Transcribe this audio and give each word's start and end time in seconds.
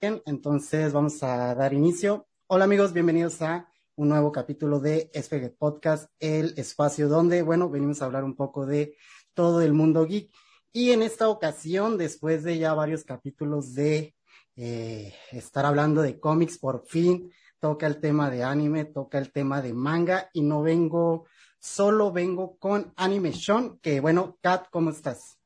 Bien, 0.00 0.22
entonces 0.26 0.92
vamos 0.92 1.20
a 1.24 1.56
dar 1.56 1.74
inicio. 1.74 2.28
Hola 2.46 2.66
amigos, 2.66 2.92
bienvenidos 2.92 3.42
a 3.42 3.68
un 3.96 4.10
nuevo 4.10 4.30
capítulo 4.30 4.78
de 4.78 5.10
SPG 5.12 5.56
Podcast, 5.58 6.08
el 6.20 6.54
espacio 6.56 7.08
donde, 7.08 7.42
bueno, 7.42 7.68
venimos 7.68 8.00
a 8.00 8.04
hablar 8.04 8.22
un 8.22 8.36
poco 8.36 8.64
de 8.64 8.96
todo 9.34 9.60
el 9.60 9.72
mundo 9.72 10.06
geek. 10.06 10.32
Y 10.72 10.92
en 10.92 11.02
esta 11.02 11.28
ocasión, 11.28 11.98
después 11.98 12.44
de 12.44 12.58
ya 12.58 12.74
varios 12.74 13.02
capítulos 13.02 13.74
de 13.74 14.14
eh, 14.54 15.16
estar 15.32 15.66
hablando 15.66 16.00
de 16.02 16.20
cómics, 16.20 16.58
por 16.58 16.86
fin 16.86 17.32
toca 17.58 17.88
el 17.88 17.98
tema 17.98 18.30
de 18.30 18.44
anime, 18.44 18.84
toca 18.84 19.18
el 19.18 19.32
tema 19.32 19.60
de 19.62 19.74
manga 19.74 20.30
y 20.32 20.42
no 20.42 20.62
vengo, 20.62 21.26
solo 21.58 22.12
vengo 22.12 22.56
con 22.58 22.92
Anime 22.94 23.32
Sean, 23.32 23.80
que 23.80 23.98
bueno, 23.98 24.38
Kat, 24.42 24.68
¿cómo 24.70 24.90
estás? 24.90 25.37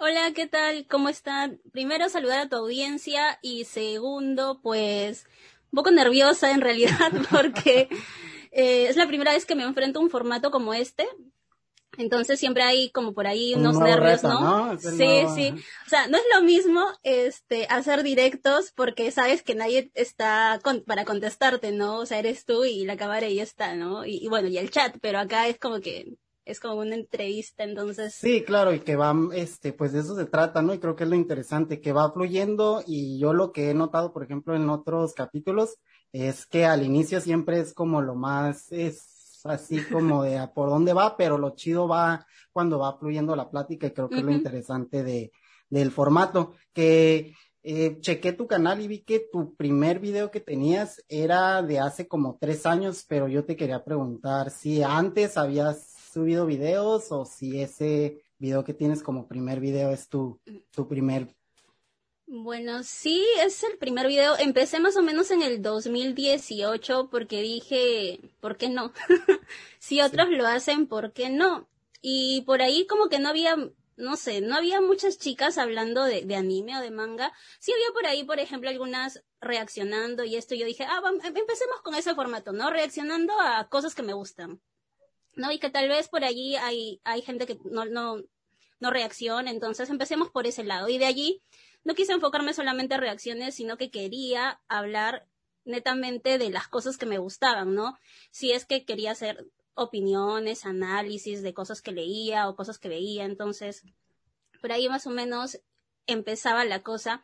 Hola, 0.00 0.32
¿qué 0.32 0.46
tal? 0.46 0.86
¿Cómo 0.88 1.08
están? 1.08 1.60
Primero, 1.72 2.08
saludar 2.08 2.38
a 2.38 2.48
tu 2.48 2.54
audiencia 2.54 3.40
y 3.42 3.64
segundo, 3.64 4.60
pues, 4.62 5.26
un 5.72 5.76
poco 5.76 5.90
nerviosa 5.90 6.52
en 6.52 6.60
realidad 6.60 7.10
porque 7.32 7.88
eh, 8.52 8.86
es 8.86 8.94
la 8.94 9.08
primera 9.08 9.32
vez 9.32 9.44
que 9.44 9.56
me 9.56 9.64
enfrento 9.64 9.98
a 9.98 10.02
un 10.02 10.08
formato 10.08 10.52
como 10.52 10.72
este. 10.72 11.08
Entonces 11.96 12.38
siempre 12.38 12.62
hay 12.62 12.90
como 12.90 13.12
por 13.12 13.26
ahí 13.26 13.54
unos 13.56 13.76
nervios, 13.80 14.22
¿no? 14.22 14.78
Sí, 14.78 15.24
sí. 15.34 15.52
O 15.84 15.88
sea, 15.88 16.06
no 16.06 16.16
es 16.16 16.24
lo 16.32 16.42
mismo 16.42 16.86
este 17.02 17.66
hacer 17.68 18.04
directos 18.04 18.70
porque 18.76 19.10
sabes 19.10 19.42
que 19.42 19.56
nadie 19.56 19.90
está 19.94 20.60
para 20.86 21.04
contestarte, 21.06 21.72
¿no? 21.72 21.98
O 21.98 22.06
sea, 22.06 22.20
eres 22.20 22.44
tú 22.44 22.64
y 22.64 22.84
la 22.84 22.96
cámara 22.96 23.26
y 23.26 23.34
ya 23.34 23.42
está, 23.42 23.74
¿no? 23.74 24.06
y 24.06 24.28
bueno, 24.28 24.46
y 24.46 24.58
el 24.58 24.70
chat, 24.70 24.96
pero 25.00 25.18
acá 25.18 25.48
es 25.48 25.58
como 25.58 25.80
que 25.80 26.16
es 26.48 26.60
como 26.60 26.76
una 26.76 26.94
entrevista, 26.94 27.62
entonces. 27.62 28.14
Sí, 28.14 28.42
claro, 28.42 28.72
y 28.72 28.80
que 28.80 28.96
va, 28.96 29.14
este, 29.34 29.74
pues 29.74 29.92
de 29.92 30.00
eso 30.00 30.16
se 30.16 30.24
trata, 30.24 30.62
¿no? 30.62 30.72
Y 30.72 30.78
creo 30.78 30.96
que 30.96 31.04
es 31.04 31.10
lo 31.10 31.14
interesante, 31.14 31.82
que 31.82 31.92
va 31.92 32.10
fluyendo 32.10 32.82
y 32.86 33.18
yo 33.18 33.34
lo 33.34 33.52
que 33.52 33.70
he 33.70 33.74
notado, 33.74 34.14
por 34.14 34.22
ejemplo, 34.24 34.56
en 34.56 34.70
otros 34.70 35.12
capítulos, 35.12 35.76
es 36.10 36.46
que 36.46 36.64
al 36.64 36.82
inicio 36.82 37.20
siempre 37.20 37.60
es 37.60 37.74
como 37.74 38.00
lo 38.00 38.14
más, 38.14 38.72
es 38.72 39.42
así 39.44 39.84
como 39.92 40.22
de 40.22 40.38
a 40.38 40.54
por 40.54 40.70
dónde 40.70 40.94
va, 40.94 41.18
pero 41.18 41.36
lo 41.36 41.54
chido 41.54 41.86
va 41.86 42.26
cuando 42.50 42.78
va 42.78 42.98
fluyendo 42.98 43.36
la 43.36 43.50
plática 43.50 43.86
y 43.86 43.90
creo 43.90 44.08
que 44.08 44.16
es 44.16 44.24
lo 44.24 44.32
interesante 44.32 45.02
de, 45.02 45.30
del 45.68 45.90
formato, 45.90 46.54
que 46.72 47.34
eh, 47.62 47.98
chequé 48.00 48.32
tu 48.32 48.46
canal 48.46 48.80
y 48.80 48.88
vi 48.88 49.00
que 49.00 49.28
tu 49.30 49.54
primer 49.54 49.98
video 49.98 50.30
que 50.30 50.40
tenías 50.40 51.04
era 51.08 51.62
de 51.62 51.78
hace 51.78 52.08
como 52.08 52.38
tres 52.40 52.64
años, 52.64 53.04
pero 53.06 53.28
yo 53.28 53.44
te 53.44 53.54
quería 53.54 53.84
preguntar 53.84 54.50
si 54.50 54.82
antes 54.82 55.36
habías 55.36 55.97
subido 56.18 56.46
videos 56.46 57.12
o 57.12 57.24
si 57.24 57.60
ese 57.60 58.24
video 58.38 58.64
que 58.64 58.74
tienes 58.74 59.04
como 59.04 59.28
primer 59.28 59.60
video 59.60 59.92
es 59.92 60.08
tu, 60.08 60.40
tu 60.72 60.88
primer. 60.88 61.28
Bueno, 62.26 62.82
sí, 62.82 63.24
es 63.40 63.62
el 63.62 63.78
primer 63.78 64.08
video. 64.08 64.36
Empecé 64.36 64.80
más 64.80 64.96
o 64.96 65.02
menos 65.02 65.30
en 65.30 65.42
el 65.42 65.62
2018 65.62 67.08
porque 67.08 67.40
dije, 67.40 68.20
¿por 68.40 68.56
qué 68.56 68.68
no? 68.68 68.92
si 69.78 70.00
otros 70.00 70.28
lo 70.30 70.44
hacen, 70.46 70.88
¿por 70.88 71.12
qué 71.12 71.30
no? 71.30 71.68
Y 72.02 72.42
por 72.42 72.62
ahí 72.62 72.84
como 72.88 73.08
que 73.08 73.20
no 73.20 73.28
había, 73.28 73.56
no 73.96 74.16
sé, 74.16 74.40
no 74.40 74.56
había 74.56 74.80
muchas 74.80 75.18
chicas 75.18 75.56
hablando 75.56 76.02
de, 76.02 76.22
de 76.22 76.34
anime 76.34 76.76
o 76.78 76.80
de 76.80 76.90
manga. 76.90 77.32
Sí 77.60 77.72
había 77.72 77.92
por 77.94 78.06
ahí, 78.06 78.24
por 78.24 78.40
ejemplo, 78.40 78.68
algunas 78.70 79.22
reaccionando 79.40 80.24
y 80.24 80.34
esto 80.34 80.56
yo 80.56 80.66
dije, 80.66 80.84
ah, 80.84 81.00
vamos, 81.00 81.24
empecemos 81.24 81.80
con 81.84 81.94
ese 81.94 82.16
formato, 82.16 82.52
¿no? 82.52 82.70
Reaccionando 82.70 83.40
a 83.40 83.68
cosas 83.68 83.94
que 83.94 84.02
me 84.02 84.14
gustan. 84.14 84.60
¿No? 85.38 85.50
Y 85.52 85.58
que 85.58 85.70
tal 85.70 85.88
vez 85.88 86.08
por 86.08 86.24
allí 86.24 86.56
hay, 86.56 87.00
hay 87.04 87.22
gente 87.22 87.46
que 87.46 87.58
no, 87.64 87.86
no, 87.86 88.22
no 88.80 88.90
reacciona, 88.90 89.50
entonces 89.50 89.88
empecemos 89.88 90.30
por 90.30 90.46
ese 90.46 90.64
lado. 90.64 90.88
Y 90.88 90.98
de 90.98 91.06
allí 91.06 91.42
no 91.84 91.94
quise 91.94 92.12
enfocarme 92.12 92.52
solamente 92.52 92.94
a 92.94 92.98
reacciones, 92.98 93.54
sino 93.54 93.78
que 93.78 93.90
quería 93.90 94.60
hablar 94.68 95.26
netamente 95.64 96.38
de 96.38 96.50
las 96.50 96.66
cosas 96.66 96.98
que 96.98 97.06
me 97.06 97.18
gustaban, 97.18 97.74
¿no? 97.74 97.96
Si 98.30 98.52
es 98.52 98.66
que 98.66 98.84
quería 98.84 99.12
hacer 99.12 99.46
opiniones, 99.74 100.66
análisis 100.66 101.42
de 101.42 101.54
cosas 101.54 101.82
que 101.82 101.92
leía 101.92 102.48
o 102.48 102.56
cosas 102.56 102.78
que 102.78 102.88
veía, 102.88 103.24
entonces 103.24 103.84
por 104.60 104.72
ahí 104.72 104.88
más 104.88 105.06
o 105.06 105.10
menos 105.10 105.60
empezaba 106.06 106.64
la 106.64 106.82
cosa. 106.82 107.22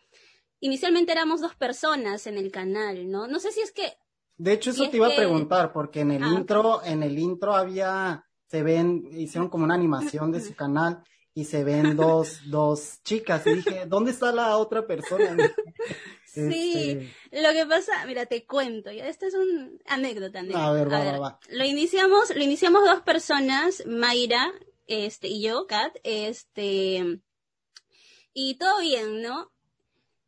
Inicialmente 0.61 1.11
éramos 1.11 1.41
dos 1.41 1.57
personas 1.57 2.29
en 2.29 2.39
el 2.39 2.53
canal, 2.53 3.11
¿no? 3.11 3.27
No 3.27 3.41
sé 3.41 3.51
si 3.51 3.61
es 3.61 3.73
que 3.73 3.97
de 4.37 4.53
hecho, 4.53 4.71
eso 4.71 4.89
te 4.91 4.97
iba 4.97 5.09
a 5.09 5.17
preguntar, 5.17 5.73
porque 5.73 6.01
en 6.01 6.11
el 6.11 6.23
ah, 6.23 6.35
intro, 6.35 6.83
en 6.85 7.03
el 7.03 7.19
intro 7.19 7.55
había, 7.55 8.25
se 8.47 8.63
ven, 8.63 9.09
hicieron 9.13 9.49
como 9.49 9.65
una 9.65 9.75
animación 9.75 10.33
de 10.33 10.41
su 10.41 10.55
canal 10.57 11.03
y 11.35 11.45
se 11.45 11.65
ven 11.65 11.97
dos, 11.97 12.41
dos 12.47 13.01
chicas. 13.03 13.47
Y 13.47 13.55
dije, 13.55 13.85
¿dónde 13.87 14.13
está 14.13 14.33
la 14.33 14.57
otra 14.57 14.87
persona? 14.87 15.37
Sí, 16.35 16.99
este, 17.31 17.43
lo 17.43 17.53
que 17.53 17.65
pasa, 17.65 18.05
mira, 18.07 18.27
te 18.27 18.45
cuento, 18.45 18.91
esta 18.91 19.29
es 19.29 19.35
una 19.35 19.71
anécdota. 19.87 20.41
A 20.41 20.73
ver, 20.73 20.93
va, 20.93 21.05
va, 21.05 21.19
va. 21.21 21.41
Lo 21.49 21.65
iniciamos, 21.65 22.35
lo 22.35 22.43
iniciamos 22.43 22.85
dos 22.85 23.03
personas, 23.03 23.85
Mayra, 23.87 24.53
este, 24.89 25.29
y 25.29 25.43
yo, 25.43 25.69
Kat, 25.69 25.95
este, 26.03 27.21
y 28.33 28.57
todo 28.57 28.81
bien, 28.81 29.23
¿no? 29.23 29.54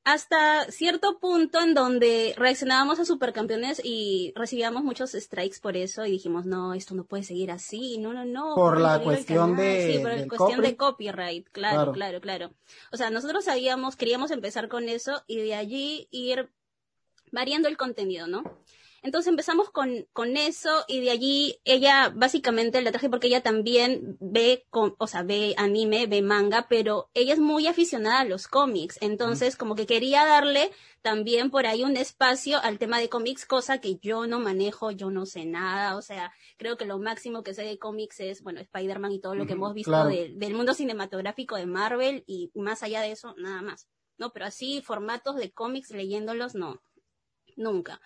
Hasta 0.07 0.71
cierto 0.71 1.19
punto 1.19 1.61
en 1.61 1.75
donde 1.75 2.33
reaccionábamos 2.37 3.01
a 3.01 3.05
supercampeones 3.05 3.81
y 3.83 4.33
recibíamos 4.37 4.85
muchos 4.85 5.11
strikes 5.11 5.59
por 5.61 5.77
eso 5.77 6.07
y 6.07 6.13
dijimos, 6.13 6.47
no, 6.47 6.75
esto 6.75 6.95
no 6.95 7.03
puede 7.03 7.25
seguir 7.25 7.51
así, 7.51 7.99
no, 7.99 8.13
no, 8.15 8.25
no. 8.25 8.55
Por 8.55 8.81
la 8.81 9.01
cuestión 9.01 9.57
de... 9.57 9.93
Sí, 9.93 9.99
por 9.99 10.13
la 10.13 10.29
cuestión 10.29 10.63
de 10.63 10.77
copyright, 10.77 11.49
claro, 11.51 11.91
claro, 11.91 12.21
claro, 12.21 12.53
O 12.93 12.97
sea, 12.97 13.11
nosotros 13.11 13.47
sabíamos, 13.47 13.97
queríamos 13.97 14.31
empezar 14.31 14.69
con 14.69 14.89
eso 14.89 15.25
y 15.27 15.39
de 15.39 15.57
allí 15.57 16.07
ir 16.13 16.53
variando 17.33 17.67
el 17.67 17.77
contenido, 17.77 18.29
¿no? 18.29 18.45
Entonces 19.07 19.31
empezamos 19.31 19.71
con, 19.71 20.09
con 20.13 20.37
eso 20.37 20.85
y 20.89 21.01
de 21.01 21.13
allí 21.13 21.61
ella 21.65 22.13
básicamente 22.13 22.83
la 22.83 22.91
traje 22.91 23.09
porque 23.09 23.29
ella 23.29 23.41
también 23.41 24.17
ve, 24.19 24.67
con, 24.69 24.97
o 24.99 25.07
sea, 25.07 25.23
ve 25.23 25.55
anime, 25.59 26.09
ve 26.09 26.23
manga, 26.23 26.67
pero 26.69 27.09
ella 27.15 27.33
es 27.33 27.39
muy 27.39 27.69
aficionada 27.69 28.19
a 28.19 28.25
los 28.25 28.49
cómics. 28.49 28.99
Entonces 29.01 29.55
como 29.55 29.77
que 29.77 29.87
quería 29.87 30.27
darle 30.27 30.73
también 31.03 31.53
por 31.53 31.67
ahí 31.67 31.85
un 31.85 31.97
espacio 31.97 32.59
al 32.61 32.81
tema 32.81 32.99
de 32.99 33.09
cómics, 33.09 33.47
cosa 33.47 33.79
que 33.79 33.95
yo 33.99 34.27
no 34.27 34.41
manejo, 34.41 34.91
yo 34.91 35.09
no 35.09 35.25
sé 35.25 35.45
nada. 35.45 35.97
O 35.97 36.03
sea, 36.03 36.33
creo 36.57 36.77
que 36.77 36.85
lo 36.85 36.99
máximo 36.99 37.45
que 37.45 37.55
sé 37.55 37.63
de 37.63 37.79
cómics 37.79 38.19
es, 38.19 38.43
bueno, 38.43 38.59
Spider-Man 38.59 39.13
y 39.13 39.21
todo 39.21 39.37
lo 39.37 39.47
que 39.47 39.53
hemos 39.53 39.73
visto 39.73 40.05
del 40.05 40.55
mundo 40.55 40.75
cinematográfico 40.75 41.55
de 41.55 41.67
Marvel 41.67 42.25
y 42.27 42.51
más 42.57 42.83
allá 42.83 43.03
de 43.03 43.13
eso, 43.13 43.37
nada 43.39 43.63
más. 43.63 43.87
No, 44.19 44.33
pero 44.33 44.47
así 44.47 44.83
formatos 44.83 45.37
de 45.37 45.53
cómics 45.53 45.93
leyéndolos, 45.93 46.57
no 46.57 46.83
nunca. 47.57 48.01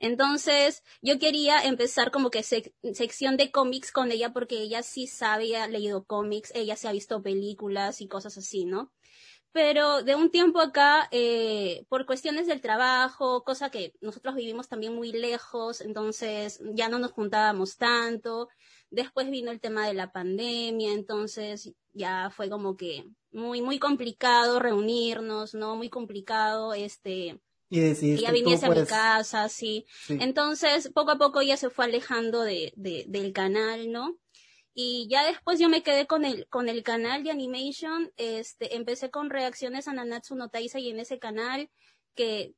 Entonces, 0.00 0.82
yo 1.02 1.18
quería 1.18 1.60
empezar 1.60 2.10
como 2.10 2.30
que 2.30 2.42
sección 2.42 3.36
de 3.36 3.50
cómics 3.50 3.92
con 3.92 4.12
ella 4.12 4.32
porque 4.32 4.60
ella 4.60 4.82
sí 4.82 5.06
sabe, 5.06 5.66
leído 5.68 6.04
cómics, 6.04 6.52
ella 6.54 6.76
se 6.76 6.88
ha 6.88 6.92
visto 6.92 7.22
películas 7.22 8.00
y 8.00 8.08
cosas 8.08 8.36
así, 8.38 8.64
¿no? 8.64 8.92
Pero 9.56 10.02
de 10.02 10.14
un 10.14 10.30
tiempo 10.30 10.60
acá, 10.60 11.08
eh, 11.12 11.86
por 11.88 12.04
cuestiones 12.04 12.46
del 12.46 12.60
trabajo, 12.60 13.42
cosa 13.42 13.70
que 13.70 13.94
nosotros 14.02 14.34
vivimos 14.34 14.68
también 14.68 14.94
muy 14.94 15.12
lejos, 15.12 15.80
entonces 15.80 16.60
ya 16.74 16.90
no 16.90 16.98
nos 16.98 17.12
juntábamos 17.12 17.78
tanto. 17.78 18.48
Después 18.90 19.30
vino 19.30 19.50
el 19.50 19.60
tema 19.60 19.86
de 19.86 19.94
la 19.94 20.12
pandemia, 20.12 20.92
entonces 20.92 21.72
ya 21.94 22.28
fue 22.28 22.50
como 22.50 22.76
que 22.76 23.06
muy, 23.32 23.62
muy 23.62 23.78
complicado 23.78 24.58
reunirnos, 24.58 25.54
¿no? 25.54 25.74
Muy 25.74 25.88
complicado, 25.88 26.74
este, 26.74 27.40
y 27.68 27.80
ella 27.80 28.30
viniese 28.30 28.66
a 28.66 28.70
mi 28.70 28.84
casa, 28.84 29.48
sí. 29.48 29.86
Entonces, 30.08 30.90
poco 30.94 31.12
a 31.12 31.18
poco 31.18 31.40
ella 31.40 31.56
se 31.56 31.70
fue 31.70 31.86
alejando 31.86 32.42
de, 32.42 32.72
de, 32.76 33.04
del 33.08 33.32
canal, 33.32 33.90
¿no? 33.90 34.18
Y 34.72 35.08
ya 35.08 35.26
después 35.26 35.58
yo 35.58 35.68
me 35.68 35.82
quedé 35.82 36.06
con 36.06 36.24
el, 36.24 36.46
con 36.48 36.68
el 36.68 36.82
canal 36.82 37.24
de 37.24 37.30
animation, 37.30 38.12
este, 38.16 38.76
empecé 38.76 39.10
con 39.10 39.30
reacciones 39.30 39.88
a 39.88 39.94
Nanatsu 39.94 40.36
no 40.36 40.50
Taisai 40.50 40.90
en 40.90 41.00
ese 41.00 41.18
canal, 41.18 41.70
que 42.14 42.54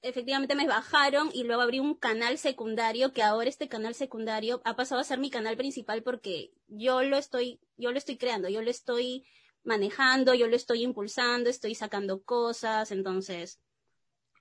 efectivamente 0.00 0.54
me 0.54 0.66
bajaron 0.66 1.30
y 1.32 1.44
luego 1.44 1.62
abrí 1.62 1.78
un 1.78 1.94
canal 1.94 2.38
secundario, 2.38 3.12
que 3.12 3.22
ahora 3.22 3.48
este 3.48 3.68
canal 3.68 3.94
secundario 3.94 4.60
ha 4.64 4.76
pasado 4.76 5.00
a 5.00 5.04
ser 5.04 5.18
mi 5.18 5.30
canal 5.30 5.56
principal 5.56 6.02
porque 6.02 6.52
yo 6.68 7.02
lo 7.02 7.16
estoy, 7.16 7.60
yo 7.76 7.92
lo 7.92 7.98
estoy 7.98 8.16
creando, 8.16 8.48
yo 8.48 8.62
lo 8.62 8.70
estoy 8.70 9.24
manejando, 9.62 10.34
yo 10.34 10.46
lo 10.46 10.56
estoy 10.56 10.82
impulsando, 10.82 11.50
estoy 11.50 11.74
sacando 11.74 12.22
cosas, 12.22 12.90
entonces, 12.92 13.60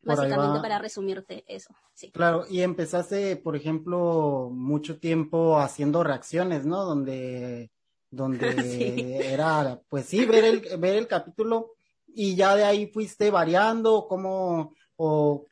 Básicamente 0.04 0.60
para 0.60 0.80
resumirte 0.80 1.44
eso, 1.48 1.74
sí. 1.94 2.12
Claro, 2.12 2.46
y 2.50 2.62
empezaste, 2.62 3.38
por 3.38 3.56
ejemplo, 3.56 4.50
mucho 4.52 5.00
tiempo 5.00 5.58
haciendo 5.60 6.04
reacciones, 6.04 6.66
¿no? 6.66 6.84
Donde, 6.84 7.72
donde 8.10 8.48
era, 9.34 9.82
pues 9.90 10.06
sí, 10.06 10.26
ver 10.26 10.44
el, 10.46 10.78
ver 10.78 10.98
el 10.98 11.08
capítulo 11.08 11.72
y 12.08 12.36
ya 12.36 12.56
de 12.56 12.66
ahí 12.66 12.88
fuiste 12.88 13.32
variando, 13.32 14.08
cómo, 14.08 14.76
o 14.98 15.46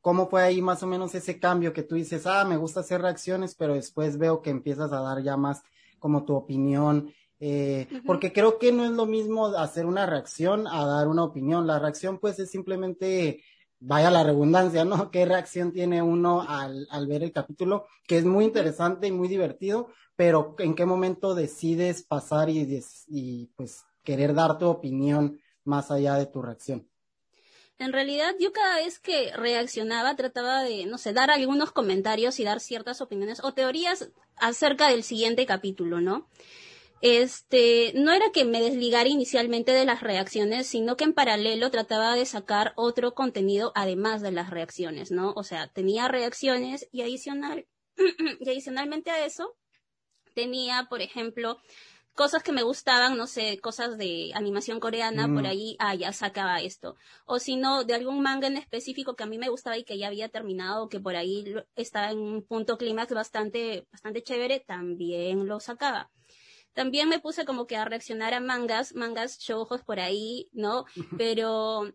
cómo 0.00 0.28
fue 0.28 0.42
ahí 0.42 0.60
más 0.60 0.82
o 0.82 0.86
menos 0.86 1.14
ese 1.14 1.38
cambio 1.38 1.72
que 1.72 1.84
tú 1.84 1.94
dices, 1.94 2.26
ah, 2.26 2.44
me 2.44 2.56
gusta 2.56 2.80
hacer 2.80 3.00
reacciones, 3.00 3.54
pero 3.54 3.74
después 3.74 4.18
veo 4.18 4.42
que 4.42 4.50
empiezas 4.50 4.92
a 4.92 5.00
dar 5.00 5.22
ya 5.22 5.36
más 5.36 5.62
como 5.98 6.24
tu 6.24 6.34
opinión 6.34 7.12
eh, 7.44 7.88
porque 8.06 8.32
creo 8.32 8.56
que 8.56 8.70
no 8.70 8.84
es 8.84 8.92
lo 8.92 9.04
mismo 9.04 9.48
hacer 9.48 9.84
una 9.84 10.06
reacción 10.06 10.68
a 10.68 10.86
dar 10.86 11.08
una 11.08 11.24
opinión. 11.24 11.66
La 11.66 11.80
reacción 11.80 12.18
pues 12.20 12.38
es 12.38 12.52
simplemente, 12.52 13.42
vaya 13.82 14.10
la 14.10 14.22
redundancia, 14.22 14.84
¿no? 14.84 15.10
¿Qué 15.10 15.24
reacción 15.24 15.72
tiene 15.72 16.02
uno 16.02 16.42
al, 16.42 16.86
al 16.90 17.06
ver 17.06 17.22
el 17.22 17.32
capítulo? 17.32 17.86
Que 18.06 18.18
es 18.18 18.24
muy 18.24 18.44
interesante 18.44 19.08
y 19.08 19.12
muy 19.12 19.28
divertido, 19.28 19.88
pero 20.16 20.54
en 20.58 20.74
qué 20.74 20.86
momento 20.86 21.34
decides 21.34 22.02
pasar 22.02 22.48
y, 22.48 22.82
y 23.08 23.46
pues 23.56 23.84
querer 24.04 24.34
dar 24.34 24.58
tu 24.58 24.66
opinión 24.66 25.40
más 25.64 25.90
allá 25.90 26.14
de 26.14 26.26
tu 26.26 26.42
reacción. 26.42 26.88
En 27.78 27.92
realidad, 27.92 28.34
yo 28.38 28.52
cada 28.52 28.76
vez 28.76 29.00
que 29.00 29.32
reaccionaba 29.34 30.14
trataba 30.14 30.62
de, 30.62 30.86
no 30.86 30.98
sé, 30.98 31.12
dar 31.12 31.30
algunos 31.30 31.72
comentarios 31.72 32.38
y 32.38 32.44
dar 32.44 32.60
ciertas 32.60 33.00
opiniones 33.00 33.42
o 33.42 33.54
teorías 33.54 34.10
acerca 34.36 34.88
del 34.88 35.02
siguiente 35.02 35.46
capítulo, 35.46 36.00
¿no? 36.00 36.28
Este, 37.02 37.92
no 37.96 38.12
era 38.12 38.30
que 38.32 38.44
me 38.44 38.62
desligara 38.62 39.08
inicialmente 39.08 39.72
de 39.72 39.84
las 39.84 40.02
reacciones, 40.02 40.68
sino 40.68 40.96
que 40.96 41.02
en 41.02 41.14
paralelo 41.14 41.68
trataba 41.68 42.14
de 42.14 42.24
sacar 42.24 42.72
otro 42.76 43.12
contenido 43.12 43.72
además 43.74 44.22
de 44.22 44.30
las 44.30 44.50
reacciones, 44.50 45.10
¿no? 45.10 45.32
O 45.34 45.42
sea, 45.42 45.66
tenía 45.66 46.06
reacciones 46.06 46.88
y 46.92 47.02
adicional, 47.02 47.66
y 48.40 48.48
adicionalmente 48.48 49.10
a 49.10 49.26
eso, 49.26 49.56
tenía, 50.36 50.86
por 50.88 51.02
ejemplo, 51.02 51.58
cosas 52.14 52.44
que 52.44 52.52
me 52.52 52.62
gustaban, 52.62 53.16
no 53.16 53.26
sé, 53.26 53.58
cosas 53.58 53.98
de 53.98 54.30
animación 54.34 54.78
coreana, 54.78 55.26
por 55.26 55.42
mm. 55.42 55.46
ahí, 55.46 55.76
ah, 55.80 55.96
ya 55.96 56.12
sacaba 56.12 56.60
esto. 56.60 56.94
O 57.26 57.40
si 57.40 57.56
no, 57.56 57.82
de 57.82 57.94
algún 57.94 58.22
manga 58.22 58.46
en 58.46 58.56
específico 58.56 59.16
que 59.16 59.24
a 59.24 59.26
mí 59.26 59.38
me 59.38 59.48
gustaba 59.48 59.76
y 59.76 59.82
que 59.82 59.98
ya 59.98 60.06
había 60.06 60.28
terminado, 60.28 60.88
que 60.88 61.00
por 61.00 61.16
ahí 61.16 61.52
estaba 61.74 62.12
en 62.12 62.18
un 62.18 62.42
punto 62.44 62.78
clímax 62.78 63.12
bastante, 63.12 63.88
bastante 63.90 64.22
chévere, 64.22 64.60
también 64.60 65.48
lo 65.48 65.58
sacaba. 65.58 66.08
También 66.74 67.08
me 67.08 67.20
puse 67.20 67.44
como 67.44 67.66
que 67.66 67.76
a 67.76 67.84
reaccionar 67.84 68.34
a 68.34 68.40
mangas, 68.40 68.94
mangas 68.94 69.38
shoujos 69.38 69.82
por 69.82 70.00
ahí, 70.00 70.48
¿no? 70.52 70.84
Pero 71.18 71.92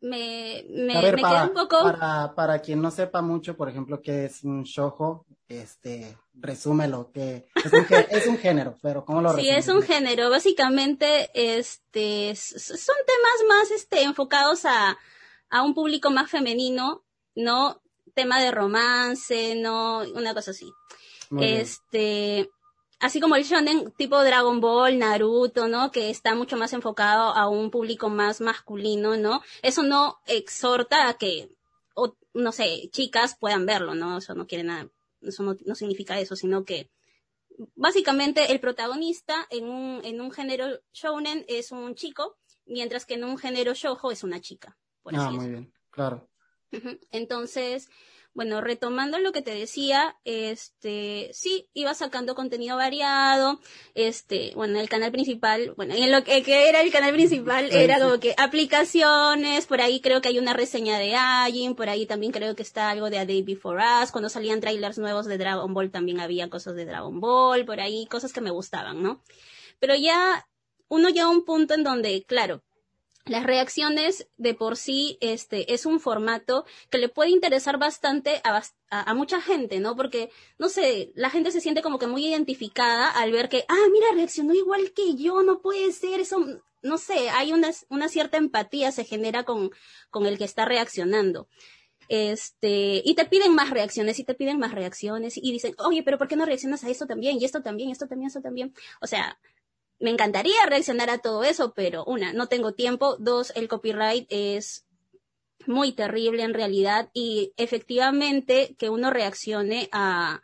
me, 0.00 0.64
me, 0.68 1.12
me 1.12 1.42
un 1.44 1.54
poco... 1.54 1.82
Para, 1.82 2.34
para 2.34 2.60
quien 2.60 2.80
no 2.80 2.90
sepa 2.90 3.20
mucho, 3.20 3.56
por 3.56 3.68
ejemplo, 3.68 4.00
qué 4.00 4.26
es 4.26 4.44
un 4.44 4.62
shoujo, 4.62 5.26
este, 5.48 6.16
resúmelo, 6.34 7.10
que 7.12 7.48
es 7.54 7.72
un, 7.72 7.86
es 8.10 8.26
un 8.26 8.38
género, 8.38 8.76
pero 8.82 9.04
¿cómo 9.04 9.20
lo 9.22 9.34
Sí, 9.34 9.48
es 9.48 9.68
un 9.68 9.82
género. 9.82 10.30
Básicamente, 10.30 11.30
este, 11.34 12.34
son 12.36 12.96
temas 13.06 13.48
más, 13.48 13.70
este, 13.70 14.02
enfocados 14.02 14.64
a, 14.64 14.96
a 15.50 15.62
un 15.62 15.74
público 15.74 16.10
más 16.10 16.30
femenino, 16.30 17.04
¿no? 17.34 17.80
Tema 18.14 18.40
de 18.40 18.50
romance, 18.50 19.54
¿no? 19.56 20.00
Una 20.14 20.34
cosa 20.34 20.52
así. 20.52 20.70
este, 21.40 22.50
así 23.00 23.20
como 23.20 23.36
el 23.36 23.44
shonen 23.44 23.92
tipo 23.92 24.22
Dragon 24.22 24.60
Ball, 24.60 24.98
Naruto, 24.98 25.68
¿no? 25.68 25.90
Que 25.90 26.10
está 26.10 26.34
mucho 26.34 26.56
más 26.56 26.72
enfocado 26.72 27.34
a 27.34 27.48
un 27.48 27.70
público 27.70 28.08
más 28.08 28.40
masculino, 28.40 29.16
¿no? 29.16 29.42
Eso 29.62 29.82
no 29.82 30.18
exhorta 30.26 31.08
a 31.08 31.14
que, 31.14 31.56
no 32.34 32.52
sé, 32.52 32.88
chicas 32.90 33.36
puedan 33.38 33.66
verlo, 33.66 33.94
¿no? 33.94 34.18
Eso 34.18 34.34
no 34.34 34.46
quiere 34.46 34.64
nada, 34.64 34.88
eso 35.22 35.42
no, 35.42 35.56
no 35.64 35.74
significa 35.74 36.18
eso, 36.18 36.36
sino 36.36 36.64
que 36.64 36.90
básicamente 37.74 38.52
el 38.52 38.60
protagonista 38.60 39.46
en 39.50 39.68
un, 39.68 40.04
en 40.04 40.20
un 40.20 40.30
género 40.30 40.80
shonen 40.92 41.44
es 41.48 41.72
un 41.72 41.94
chico, 41.94 42.36
mientras 42.66 43.06
que 43.06 43.14
en 43.14 43.24
un 43.24 43.38
género 43.38 43.74
shoujo 43.74 44.10
es 44.10 44.22
una 44.22 44.40
chica. 44.40 44.76
Por 45.02 45.16
ah, 45.16 45.30
muy 45.30 45.48
bien, 45.48 45.72
claro. 45.90 46.28
Entonces, 47.10 47.88
bueno, 48.38 48.60
retomando 48.60 49.18
lo 49.18 49.32
que 49.32 49.42
te 49.42 49.50
decía, 49.50 50.16
este, 50.22 51.28
sí, 51.32 51.68
iba 51.74 51.92
sacando 51.92 52.36
contenido 52.36 52.76
variado, 52.76 53.58
este, 53.94 54.52
bueno, 54.54 54.78
el 54.78 54.88
canal 54.88 55.10
principal, 55.10 55.74
bueno, 55.76 55.94
en 55.94 56.12
lo 56.12 56.22
que, 56.22 56.44
era 56.46 56.82
el 56.82 56.92
canal 56.92 57.12
principal 57.12 57.68
era 57.72 57.98
como 57.98 58.20
que 58.20 58.36
aplicaciones, 58.38 59.66
por 59.66 59.80
ahí 59.80 60.00
creo 60.00 60.20
que 60.20 60.28
hay 60.28 60.38
una 60.38 60.52
reseña 60.52 61.00
de 61.00 61.16
Ajin, 61.16 61.74
por 61.74 61.88
ahí 61.88 62.06
también 62.06 62.30
creo 62.30 62.54
que 62.54 62.62
está 62.62 62.90
algo 62.90 63.10
de 63.10 63.18
A 63.18 63.26
Day 63.26 63.42
Before 63.42 63.82
Us, 64.04 64.12
cuando 64.12 64.28
salían 64.28 64.60
trailers 64.60 64.98
nuevos 64.98 65.26
de 65.26 65.36
Dragon 65.36 65.74
Ball 65.74 65.90
también 65.90 66.20
había 66.20 66.48
cosas 66.48 66.76
de 66.76 66.84
Dragon 66.84 67.18
Ball, 67.18 67.64
por 67.64 67.80
ahí, 67.80 68.06
cosas 68.06 68.32
que 68.32 68.40
me 68.40 68.52
gustaban, 68.52 69.02
¿no? 69.02 69.20
Pero 69.80 69.96
ya, 69.96 70.46
uno 70.86 71.08
llega 71.08 71.24
a 71.24 71.30
un 71.30 71.44
punto 71.44 71.74
en 71.74 71.82
donde, 71.82 72.22
claro, 72.22 72.62
las 73.28 73.44
reacciones 73.44 74.28
de 74.36 74.54
por 74.54 74.76
sí 74.76 75.18
este 75.20 75.72
es 75.72 75.86
un 75.86 76.00
formato 76.00 76.64
que 76.90 76.98
le 76.98 77.08
puede 77.08 77.30
interesar 77.30 77.78
bastante 77.78 78.40
a, 78.44 78.62
a, 78.90 79.14
mucha 79.14 79.40
gente, 79.40 79.80
¿no? 79.80 79.96
Porque, 79.96 80.30
no 80.58 80.68
sé, 80.68 81.12
la 81.14 81.30
gente 81.30 81.50
se 81.50 81.60
siente 81.60 81.82
como 81.82 81.98
que 81.98 82.06
muy 82.06 82.26
identificada 82.26 83.10
al 83.10 83.32
ver 83.32 83.48
que, 83.48 83.64
ah, 83.68 83.86
mira, 83.92 84.06
reaccionó 84.14 84.54
igual 84.54 84.92
que 84.92 85.14
yo, 85.16 85.42
no 85.42 85.60
puede 85.60 85.92
ser, 85.92 86.20
eso, 86.20 86.44
no 86.82 86.98
sé, 86.98 87.30
hay 87.30 87.52
una, 87.52 87.70
una 87.88 88.08
cierta 88.08 88.38
empatía 88.38 88.92
se 88.92 89.04
genera 89.04 89.44
con, 89.44 89.70
con 90.10 90.26
el 90.26 90.38
que 90.38 90.44
está 90.44 90.64
reaccionando. 90.64 91.48
Este, 92.08 93.02
y 93.04 93.14
te 93.14 93.26
piden 93.26 93.54
más 93.54 93.68
reacciones 93.70 94.18
y 94.18 94.24
te 94.24 94.34
piden 94.34 94.58
más 94.58 94.72
reacciones 94.72 95.36
y 95.36 95.52
dicen, 95.52 95.74
oye, 95.78 96.02
pero 96.02 96.16
¿por 96.16 96.26
qué 96.28 96.36
no 96.36 96.46
reaccionas 96.46 96.82
a 96.84 96.88
esto 96.88 97.06
también? 97.06 97.38
Y 97.38 97.44
esto 97.44 97.62
también, 97.62 97.90
esto 97.90 98.06
también, 98.06 98.28
esto 98.28 98.40
también. 98.40 98.74
O 99.02 99.06
sea, 99.06 99.38
me 100.00 100.10
encantaría 100.10 100.66
reaccionar 100.66 101.10
a 101.10 101.18
todo 101.18 101.44
eso, 101.44 101.74
pero 101.74 102.04
una, 102.04 102.32
no 102.32 102.46
tengo 102.46 102.72
tiempo, 102.72 103.16
dos, 103.18 103.52
el 103.56 103.68
copyright 103.68 104.26
es 104.30 104.86
muy 105.66 105.92
terrible 105.92 106.42
en 106.42 106.54
realidad 106.54 107.10
y 107.12 107.52
efectivamente 107.56 108.76
que 108.78 108.90
uno 108.90 109.10
reaccione 109.10 109.88
a, 109.92 110.40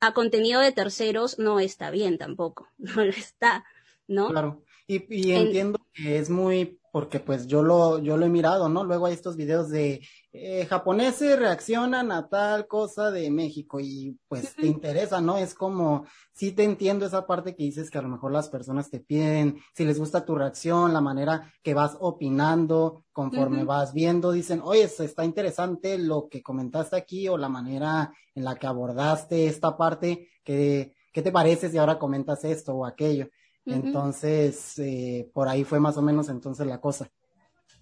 a 0.00 0.12
contenido 0.12 0.60
de 0.60 0.72
terceros 0.72 1.38
no 1.38 1.58
está 1.60 1.90
bien 1.90 2.18
tampoco, 2.18 2.68
no 2.78 3.04
lo 3.04 3.10
está, 3.10 3.64
¿no? 4.06 4.28
Claro, 4.28 4.62
y, 4.88 5.28
y 5.28 5.32
entiendo 5.32 5.78
que 5.94 6.18
es 6.18 6.28
muy 6.30 6.80
porque 6.90 7.20
pues 7.20 7.46
yo 7.46 7.62
lo, 7.62 7.98
yo 7.98 8.16
lo 8.16 8.26
he 8.26 8.30
mirado, 8.30 8.68
¿no? 8.68 8.82
Luego 8.82 9.06
hay 9.06 9.14
estos 9.14 9.36
videos 9.36 9.68
de 9.68 10.00
eh, 10.32 10.66
japoneses 10.66 11.38
reaccionan 11.38 12.10
a 12.10 12.28
tal 12.28 12.66
cosa 12.66 13.10
de 13.10 13.30
México 13.30 13.78
y 13.78 14.18
pues 14.26 14.54
te 14.56 14.66
interesa, 14.66 15.20
¿no? 15.20 15.36
Es 15.36 15.54
como, 15.54 16.06
sí 16.32 16.52
te 16.52 16.64
entiendo 16.64 17.06
esa 17.06 17.26
parte 17.26 17.54
que 17.54 17.62
dices 17.62 17.90
que 17.90 17.98
a 17.98 18.02
lo 18.02 18.08
mejor 18.08 18.32
las 18.32 18.48
personas 18.48 18.90
te 18.90 19.00
piden, 19.00 19.60
si 19.74 19.84
les 19.84 19.98
gusta 19.98 20.24
tu 20.24 20.34
reacción, 20.34 20.92
la 20.92 21.00
manera 21.00 21.52
que 21.62 21.74
vas 21.74 21.96
opinando 22.00 23.04
conforme 23.12 23.64
vas 23.64 23.92
viendo, 23.92 24.32
dicen, 24.32 24.60
oye, 24.64 24.82
está 24.82 25.24
interesante 25.24 25.98
lo 25.98 26.28
que 26.28 26.42
comentaste 26.42 26.96
aquí 26.96 27.28
o 27.28 27.36
la 27.36 27.48
manera 27.48 28.12
en 28.34 28.44
la 28.44 28.56
que 28.56 28.66
abordaste 28.66 29.46
esta 29.46 29.76
parte, 29.76 30.30
que, 30.42 30.94
¿qué 31.12 31.22
te 31.22 31.32
parece 31.32 31.68
si 31.68 31.78
ahora 31.78 31.98
comentas 31.98 32.44
esto 32.44 32.74
o 32.74 32.86
aquello? 32.86 33.28
Entonces, 33.68 34.78
eh, 34.78 35.30
por 35.32 35.48
ahí 35.48 35.64
fue 35.64 35.80
más 35.80 35.96
o 35.96 36.02
menos 36.02 36.28
entonces 36.28 36.66
la 36.66 36.80
cosa. 36.80 37.10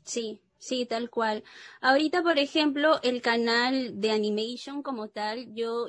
Sí, 0.05 0.41
sí, 0.59 0.87
tal 0.87 1.11
cual. 1.11 1.45
Ahorita, 1.81 2.23
por 2.23 2.39
ejemplo, 2.39 3.01
el 3.03 3.23
canal 3.23 4.01
de 4.01 4.11
animation 4.11 4.83
como 4.83 5.09
tal, 5.09 5.53
yo 5.55 5.89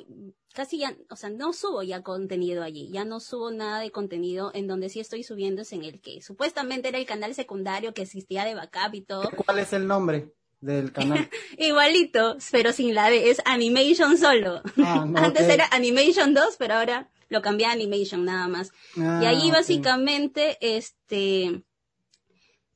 casi 0.54 0.78
ya, 0.78 0.96
o 1.10 1.16
sea, 1.16 1.30
no 1.30 1.52
subo 1.52 1.82
ya 1.82 2.02
contenido 2.02 2.62
allí, 2.62 2.90
ya 2.90 3.04
no 3.04 3.20
subo 3.20 3.50
nada 3.50 3.80
de 3.80 3.90
contenido 3.90 4.50
en 4.54 4.66
donde 4.66 4.88
sí 4.88 5.00
estoy 5.00 5.22
subiendo 5.22 5.62
es 5.62 5.72
en 5.72 5.84
el 5.84 6.00
que 6.00 6.20
supuestamente 6.20 6.88
era 6.88 6.98
el 6.98 7.06
canal 7.06 7.34
secundario 7.34 7.94
que 7.94 8.02
existía 8.02 8.44
de 8.44 8.54
backup 8.54 8.94
y 8.94 9.00
todo. 9.02 9.30
¿Cuál 9.44 9.60
es 9.60 9.72
el 9.72 9.86
nombre? 9.86 10.32
del 10.60 10.92
canal. 10.92 11.28
Igualito, 11.58 12.36
pero 12.50 12.72
sin 12.72 12.94
la 12.94 13.10
D, 13.10 13.30
es 13.30 13.40
Animation 13.44 14.18
solo. 14.18 14.62
Ah, 14.78 15.06
Antes 15.14 15.48
era 15.48 15.68
Animation 15.70 16.34
2, 16.34 16.56
pero 16.58 16.74
ahora 16.74 17.08
lo 17.28 17.42
cambié 17.42 17.66
a 17.66 17.72
Animation 17.72 18.24
nada 18.24 18.48
más. 18.48 18.72
y 18.96 19.24
ahí 19.24 19.50
ah, 19.50 19.54
básicamente, 19.54 20.58
este, 20.60 21.62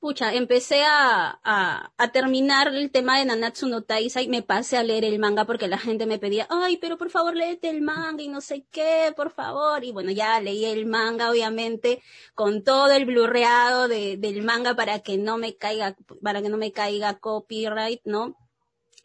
pucha, 0.03 0.35
empecé 0.35 0.83
a, 0.83 1.39
a, 1.45 1.93
a, 1.97 2.09
terminar 2.11 2.67
el 2.75 2.91
tema 2.91 3.21
de 3.21 3.25
Nanatsu 3.25 3.69
no 3.69 3.83
Taisai, 3.83 4.27
me 4.27 4.43
pasé 4.43 4.77
a 4.77 4.83
leer 4.83 5.05
el 5.05 5.21
manga 5.21 5.45
porque 5.45 5.69
la 5.69 5.79
gente 5.79 6.07
me 6.07 6.19
pedía, 6.19 6.49
ay, 6.51 6.77
pero 6.79 6.99
por 6.99 7.09
favor 7.09 7.37
léete 7.37 7.71
el 7.71 7.83
manga 7.83 8.21
y 8.21 8.27
no 8.27 8.41
sé 8.41 8.67
qué, 8.73 9.13
por 9.17 9.31
favor. 9.31 9.85
Y 9.85 9.93
bueno, 9.93 10.11
ya 10.11 10.41
leí 10.41 10.65
el 10.65 10.87
manga, 10.87 11.31
obviamente, 11.31 12.03
con 12.35 12.65
todo 12.65 12.91
el 12.91 13.05
blurreado 13.05 13.87
de, 13.87 14.17
del 14.17 14.43
manga 14.43 14.75
para 14.75 14.99
que 14.99 15.19
no 15.19 15.39
me 15.39 15.57
caiga, 15.57 15.97
para 16.21 16.43
que 16.43 16.49
no 16.49 16.57
me 16.57 16.73
caiga 16.73 17.21
copyright, 17.21 18.01
¿no? 18.05 18.37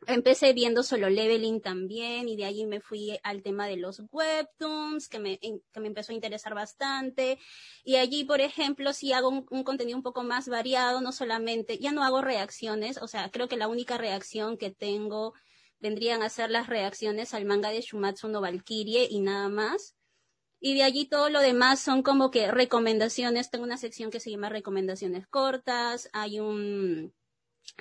Empecé 0.05 0.53
viendo 0.53 0.83
solo 0.83 1.09
leveling 1.09 1.61
también 1.61 2.29
y 2.29 2.35
de 2.35 2.45
allí 2.45 2.65
me 2.65 2.79
fui 2.79 3.17
al 3.23 3.41
tema 3.41 3.67
de 3.67 3.77
los 3.77 4.01
webtoons 4.11 5.09
que 5.09 5.19
me, 5.19 5.39
que 5.39 5.79
me 5.79 5.87
empezó 5.87 6.11
a 6.11 6.15
interesar 6.15 6.53
bastante. 6.53 7.39
Y 7.83 7.95
allí 7.95 8.23
por 8.23 8.41
ejemplo 8.41 8.93
si 8.93 9.13
hago 9.13 9.29
un, 9.29 9.63
contenido 9.63 9.97
un 9.97 10.03
poco 10.03 10.23
más 10.23 10.47
variado 10.47 11.01
no 11.01 11.11
solamente 11.11 11.79
ya 11.79 11.91
no 11.91 12.03
hago 12.03 12.21
reacciones 12.21 12.97
o 13.01 13.07
sea 13.07 13.31
creo 13.31 13.47
que 13.47 13.57
la 13.57 13.67
única 13.67 13.97
reacción 13.97 14.57
que 14.57 14.71
tengo 14.71 15.33
vendrían 15.79 16.21
a 16.21 16.29
ser 16.29 16.49
las 16.51 16.67
reacciones 16.67 17.33
al 17.33 17.45
manga 17.45 17.69
de 17.69 17.81
Shumatsu 17.81 18.27
no 18.29 18.41
Valkyrie 18.41 19.07
y 19.09 19.19
nada 19.19 19.49
más. 19.49 19.95
Y 20.59 20.73
de 20.73 20.83
allí 20.83 21.05
todo 21.05 21.29
lo 21.29 21.39
demás 21.39 21.79
son 21.79 22.01
como 22.01 22.31
que 22.31 22.49
recomendaciones. 22.51 23.51
Tengo 23.51 23.63
una 23.63 23.77
sección 23.77 24.09
que 24.09 24.19
se 24.19 24.31
llama 24.31 24.49
recomendaciones 24.49 25.27
cortas. 25.27 26.09
Hay 26.13 26.39
un 26.39 27.13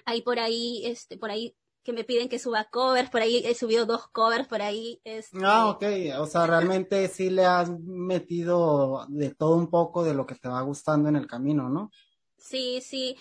hay 0.05 0.23
por 0.23 0.39
ahí 0.39 0.83
este 0.85 1.17
por 1.17 1.31
ahí 1.31 1.57
que 1.87 1.93
me 1.93 2.03
piden 2.03 2.29
que 2.29 2.41
suba 2.41 2.65
covers, 2.65 3.11
por 3.11 3.21
ahí 3.21 3.43
he 3.47 3.55
subido 3.55 3.87
dos 3.87 4.09
covers 4.09 4.49
por 4.49 4.61
ahí. 4.61 5.01
Este... 5.05 5.39
Ah, 5.41 5.69
ok, 5.69 5.85
o 6.19 6.27
sea, 6.27 6.45
realmente 6.45 7.07
sí 7.07 7.31
le 7.31 7.45
has 7.45 7.71
metido 7.71 9.07
de 9.09 9.33
todo 9.33 9.55
un 9.55 9.71
poco 9.71 10.03
de 10.03 10.13
lo 10.13 10.27
que 10.27 10.35
te 10.35 10.49
va 10.49 10.61
gustando 10.63 11.09
en 11.09 11.15
el 11.15 11.29
camino, 11.29 11.69
¿no? 11.69 11.93
Sí, 12.37 12.81
sí, 12.83 13.17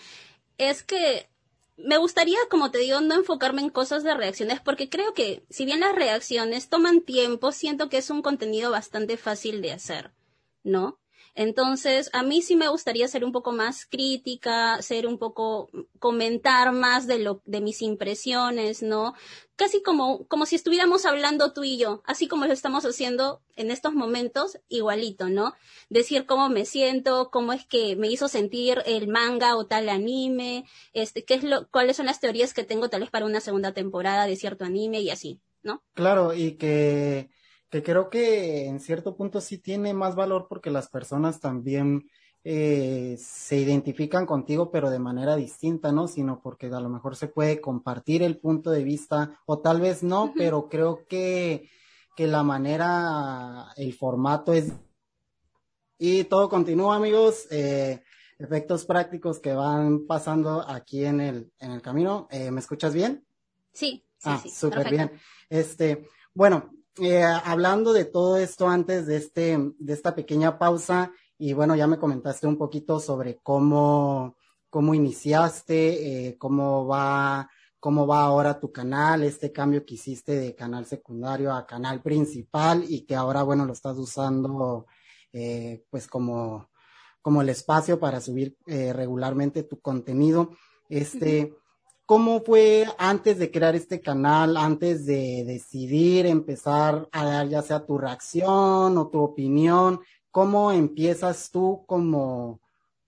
es 0.58 0.82
que 0.82 1.30
me 1.78 1.98
gustaría, 1.98 2.40
como 2.50 2.72
te 2.72 2.80
digo, 2.80 3.02
no 3.02 3.14
enfocarme 3.14 3.62
en 3.62 3.70
cosas 3.70 4.04
de 4.04 4.16
reacciones, 4.16 4.62
porque 4.62 4.90
creo 4.90 5.14
que 5.14 5.46
si 5.52 5.66
bien 5.66 5.82
las 5.82 5.94
reacciones 5.94 6.68
toman 6.68 7.02
tiempo, 7.02 7.52
siento 7.52 7.88
que 7.88 7.98
es 7.98 8.10
un 8.10 8.24
contenido 8.24 8.72
bastante 8.72 9.16
fácil 9.16 9.62
de 9.62 9.74
hacer, 9.74 10.12
¿no? 10.64 11.00
Entonces, 11.36 12.10
a 12.14 12.24
mí 12.24 12.42
sí 12.42 12.56
me 12.56 12.70
gustaría 12.70 13.10
ser 13.10 13.26
un 13.26 13.34
poco 13.34 13.52
más 13.52 13.86
crítica, 13.86 14.82
ser 14.82 15.06
un 15.06 15.18
poco, 15.18 15.70
comentar 16.00 16.72
más 16.72 17.08
de 17.08 17.20
lo, 17.20 17.42
de 17.46 17.60
mis 17.60 17.82
impresiones, 17.82 18.82
¿no? 18.82 19.14
Casi 19.58 19.84
como, 19.84 20.26
como 20.28 20.46
si 20.46 20.56
estuviéramos 20.56 21.06
hablando 21.06 21.52
tú 21.52 21.66
y 21.66 21.78
yo, 21.78 22.02
así 22.06 22.30
como 22.30 22.46
lo 22.46 22.54
estamos 22.54 22.86
haciendo 22.86 23.42
en 23.58 23.70
estos 23.70 23.94
momentos, 23.94 24.60
igualito, 24.70 25.28
¿no? 25.28 25.54
Decir 25.90 26.26
cómo 26.26 26.48
me 26.48 26.64
siento, 26.64 27.30
cómo 27.32 27.52
es 27.52 27.66
que 27.66 27.98
me 27.98 28.08
hizo 28.08 28.30
sentir 28.30 28.82
el 28.86 29.10
manga 29.10 29.58
o 29.58 29.66
tal 29.66 29.90
anime, 29.90 30.64
este, 30.94 31.26
qué 31.26 31.34
es 31.34 31.44
lo, 31.44 31.68
cuáles 31.70 31.98
son 31.98 32.06
las 32.06 32.22
teorías 32.22 32.54
que 32.54 32.64
tengo 32.64 32.90
tal 32.90 33.02
vez 33.02 33.10
para 33.10 33.26
una 33.26 33.42
segunda 33.42 33.74
temporada 33.74 34.26
de 34.26 34.38
cierto 34.38 34.64
anime 34.64 35.02
y 35.02 35.10
así, 35.10 35.42
¿no? 35.64 35.84
Claro, 35.96 36.34
y 36.34 36.54
que 36.54 37.30
que 37.70 37.84
creo 37.84 38.10
que 38.10 38.68
en 38.68 38.80
cierto 38.80 39.16
punto 39.16 39.42
sí 39.42 39.58
tiene 39.58 39.94
más 39.94 40.16
valor 40.16 40.48
porque 40.48 40.70
las 40.70 40.90
personas 40.90 41.40
también 41.40 42.08
eh, 42.48 43.18
se 43.20 43.58
identifican 43.58 44.28
contigo, 44.28 44.70
pero 44.70 44.92
de 44.92 45.00
manera 45.00 45.36
distinta, 45.36 45.92
¿no? 45.92 46.08
Sino 46.08 46.42
porque 46.42 46.68
a 46.68 46.80
lo 46.80 46.90
mejor 46.90 47.16
se 47.16 47.28
puede 47.28 47.60
compartir 47.60 48.22
el 48.22 48.38
punto 48.38 48.70
de 48.70 48.84
vista, 48.84 49.40
o 49.48 49.60
tal 49.60 49.82
vez 49.82 50.04
no, 50.04 50.32
pero 50.38 50.70
creo 50.70 51.06
que, 51.08 51.70
que 52.16 52.28
la 52.28 52.44
manera, 52.44 53.74
el 53.78 53.94
formato 53.94 54.54
es... 54.54 54.72
Y 55.98 56.26
todo 56.26 56.48
continúa, 56.48 56.98
amigos. 56.98 57.48
Eh, 57.50 58.04
efectos 58.38 58.86
prácticos 58.86 59.40
que 59.40 59.54
van 59.54 60.06
pasando 60.06 60.64
aquí 60.68 61.04
en 61.06 61.22
el, 61.22 61.52
en 61.58 61.72
el 61.72 61.82
camino. 61.82 62.28
Eh, 62.30 62.52
¿Me 62.52 62.60
escuchas 62.60 62.94
bien? 62.94 63.26
Sí, 63.74 64.06
sí, 64.18 64.30
ah, 64.30 64.44
súper 64.48 64.90
bien. 64.92 65.12
Este, 65.50 66.08
bueno, 66.34 66.70
eh, 67.00 67.24
hablando 67.24 67.94
de 67.94 68.06
todo 68.06 68.38
esto 68.38 68.68
antes 68.68 69.06
de 69.06 69.18
este, 69.18 69.58
de 69.78 69.94
esta 69.94 70.16
pequeña 70.16 70.58
pausa, 70.58 71.12
y 71.38 71.54
bueno, 71.54 71.76
ya 71.76 71.88
me 71.88 72.00
comentaste 72.00 72.48
un 72.48 72.58
poquito 72.58 73.00
sobre 73.00 73.40
cómo, 73.44 74.38
cómo 74.70 74.94
iniciaste, 74.94 76.28
eh, 76.28 76.38
cómo 76.38 76.88
va, 76.88 77.50
cómo 77.80 78.08
va 78.08 78.22
ahora 78.22 78.60
tu 78.60 78.72
canal, 78.72 79.24
este 79.24 79.52
cambio 79.52 79.86
que 79.86 79.96
hiciste 79.96 80.40
de 80.40 80.56
canal 80.56 80.86
secundario 80.86 81.54
a 81.54 81.66
canal 81.66 82.02
principal 82.02 82.86
y 82.88 83.06
que 83.06 83.16
ahora, 83.16 83.44
bueno, 83.44 83.66
lo 83.66 83.74
estás 83.74 83.98
usando, 83.98 84.86
eh, 85.34 85.84
pues 85.90 86.08
como, 86.08 86.70
como 87.22 87.42
el 87.42 87.50
espacio 87.50 88.00
para 88.00 88.22
subir 88.22 88.58
regularmente 88.66 89.64
tu 89.64 89.82
contenido. 89.82 90.52
Este, 90.88 91.54
¿Cómo 92.08 92.42
fue 92.42 92.86
antes 93.00 93.40
de 93.40 93.50
crear 93.50 93.76
este 93.76 94.00
canal, 94.00 94.58
antes 94.58 95.08
de 95.08 95.44
decidir 95.44 96.28
empezar 96.28 97.10
a 97.12 97.26
dar 97.26 97.50
ya 97.50 97.64
sea 97.64 97.84
tu 97.84 97.98
reacción 97.98 98.96
o 98.96 99.08
tu 99.08 99.22
opinión? 99.22 100.02
¿Cómo 100.30 100.72
empiezas 100.72 101.50
tú 101.50 101.84
como, 101.88 102.62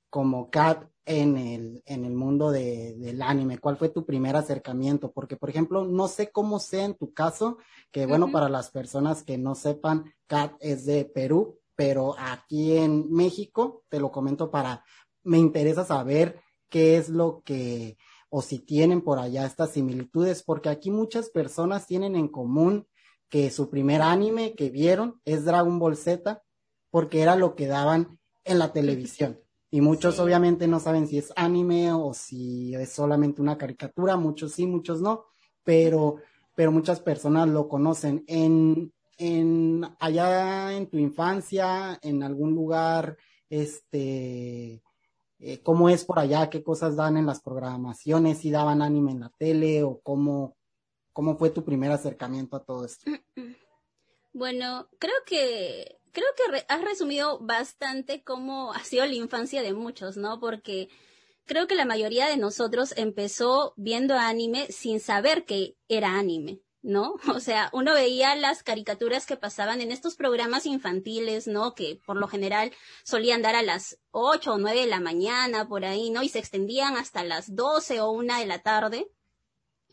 como 0.10 0.50
Kat 0.50 0.90
en 1.06 1.38
el, 1.38 1.84
en 1.86 2.06
el 2.06 2.16
mundo 2.16 2.50
de, 2.50 2.96
del 2.96 3.22
anime? 3.22 3.60
¿Cuál 3.60 3.78
fue 3.78 3.90
tu 3.90 4.04
primer 4.04 4.36
acercamiento? 4.36 5.12
Porque, 5.12 5.38
por 5.38 5.52
ejemplo, 5.52 5.86
no 5.86 6.08
sé 6.08 6.32
cómo 6.32 6.58
sea 6.58 6.86
en 6.86 6.96
tu 6.96 7.14
caso, 7.14 7.60
que 7.92 8.08
bueno, 8.08 8.32
para 8.32 8.50
las 8.50 8.72
personas 8.72 9.22
que 9.22 9.38
no 9.38 9.54
sepan, 9.54 10.12
Kat 10.26 10.54
es 10.60 10.88
de 10.88 11.06
Perú, 11.06 11.60
pero 11.76 12.16
aquí 12.18 12.76
en 12.76 13.12
México, 13.12 13.84
te 13.90 14.00
lo 14.00 14.12
comento 14.12 14.50
para, 14.50 14.84
me 15.24 15.38
interesa 15.38 15.86
saber 15.86 16.42
qué 16.68 16.98
es 16.98 17.10
lo 17.10 17.44
que 17.46 17.96
o 18.30 18.42
si 18.42 18.60
tienen 18.60 19.02
por 19.02 19.20
allá 19.20 19.46
estas 19.46 19.72
similitudes, 19.72 20.44
porque 20.44 20.70
aquí 20.70 20.92
muchas 20.92 21.30
personas 21.30 21.88
tienen 21.88 22.16
en 22.16 22.28
común 22.28 22.88
que 23.30 23.50
su 23.52 23.70
primer 23.70 24.02
anime 24.02 24.54
que 24.56 24.70
vieron 24.70 25.22
es 25.26 25.46
Dragon 25.46 25.80
Ball 25.80 25.98
Z, 25.98 26.42
porque 26.90 27.22
era 27.22 27.36
lo 27.36 27.56
que 27.56 27.68
daban 27.68 28.20
en 28.44 28.60
la 28.60 28.72
televisión. 28.72 29.40
Y 29.70 29.82
muchos 29.82 30.20
obviamente 30.20 30.68
no 30.68 30.80
saben 30.80 31.08
si 31.08 31.18
es 31.18 31.34
anime 31.36 31.92
o 31.92 32.14
si 32.14 32.74
es 32.76 32.92
solamente 32.92 33.42
una 33.42 33.58
caricatura, 33.58 34.16
muchos 34.16 34.54
sí, 34.54 34.66
muchos 34.66 35.02
no, 35.02 35.26
pero, 35.64 36.18
pero 36.56 36.72
muchas 36.72 37.02
personas 37.02 37.50
lo 37.50 37.68
conocen. 37.68 38.24
En, 38.28 38.94
en 39.18 39.86
allá 40.00 40.74
en 40.74 40.88
tu 40.88 40.98
infancia, 40.98 42.00
en 42.02 42.24
algún 42.24 42.56
lugar, 42.56 43.18
este, 43.50 44.82
eh, 45.40 45.62
cómo 45.62 45.90
es 45.90 46.04
por 46.04 46.20
allá, 46.20 46.50
qué 46.50 46.64
cosas 46.64 46.96
dan 46.96 47.18
en 47.18 47.26
las 47.26 47.42
programaciones, 47.42 48.40
si 48.40 48.52
daban 48.52 48.82
anime 48.82 49.12
en 49.12 49.20
la 49.22 49.32
tele 49.38 49.84
o 49.84 50.00
cómo, 50.02 50.56
cómo 51.14 51.38
fue 51.38 51.50
tu 51.50 51.64
primer 51.64 51.92
acercamiento 51.92 52.56
a 52.56 52.64
todo 52.64 52.86
esto. 52.86 53.12
Bueno, 54.34 54.88
creo 55.00 55.16
que 55.26 55.98
creo 56.12 56.28
que 56.36 56.66
has 56.68 56.82
resumido 56.84 57.40
bastante 57.40 58.24
cómo 58.24 58.72
ha 58.74 58.84
sido 58.84 59.06
la 59.06 59.14
infancia 59.14 59.64
de 59.64 59.74
muchos, 59.74 60.18
¿no? 60.18 60.40
Porque 60.40 60.90
creo 61.46 61.68
que 61.68 61.76
la 61.76 61.86
mayoría 61.86 62.28
de 62.28 62.38
nosotros 62.38 62.94
empezó 62.98 63.74
viendo 63.78 64.16
anime 64.16 64.68
sin 64.72 65.00
saber 65.00 65.46
que 65.46 65.76
era 65.88 66.20
anime. 66.20 66.62
¿No? 66.82 67.16
O 67.36 67.40
sea, 67.40 67.70
uno 67.74 67.94
veía 67.94 68.36
las 68.36 68.64
caricaturas 68.64 69.26
que 69.26 69.38
pasaban 69.38 69.82
en 69.82 69.92
estos 69.92 70.16
programas 70.16 70.66
infantiles, 70.66 71.48
¿no? 71.48 71.76
Que 71.76 72.00
por 72.06 72.18
lo 72.18 72.28
general 72.28 72.72
solían 73.04 73.42
dar 73.42 73.56
a 73.56 73.64
las 73.64 74.00
ocho 74.12 74.54
o 74.54 74.58
nueve 74.58 74.82
de 74.82 74.88
la 74.88 75.00
mañana, 75.00 75.68
por 75.68 75.86
ahí, 75.86 76.10
¿no? 76.10 76.24
Y 76.24 76.30
se 76.30 76.40
extendían 76.40 76.98
hasta 76.98 77.24
las 77.24 77.56
doce 77.56 78.02
o 78.02 78.12
una 78.12 78.40
de 78.40 78.46
la 78.46 78.60
tarde. 78.60 79.08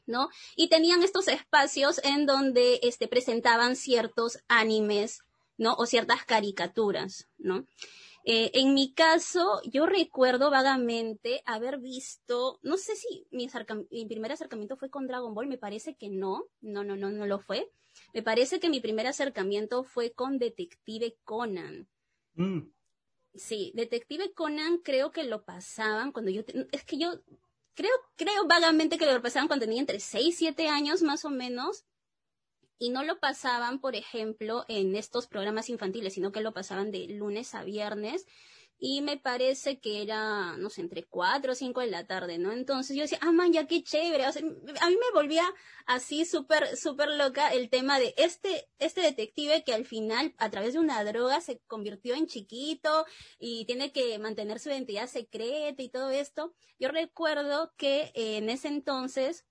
¿no? 0.07 0.29
Y 0.55 0.69
tenían 0.69 1.03
estos 1.03 1.29
espacios 1.29 1.99
en 2.05 2.27
donde 2.27 2.81
este, 2.83 3.09
presentaban 3.09 3.75
ciertos 3.75 4.39
animes, 4.49 5.21
¿no? 5.57 5.75
O 5.77 5.87
ciertas 5.87 6.25
caricaturas, 6.25 7.27
¿no? 7.39 7.65
Eh, 8.27 8.51
en 8.55 8.73
mi 8.73 8.95
caso, 8.95 9.61
yo 9.65 9.85
recuerdo 9.85 10.51
vagamente 10.51 11.43
haber 11.45 11.79
visto, 11.79 12.59
no 12.63 12.79
sé 12.79 12.97
si 12.97 13.27
mi, 13.31 13.49
primer 14.07 14.33
acercamiento 14.33 14.79
fue 14.79 14.89
con 14.89 15.07
Dragon 15.07 15.35
Ball, 15.35 15.47
me 15.47 15.59
parece 15.59 15.95
que 15.95 16.09
no, 16.09 16.47
no, 16.63 16.85
no, 16.85 16.97
no, 16.97 17.11
no 17.11 17.27
lo 17.27 17.39
fue. 17.39 17.71
Me 18.15 18.23
parece 18.23 18.61
que 18.61 18.71
mi 18.71 18.81
primer 18.81 19.07
acercamiento 19.07 19.85
fue 19.85 20.13
con 20.13 20.39
Detective 20.39 21.19
Conan. 21.23 21.87
Mm. 22.35 22.61
Sí, 23.35 23.73
Detective 23.75 24.33
Conan 24.33 24.79
creo 24.79 25.13
que 25.13 25.25
lo 25.25 25.45
pasaban 25.45 26.11
cuando 26.11 26.31
yo, 26.31 26.43
es 26.73 26.85
que 26.85 26.97
yo 26.97 27.21
creo, 27.75 27.93
creo 28.17 28.47
vagamente 28.47 28.97
que 28.97 29.05
lo 29.05 29.21
pasaban 29.21 29.49
cuando 29.49 29.67
tenía 29.67 29.81
entre 29.81 30.01
6 30.01 30.29
y 30.29 30.33
7 30.33 30.69
años 30.69 31.03
más 31.03 31.27
o 31.27 31.31
menos 31.31 31.85
y 32.79 32.91
no 32.91 33.05
lo 33.05 33.19
pasaban, 33.19 33.81
por 33.81 33.95
ejemplo, 33.95 34.65
en 34.69 34.97
estos 34.97 35.27
programas 35.27 35.69
infantiles, 35.69 36.15
sino 36.15 36.33
que 36.33 36.41
lo 36.41 36.53
pasaban 36.53 36.91
de 36.91 37.07
lunes 37.09 37.55
a 37.55 37.65
viernes 37.65 38.27
y 38.79 39.01
me 39.03 39.17
parece 39.17 39.79
que 39.79 40.03
era, 40.03 40.57
no 40.59 40.69
sé, 40.69 40.83
entre 40.83 41.05
4 41.05 41.53
o 41.53 41.55
5 41.55 41.81
de 41.81 41.87
la 41.87 42.07
tarde, 42.07 42.39
¿no? 42.39 42.53
Entonces 42.53 42.97
yo 42.97 43.03
decía, 43.03 43.19
ah, 43.23 43.33
man, 43.33 43.53
ya 43.53 43.67
qué 43.67 43.83
chévere. 43.83 44.27
O 44.27 44.33
sea, 44.33 44.43
a 44.43 44.91
mí 44.91 44.97
me 44.97 45.13
volvía 45.15 45.45
así 45.87 46.25
súper, 46.25 46.77
súper 46.77 47.09
loca 47.09 47.49
el 47.53 47.71
tema 47.71 47.99
de 47.99 48.15
este, 48.19 48.69
este 48.79 49.01
detective 49.01 49.65
que 49.65 49.73
al 49.73 49.87
final, 49.87 50.35
a 50.39 50.51
través 50.51 50.75
de 50.75 50.81
una 50.81 51.03
droga, 51.05 51.41
se 51.41 51.61
convirtió 51.67 52.15
en 52.15 52.27
chiquito 52.27 53.07
y 53.39 53.65
tiene 53.65 53.93
que 53.93 54.19
mantener 54.19 54.59
su 54.59 54.69
identidad 54.69 55.07
secreta 55.07 55.83
y 55.83 55.89
todo 55.89 56.11
esto. 56.11 56.53
Yo 56.79 56.89
recuerdo 56.89 57.73
que 57.77 58.11
en 58.15 58.51
ese 58.51 58.69
entonces, 58.69 59.47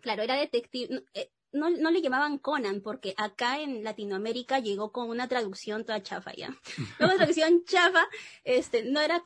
claro, 0.00 0.22
era 0.22 0.36
detective, 0.36 1.04
eh, 1.14 1.30
no, 1.56 1.70
no 1.70 1.90
le 1.90 2.02
llamaban 2.02 2.38
Conan, 2.38 2.80
porque 2.80 3.14
acá 3.16 3.60
en 3.60 3.82
Latinoamérica 3.82 4.58
llegó 4.58 4.92
con 4.92 5.08
una 5.08 5.28
traducción 5.28 5.84
toda 5.84 6.02
chafa 6.02 6.32
ya. 6.34 6.54
Luego 6.98 7.16
traducción 7.16 7.64
chafa, 7.64 8.06
este, 8.44 8.84
no 8.84 9.00
era, 9.00 9.22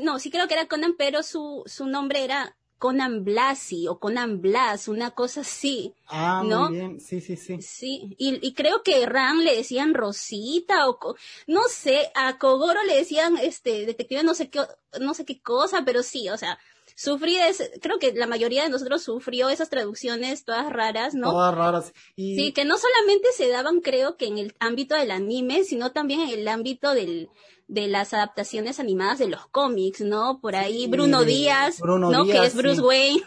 no, 0.00 0.18
sí 0.18 0.30
creo 0.30 0.48
que 0.48 0.54
era 0.54 0.66
Conan, 0.66 0.94
pero 0.96 1.22
su, 1.22 1.62
su 1.66 1.86
nombre 1.86 2.24
era 2.24 2.56
Conan 2.82 3.22
Blasi 3.22 3.86
o 3.86 4.00
Conan 4.00 4.40
Blas, 4.40 4.88
una 4.88 5.12
cosa 5.12 5.42
así. 5.42 5.94
Ah, 6.08 6.42
¿no? 6.44 6.68
muy 6.68 6.78
bien, 6.78 7.00
sí, 7.00 7.20
sí, 7.20 7.36
sí. 7.36 7.62
Sí, 7.62 8.16
y, 8.18 8.44
y 8.44 8.54
creo 8.54 8.82
que 8.82 9.06
Ran 9.06 9.44
le 9.44 9.54
decían 9.54 9.94
Rosita 9.94 10.88
o, 10.88 11.14
no 11.46 11.62
sé, 11.68 12.10
a 12.16 12.38
Kogoro 12.38 12.82
le 12.82 12.96
decían, 12.96 13.36
este, 13.36 13.86
detective 13.86 14.24
no 14.24 14.34
sé 14.34 14.50
qué, 14.50 14.62
no 15.00 15.14
sé 15.14 15.24
qué 15.24 15.40
cosa, 15.40 15.84
pero 15.84 16.02
sí, 16.02 16.28
o 16.28 16.36
sea, 16.36 16.58
sufrí, 16.94 17.36
creo 17.80 17.98
que 17.98 18.12
la 18.12 18.26
mayoría 18.26 18.62
de 18.64 18.68
nosotros 18.68 19.02
sufrió 19.02 19.48
esas 19.48 19.70
traducciones 19.70 20.44
todas 20.44 20.72
raras, 20.72 21.14
¿no? 21.14 21.30
Todas 21.30 21.54
raras. 21.54 21.92
Y... 22.16 22.36
Sí, 22.36 22.52
que 22.52 22.64
no 22.64 22.76
solamente 22.78 23.28
se 23.36 23.48
daban, 23.48 23.80
creo 23.80 24.16
que 24.16 24.26
en 24.26 24.38
el 24.38 24.54
ámbito 24.58 24.94
del 24.94 25.10
anime, 25.10 25.64
sino 25.64 25.92
también 25.92 26.20
en 26.20 26.30
el 26.30 26.48
ámbito 26.48 26.94
del, 26.94 27.28
de 27.68 27.88
las 27.88 28.12
adaptaciones 28.12 28.80
animadas 28.80 29.18
de 29.18 29.28
los 29.28 29.46
cómics, 29.46 30.02
¿no? 30.02 30.40
Por 30.40 30.56
ahí 30.56 30.86
Bruno 30.88 31.24
Díaz, 31.24 31.80
¿no? 31.82 32.24
que 32.24 32.44
es 32.44 32.54
Bruce 32.54 32.80
Wayne. 32.80 33.22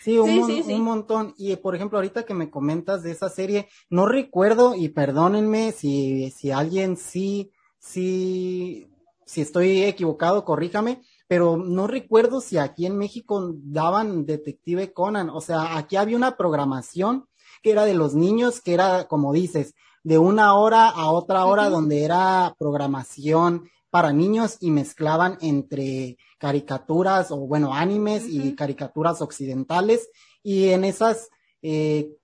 Sí, 0.00 0.14
sí, 0.14 0.72
un, 0.72 0.82
montón. 0.82 1.34
Y 1.36 1.54
por 1.56 1.74
ejemplo, 1.74 1.98
ahorita 1.98 2.24
que 2.24 2.32
me 2.32 2.48
comentas 2.48 3.02
de 3.02 3.10
esa 3.10 3.28
serie, 3.28 3.68
no 3.90 4.06
recuerdo, 4.06 4.74
y 4.74 4.88
perdónenme 4.88 5.72
si, 5.72 6.30
si 6.30 6.50
alguien 6.50 6.96
sí, 6.96 7.50
sí, 7.78 8.88
si 9.26 9.40
estoy 9.40 9.82
equivocado, 9.82 10.44
corríjame, 10.44 11.02
pero 11.28 11.58
no 11.58 11.86
recuerdo 11.86 12.40
si 12.40 12.56
aquí 12.56 12.86
en 12.86 12.96
México 12.96 13.52
daban 13.54 14.24
Detective 14.24 14.92
Conan. 14.94 15.28
O 15.28 15.42
sea, 15.42 15.76
aquí 15.76 15.96
había 15.96 16.16
una 16.16 16.36
programación 16.36 17.28
que 17.62 17.70
era 17.70 17.84
de 17.84 17.94
los 17.94 18.14
niños, 18.14 18.60
que 18.60 18.72
era, 18.72 19.06
como 19.08 19.32
dices, 19.32 19.74
de 20.02 20.16
una 20.18 20.54
hora 20.54 20.88
a 20.88 21.10
otra 21.10 21.44
hora, 21.44 21.68
donde 21.68 22.02
era 22.02 22.56
programación 22.58 23.68
para 23.90 24.12
niños 24.12 24.56
y 24.60 24.70
mezclaban 24.70 25.36
entre 25.40 26.16
caricaturas 26.38 27.30
o 27.30 27.36
bueno, 27.36 27.74
animes 27.74 28.24
y 28.26 28.54
caricaturas 28.54 29.20
occidentales. 29.20 30.08
Y 30.42 30.68
en 30.68 30.84
esas, 30.84 31.28
eh, 31.60 32.16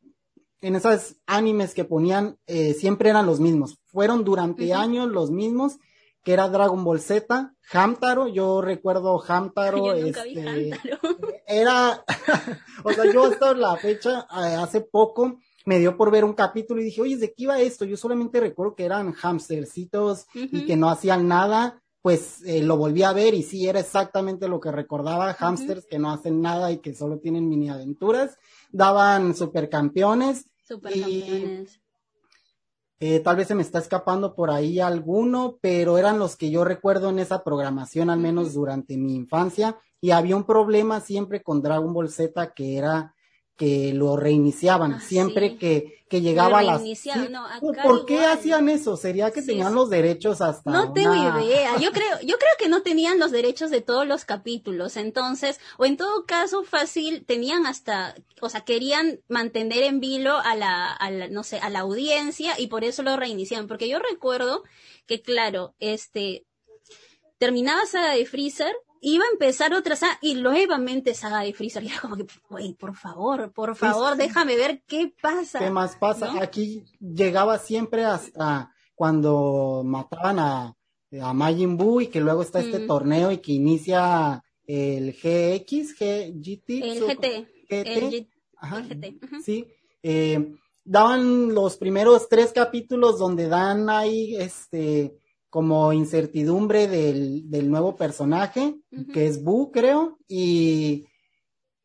en 0.62 0.76
esas 0.76 1.16
animes 1.26 1.74
que 1.74 1.84
ponían, 1.84 2.38
eh, 2.46 2.72
siempre 2.72 3.10
eran 3.10 3.26
los 3.26 3.38
mismos. 3.38 3.78
Fueron 3.84 4.24
durante 4.24 4.72
años 4.72 5.08
los 5.10 5.30
mismos, 5.30 5.76
que 6.24 6.32
era 6.32 6.48
Dragon 6.48 6.82
Ball 6.82 7.00
Z, 7.00 7.54
Hamtaro, 7.72 8.28
yo 8.28 8.62
recuerdo 8.62 9.22
Hamtaro, 9.22 9.92
este, 9.94 10.70
era, 11.46 12.02
o 12.84 12.92
sea, 12.92 13.12
yo 13.12 13.24
hasta 13.26 13.54
la 13.54 13.76
fecha, 13.76 14.26
eh, 14.30 14.54
hace 14.54 14.80
poco, 14.80 15.38
me 15.66 15.78
dio 15.78 15.96
por 15.96 16.10
ver 16.10 16.24
un 16.24 16.32
capítulo 16.32 16.80
y 16.80 16.84
dije, 16.84 17.02
oye, 17.02 17.16
¿de 17.18 17.28
qué 17.28 17.44
iba 17.44 17.60
esto? 17.60 17.84
Yo 17.84 17.96
solamente 17.96 18.40
recuerdo 18.40 18.74
que 18.74 18.84
eran 18.84 19.14
hamstercitos 19.22 20.26
y 20.34 20.66
que 20.66 20.76
no 20.76 20.90
hacían 20.90 21.28
nada. 21.28 21.80
Pues 22.02 22.42
eh, 22.44 22.62
lo 22.62 22.76
volví 22.76 23.02
a 23.02 23.14
ver 23.14 23.32
y 23.32 23.42
sí, 23.42 23.66
era 23.66 23.80
exactamente 23.80 24.46
lo 24.46 24.60
que 24.60 24.70
recordaba, 24.70 25.32
hamsters 25.32 25.86
que 25.86 25.98
no 25.98 26.12
hacen 26.12 26.42
nada 26.42 26.70
y 26.70 26.76
que 26.76 26.94
solo 26.94 27.18
tienen 27.18 27.48
mini 27.48 27.70
aventuras. 27.70 28.36
Daban 28.70 29.34
supercampeones. 29.34 30.50
Supercampeones. 30.68 31.80
Eh, 33.00 33.20
tal 33.20 33.36
vez 33.36 33.48
se 33.48 33.54
me 33.54 33.62
está 33.62 33.78
escapando 33.78 34.34
por 34.34 34.50
ahí 34.50 34.80
alguno, 34.80 35.58
pero 35.60 35.98
eran 35.98 36.18
los 36.18 36.36
que 36.36 36.50
yo 36.50 36.64
recuerdo 36.64 37.10
en 37.10 37.18
esa 37.18 37.42
programación, 37.42 38.08
al 38.10 38.20
menos 38.20 38.54
durante 38.54 38.96
mi 38.96 39.14
infancia. 39.14 39.78
Y 40.00 40.10
había 40.10 40.36
un 40.36 40.44
problema 40.44 41.00
siempre 41.00 41.42
con 41.42 41.62
Dragon 41.62 41.92
Ball 41.92 42.10
Z 42.10 42.52
que 42.54 42.76
era 42.76 43.13
que 43.56 43.92
lo 43.94 44.16
reiniciaban. 44.16 44.94
Ah, 44.94 45.00
Siempre 45.00 45.56
que, 45.56 46.04
que 46.08 46.20
llegaba 46.20 46.58
a 46.58 46.62
las... 46.62 46.82
¿Por 47.60 48.04
qué 48.04 48.26
hacían 48.26 48.68
eso? 48.68 48.96
¿Sería 48.96 49.30
que 49.30 49.42
tenían 49.42 49.74
los 49.74 49.90
derechos 49.90 50.40
hasta 50.40 50.70
No 50.70 50.92
tengo 50.92 51.14
idea. 51.14 51.76
Yo 51.80 51.92
creo, 51.92 52.20
yo 52.22 52.36
creo 52.38 52.52
que 52.58 52.68
no 52.68 52.82
tenían 52.82 53.18
los 53.18 53.30
derechos 53.30 53.70
de 53.70 53.80
todos 53.80 54.06
los 54.06 54.24
capítulos. 54.24 54.96
Entonces, 54.96 55.60
o 55.78 55.84
en 55.84 55.96
todo 55.96 56.24
caso 56.26 56.64
fácil, 56.64 57.24
tenían 57.24 57.66
hasta, 57.66 58.14
o 58.40 58.48
sea, 58.48 58.62
querían 58.62 59.20
mantener 59.28 59.84
en 59.84 60.00
vilo 60.00 60.36
a 60.38 60.56
la, 60.56 60.92
a 60.92 61.10
la 61.10 61.28
no 61.28 61.44
sé, 61.44 61.58
a 61.58 61.70
la 61.70 61.80
audiencia 61.80 62.58
y 62.58 62.66
por 62.66 62.84
eso 62.84 63.02
lo 63.02 63.16
reiniciaban. 63.16 63.68
Porque 63.68 63.88
yo 63.88 63.98
recuerdo 63.98 64.64
que, 65.06 65.22
claro, 65.22 65.74
este, 65.78 66.44
terminaba 67.38 67.86
Saga 67.86 68.14
de 68.14 68.26
Freezer 68.26 68.74
iba 69.04 69.24
a 69.24 69.32
empezar 69.32 69.74
otra 69.74 69.96
saga 69.96 70.18
y 70.22 70.34
nuevamente 70.34 71.14
saga 71.14 71.40
de 71.40 71.52
Freezer. 71.52 71.84
Y 71.84 71.88
era 71.88 72.00
como 72.00 72.16
que, 72.16 72.26
güey, 72.48 72.72
por 72.72 72.96
favor, 72.96 73.52
por 73.52 73.76
favor, 73.76 74.16
déjame 74.16 74.56
ver 74.56 74.82
qué 74.86 75.12
pasa. 75.20 75.58
¿Qué 75.58 75.70
más 75.70 75.96
pasa? 75.96 76.42
Aquí 76.42 76.84
llegaba 76.98 77.58
siempre 77.58 78.04
hasta 78.04 78.72
cuando 78.94 79.82
mataban 79.84 80.38
a, 80.38 80.74
a 81.20 81.32
Majin 81.34 81.76
Buu 81.76 82.00
y 82.00 82.06
que 82.06 82.20
luego 82.20 82.42
está 82.42 82.60
este 82.60 82.80
mm. 82.80 82.86
torneo 82.86 83.30
y 83.30 83.38
que 83.38 83.52
inicia 83.52 84.42
el 84.66 85.12
GX, 85.12 85.98
GT. 85.98 86.68
El 86.68 87.00
GT. 87.06 87.48
El, 87.68 88.28
GT. 88.88 89.42
Sí. 89.44 89.66
Eh, 90.02 90.54
daban 90.82 91.54
los 91.54 91.76
primeros 91.76 92.28
tres 92.30 92.52
capítulos 92.52 93.18
donde 93.18 93.48
dan 93.48 93.90
ahí 93.90 94.34
este 94.36 95.14
como 95.54 95.92
incertidumbre 95.92 96.88
del, 96.88 97.48
del 97.48 97.70
nuevo 97.70 97.94
personaje, 97.94 98.74
que 99.12 99.28
es 99.28 99.44
Boo, 99.44 99.70
creo, 99.70 100.18
y, 100.26 101.06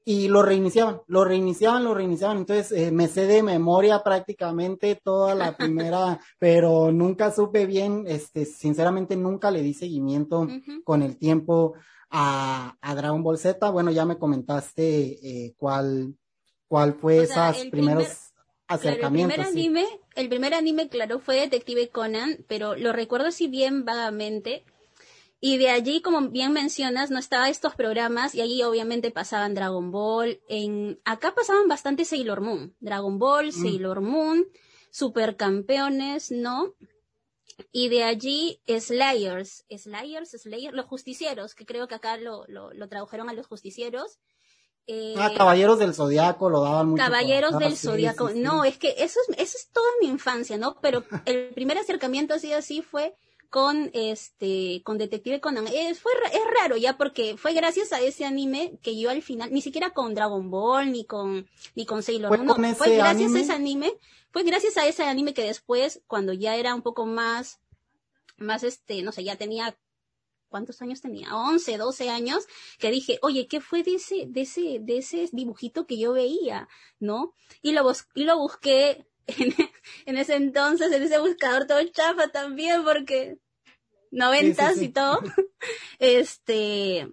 y 0.04 0.28
lo 0.28 0.41
reiniciaban, 0.41 1.02
lo 1.06 1.24
reiniciaban, 1.24 1.84
lo 1.84 1.93
reiniciaban. 1.93 2.38
Entonces 2.38 2.72
eh, 2.72 2.91
me 2.91 3.08
sé 3.08 3.28
de 3.28 3.43
memoria 3.43 4.02
prácticamente 4.02 4.96
toda 4.96 5.36
la 5.36 5.56
primera, 5.56 6.20
pero 6.39 6.91
nunca 6.91 7.32
supe 7.32 7.67
bien, 7.67 8.06
este, 8.08 8.46
sinceramente 8.46 9.15
nunca 9.15 9.52
le 9.52 9.62
di 9.62 9.76
seguimiento 9.76 10.48
con 10.84 11.04
el 11.04 11.17
tiempo 11.17 11.76
a, 12.10 12.76
a, 12.82 12.96
Dragon 12.96 13.22
Ball 13.22 13.38
Z. 13.38 13.70
Bueno, 13.70 13.91
ya 13.91 14.04
me 14.04 14.17
comentaste 14.17 15.43
eh, 15.46 15.54
cuál, 15.58 16.15
cuál 16.67 16.96
fue 16.96 17.20
esos 17.20 17.67
primeros 17.70 18.34
acercamientos. 18.67 19.38
el 19.38 19.43
primer 19.46 19.86
anime, 19.86 19.86
el 20.19 20.29
primer 20.29 20.53
anime, 20.53 20.89
claro, 20.89 21.19
fue 21.19 21.38
Detective 21.38 21.89
Conan, 21.89 22.45
pero 22.47 22.75
lo 22.75 22.91
recuerdo 22.91 23.27
así 23.27 23.47
bien 23.47 23.86
vagamente. 23.86 24.63
Y 25.41 25.58
de 25.58 25.69
allí, 25.69 26.01
como 26.01 26.29
bien 26.29 26.51
mencionas, 26.51 27.10
no 27.10 27.19
estaba 27.19 27.49
estos 27.49 27.73
programas 27.75 28.36
y 28.36 28.41
allí 28.41 28.62
obviamente 28.63 29.12
pasaban 29.12 29.55
Dragon 29.55 29.91
Ball. 29.91 30.41
En 30.49 30.99
acá 31.05 31.34
pasaban 31.34 31.69
bastante 31.69 32.03
Sailor 32.03 32.41
Moon, 32.41 32.75
Dragon 32.82 33.17
Ball, 33.17 33.47
mm. 33.47 33.51
Sailor 33.51 34.01
Moon, 34.01 34.45
Supercampeones, 34.91 36.32
¿no? 36.32 36.75
Y 37.71 37.88
de 37.88 38.03
allí 38.03 38.62
Slayers, 38.67 39.65
Slayers, 39.69 40.32
Slayers, 40.32 40.75
los 40.75 40.86
justicieros, 40.86 41.55
que 41.55 41.65
creo 41.65 41.88
que 41.88 41.95
acá 41.95 42.17
lo, 42.17 42.45
lo, 42.47 42.73
lo 42.73 42.89
tradujeron 42.89 43.29
a 43.29 43.34
los 43.34 43.47
justicieros 43.47 44.19
ah, 45.17 45.32
Caballeros 45.36 45.80
del 45.80 45.93
Zodiaco 45.93 46.49
lo 46.49 46.62
daban 46.62 46.89
mucho. 46.89 47.04
Caballeros 47.04 47.58
del 47.60 47.78
Zodiaco. 47.78 48.32
No, 48.32 48.63
es 48.63 48.78
que 48.78 48.95
eso 48.97 49.19
es, 49.28 49.38
eso 49.38 49.58
es 49.58 49.69
toda 49.71 49.88
mi 50.02 50.08
infancia, 50.08 50.58
¿no? 50.58 50.78
Pero 50.82 51.04
el 51.25 51.49
primer 51.54 51.78
acercamiento 51.78 52.34
así 52.34 52.54
así 52.54 52.82
fue 52.82 53.15
con 53.49 53.89
este 53.93 54.82
con 54.84 54.97
Detective 54.97 55.39
Conan. 55.39 55.67
Es, 55.67 55.99
fue, 55.99 56.12
es 56.32 56.41
raro 56.62 56.78
ya 56.78 56.97
porque 56.97 57.36
fue 57.38 57.54
gracias 57.54 57.91
a 57.93 57.99
ese 57.99 58.25
anime 58.25 58.80
que 58.82 58.99
yo 58.99 59.10
al 59.10 59.21
final, 59.21 59.52
ni 59.52 59.62
siquiera 59.62 59.91
con 59.91 60.13
Dragon 60.13 60.49
Ball, 60.49 60.91
ni 60.91 61.06
con, 61.06 61.47
ni 61.75 61.86
con 61.86 62.04
Sailor 62.04 62.38
Moon, 62.38 62.62
no, 62.62 62.75
fue 62.75 62.95
gracias 62.95 63.34
a 63.34 63.39
ese 63.39 63.54
anime, 63.54 63.93
fue 64.32 64.43
gracias 64.43 64.78
a 64.78 64.88
ese 64.88 65.04
anime 65.04 65.34
que 65.34 65.43
después, 65.43 66.02
cuando 66.08 66.34
ya 66.34 66.56
era 66.56 66.75
un 66.75 66.82
poco 66.82 67.06
más, 67.06 67.60
más 68.38 68.63
este, 68.63 69.02
no 69.02 69.12
sé, 69.12 69.23
ya 69.23 69.36
tenía 69.36 69.75
¿cuántos 70.50 70.82
años 70.82 71.02
tenía? 71.02 71.36
11, 71.36 71.78
12 71.78 72.10
años, 72.10 72.46
que 72.78 72.92
dije, 72.92 73.20
oye, 73.22 73.48
¿qué 73.48 73.62
fue 73.62 73.84
de 73.84 73.96
ese, 73.96 74.26
de 74.28 74.42
ese, 74.42 74.80
de 74.82 74.98
ese 74.98 75.30
dibujito 75.32 75.86
que 75.86 75.98
yo 75.98 76.14
veía? 76.14 76.68
¿No? 77.00 77.34
Y 77.62 77.72
lo, 77.72 77.90
y 78.16 78.24
lo 78.24 78.38
busqué 78.38 79.08
en, 79.28 79.54
en, 80.06 80.18
ese 80.18 80.36
entonces, 80.36 80.92
en 80.92 81.04
ese 81.04 81.20
buscador 81.20 81.68
todo 81.68 81.84
chafa 81.86 82.30
también, 82.30 82.84
porque 82.84 83.38
noventas 84.12 84.82
y 84.82 84.90
todo. 84.90 85.20
este, 86.00 87.08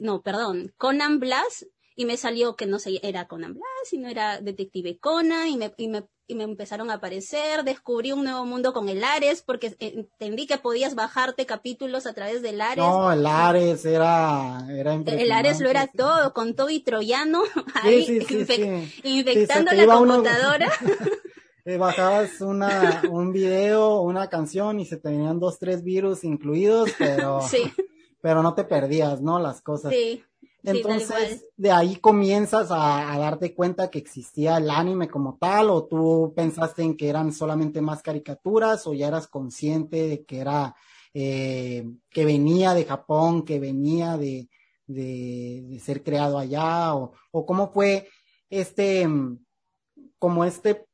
no, 0.00 0.22
perdón, 0.22 0.74
Conan 0.76 1.20
Blast, 1.20 1.62
y 1.94 2.04
me 2.04 2.16
salió 2.16 2.56
que 2.56 2.66
no 2.66 2.78
sé, 2.78 3.00
era 3.02 3.26
Conan 3.26 3.54
Blast, 3.54 3.86
sino 3.90 4.08
era 4.08 4.40
Detective 4.40 4.98
Conan, 4.98 5.48
y 5.48 5.56
me, 5.56 5.72
y 5.78 5.88
me 5.88 6.06
y 6.28 6.34
me 6.34 6.44
empezaron 6.44 6.90
a 6.90 6.94
aparecer, 6.94 7.64
descubrí 7.64 8.12
un 8.12 8.24
nuevo 8.24 8.44
mundo 8.44 8.72
con 8.72 8.88
el 8.88 9.04
Ares, 9.04 9.42
porque 9.42 9.76
entendí 9.78 10.46
que 10.46 10.58
podías 10.58 10.94
bajarte 10.94 11.46
capítulos 11.46 12.06
a 12.06 12.14
través 12.14 12.42
del 12.42 12.60
Ares. 12.60 12.84
No, 12.84 13.12
el 13.12 13.26
Ares 13.26 13.84
era, 13.84 14.66
era 14.70 14.94
El 14.94 15.32
Ares 15.32 15.60
lo 15.60 15.70
era 15.70 15.86
todo, 15.86 16.32
con 16.32 16.54
todo 16.54 16.70
y 16.70 16.80
troyano, 16.80 17.42
ahí 17.82 18.20
infectando 19.04 19.72
la 19.72 19.86
computadora. 19.86 20.70
Eh, 21.68 21.78
bajabas 21.78 22.40
una, 22.42 23.02
un 23.10 23.32
video, 23.32 24.00
una 24.00 24.28
canción 24.28 24.78
y 24.78 24.86
se 24.86 24.98
tenían 24.98 25.40
dos, 25.40 25.58
tres 25.58 25.82
virus 25.82 26.22
incluidos, 26.22 26.92
pero, 26.96 27.40
pero 28.20 28.40
no 28.44 28.54
te 28.54 28.62
perdías, 28.62 29.20
¿no? 29.20 29.40
Las 29.40 29.62
cosas. 29.62 29.92
Sí. 29.92 30.22
Entonces, 30.66 31.48
de 31.56 31.70
ahí 31.70 31.96
comienzas 31.96 32.68
a, 32.70 33.16
darte 33.18 33.54
cuenta 33.54 33.88
que 33.88 33.98
existía 33.98 34.56
el 34.56 34.68
anime 34.68 35.08
como 35.08 35.38
tal, 35.38 35.70
o 35.70 35.86
tú 35.86 36.32
pensaste 36.34 36.82
en 36.82 36.96
que 36.96 37.08
eran 37.08 37.32
solamente 37.32 37.80
más 37.80 38.02
caricaturas, 38.02 38.84
o 38.88 38.92
ya 38.92 39.06
eras 39.06 39.28
consciente 39.28 40.08
de 40.08 40.24
que 40.24 40.40
era, 40.40 40.74
eh, 41.14 41.88
que 42.10 42.24
venía 42.24 42.74
de 42.74 42.84
Japón, 42.84 43.44
que 43.44 43.60
venía 43.60 44.16
de, 44.16 44.48
de, 44.88 45.80
ser 45.84 46.02
creado 46.02 46.36
allá, 46.36 46.96
o, 46.96 47.12
o 47.30 47.46
cómo 47.46 47.70
fue 47.70 48.08
este, 48.50 49.08
como 50.18 50.44
este 50.44 50.84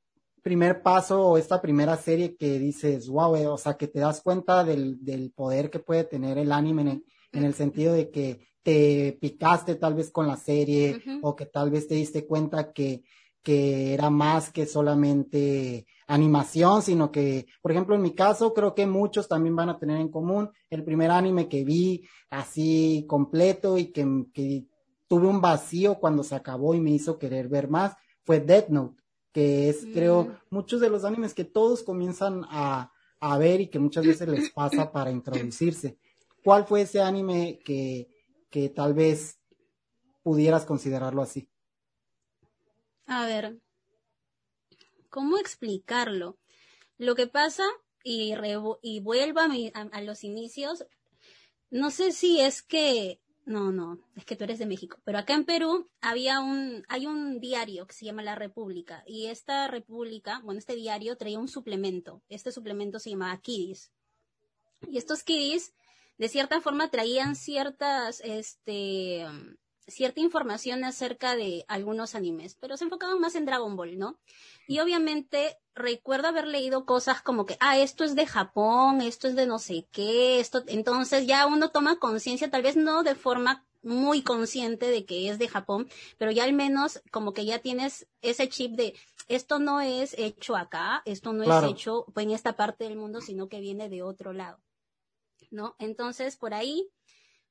primer 0.43 0.83
paso 0.83 1.29
o 1.29 1.39
esta 1.39 1.63
primera 1.63 1.97
serie 1.97 2.37
que 2.37 2.59
dices, 2.59 3.09
wow, 3.09 3.37
eh", 3.37 3.47
o 3.47 3.57
sea, 3.57 3.79
que 3.79 3.89
te 3.89 4.01
das 4.01 4.21
cuenta 4.21 4.65
del, 4.65 5.03
del 5.03 5.31
poder 5.31 5.71
que 5.71 5.79
puede 5.79 6.05
tener 6.05 6.37
el 6.37 6.53
anime 6.53 7.03
en 7.33 7.45
el 7.45 7.55
sentido 7.55 7.95
de 7.95 8.11
que 8.11 8.52
te 8.62 9.18
picaste 9.20 9.75
tal 9.75 9.94
vez 9.94 10.11
con 10.11 10.27
la 10.27 10.37
serie 10.37 11.03
o 11.22 11.35
que 11.35 11.46
tal 11.46 11.70
vez 11.70 11.88
te 11.88 11.94
diste 11.94 12.27
cuenta 12.27 12.72
que, 12.72 13.03
que 13.42 13.92
era 13.92 14.09
más 14.09 14.51
que 14.51 14.66
solamente 14.66 15.87
animación, 16.07 16.83
sino 16.83 17.11
que, 17.11 17.46
por 17.61 17.72
ejemplo, 17.72 17.94
en 17.94 18.03
mi 18.03 18.14
caso, 18.14 18.53
creo 18.55 18.75
que 18.75 18.87
muchos 18.87 19.29
también 19.29 19.57
van 19.57 19.70
a 19.70 19.79
tener 19.79 20.01
en 20.01 20.11
común 20.11 20.51
el 20.70 20.85
primer 20.85 21.11
anime 21.11 21.48
que 21.48 21.64
vi 21.64 22.07
así 22.31 23.05
completo 23.09 23.79
y 23.79 23.87
que, 23.87 24.27
que 24.33 24.66
tuve 25.09 25.27
un 25.27 25.40
vacío 25.40 25.96
cuando 25.96 26.22
se 26.22 26.35
acabó 26.35 26.75
y 26.75 26.81
me 26.81 26.90
hizo 26.90 27.18
querer 27.18 27.48
ver 27.48 27.68
más, 27.68 27.94
fue 28.25 28.40
Death 28.40 28.68
Note, 28.68 29.03
que 29.33 29.68
es, 29.68 29.87
creo, 29.92 30.25
mm. 30.25 30.31
muchos 30.51 30.81
de 30.81 30.90
los 30.90 31.05
animes 31.05 31.35
que 31.35 31.44
todos 31.44 31.83
comienzan 31.83 32.44
a, 32.48 32.92
a 33.18 33.38
ver 33.38 33.61
y 33.61 33.68
que 33.68 33.79
muchas 33.79 34.07
veces 34.07 34.29
les 34.29 34.51
pasa 34.51 34.92
para 34.92 35.11
introducirse. 35.11 35.98
¿Cuál 36.44 36.64
fue 36.64 36.83
ese 36.83 37.01
anime 37.01 37.61
que, 37.64 38.12
que 38.53 38.69
tal 38.69 38.93
vez 38.93 39.41
pudieras 40.23 40.67
considerarlo 40.67 41.23
así? 41.23 41.49
A 43.07 43.27
ver, 43.27 43.59
¿cómo 45.09 45.38
explicarlo? 45.38 46.38
Lo 46.99 47.15
que 47.15 47.27
pasa, 47.27 47.65
y, 48.05 48.35
y 48.83 49.01
vuelvo 49.01 49.41
a, 49.41 49.49
a, 49.91 50.01
los 50.03 50.23
inicios, 50.23 50.85
no 51.71 51.91
sé 51.91 52.12
si 52.12 52.41
es 52.41 52.62
que, 52.62 53.21
no, 53.47 53.73
no, 53.73 53.99
es 54.17 54.27
que 54.27 54.37
tú 54.37 54.45
eres 54.45 54.59
de 54.59 54.67
México, 54.67 54.99
pero 55.03 55.19
acá 55.19 55.33
en 55.33 55.47
Perú 55.47 55.91
había 56.03 56.41
un, 56.41 56.85
hay 56.88 57.07
un 57.07 57.41
diario 57.41 57.87
que 57.87 57.95
se 57.95 58.05
llama 58.05 58.23
La 58.23 58.35
República, 58.35 59.03
y 59.07 59.27
esta 59.29 59.67
República, 59.67 60.43
bueno, 60.45 60.59
este 60.59 60.77
diario 60.77 61.17
traía 61.17 61.38
un 61.38 61.49
suplemento, 61.49 62.23
este 62.29 62.53
suplemento 62.53 62.99
se 62.99 63.11
llamaba 63.11 63.41
Kidis, 63.41 63.91
y 64.87 64.99
estos 64.99 65.25
Kidis, 65.25 65.73
de 66.23 66.29
cierta 66.29 66.61
forma, 66.61 66.89
traían 66.89 67.35
ciertas, 67.35 68.21
este, 68.21 69.27
cierta 69.89 70.21
información 70.21 70.85
acerca 70.85 71.35
de 71.35 71.65
algunos 71.67 72.15
animes, 72.15 72.57
pero 72.61 72.77
se 72.77 72.85
enfocaban 72.85 73.19
más 73.19 73.35
en 73.35 73.45
Dragon 73.45 73.75
Ball, 73.75 73.99
¿no? 73.99 74.21
Y 74.69 74.79
obviamente 74.79 75.59
recuerdo 75.75 76.29
haber 76.29 76.47
leído 76.47 76.87
cosas 76.87 77.23
como 77.23 77.45
que, 77.45 77.57
ah, 77.59 77.77
esto 77.77 78.05
es 78.05 78.15
de 78.15 78.25
Japón, 78.25 79.01
esto 79.01 79.27
es 79.27 79.35
de 79.35 79.49
no 79.49 79.59
sé 79.59 79.89
qué, 79.91 80.39
esto, 80.39 80.63
entonces 80.69 81.27
ya 81.27 81.45
uno 81.49 81.71
toma 81.71 81.99
conciencia, 81.99 82.53
tal 82.53 82.63
vez 82.63 82.77
no 82.77 83.03
de 83.03 83.17
forma 83.17 83.67
muy 83.83 84.23
consciente 84.23 84.87
de 84.93 85.05
que 85.05 85.29
es 85.29 85.41
de 85.41 85.49
Japón, 85.49 85.89
pero 86.19 86.31
ya 86.31 86.45
al 86.45 86.53
menos 86.53 87.03
como 87.11 87.33
que 87.33 87.45
ya 87.45 87.59
tienes 87.59 88.07
ese 88.21 88.49
chip 88.49 88.77
de 88.77 88.95
esto 89.27 89.59
no 89.59 89.81
es 89.81 90.15
hecho 90.17 90.55
acá, 90.55 91.03
esto 91.05 91.33
no 91.33 91.43
es 91.43 91.69
hecho 91.69 92.07
en 92.15 92.31
esta 92.31 92.53
parte 92.55 92.85
del 92.85 92.95
mundo, 92.95 93.21
sino 93.21 93.49
que 93.49 93.59
viene 93.59 93.89
de 93.89 94.05
otro 94.05 94.33
lado, 94.33 94.61
¿no? 95.53 95.77
Entonces 95.79 96.37
por 96.37 96.55
ahí 96.55 96.88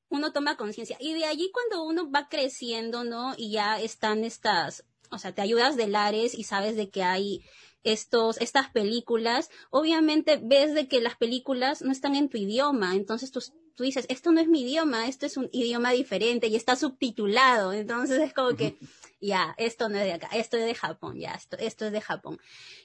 uno 0.10 0.34
toma 0.34 0.58
conciencia. 0.58 0.98
Y 1.00 1.14
de 1.14 1.26
allí 1.26 1.52
cuando 1.52 1.84
uno 1.84 2.12
va 2.12 2.28
creciendo, 2.28 3.04
¿no? 3.04 3.34
Y 3.38 3.52
ya 3.52 3.80
están 3.80 4.26
estas, 4.26 4.86
o 5.10 5.18
sea, 5.18 5.34
te 5.34 5.42
ayudas 5.42 5.78
de 5.78 5.88
lares 5.88 6.38
y 6.38 6.44
sabes 6.44 6.76
de 6.76 6.90
que 6.90 7.04
hay 7.04 7.42
estos, 7.84 8.40
estas 8.42 8.70
películas, 8.70 9.50
obviamente 9.70 10.40
ves 10.44 10.74
de 10.74 10.88
que 10.88 11.02
las 11.02 11.16
películas 11.16 11.82
no 11.82 11.92
están 11.92 12.16
en 12.16 12.30
tu 12.30 12.38
idioma, 12.38 12.96
entonces 12.96 13.32
tú, 13.32 13.42
tú 13.76 13.84
dices, 13.84 14.06
esto 14.10 14.32
no 14.32 14.40
es 14.40 14.48
mi 14.48 14.62
idioma, 14.62 15.08
esto 15.08 15.26
es 15.26 15.38
un 15.38 15.50
idioma 15.52 15.92
diferente 15.92 16.48
y 16.48 16.56
está 16.56 16.76
subtitulado, 16.76 17.74
entonces 17.74 18.20
es 18.20 18.34
como 18.34 18.56
que, 18.56 18.78
ya, 19.20 19.56
esto 19.58 19.90
no 19.90 19.98
es 19.98 20.04
de 20.04 20.14
acá, 20.14 20.30
esto 20.34 20.58
es 20.58 20.66
de 20.66 20.76
Japón, 20.76 21.20
ya, 21.20 21.34
esto, 21.34 21.58
esto 21.58 21.86
es 21.86 21.92
de 21.92 22.02
Japón. 22.02 22.40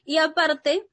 Y 0.05 0.17
aparte, 0.17 0.89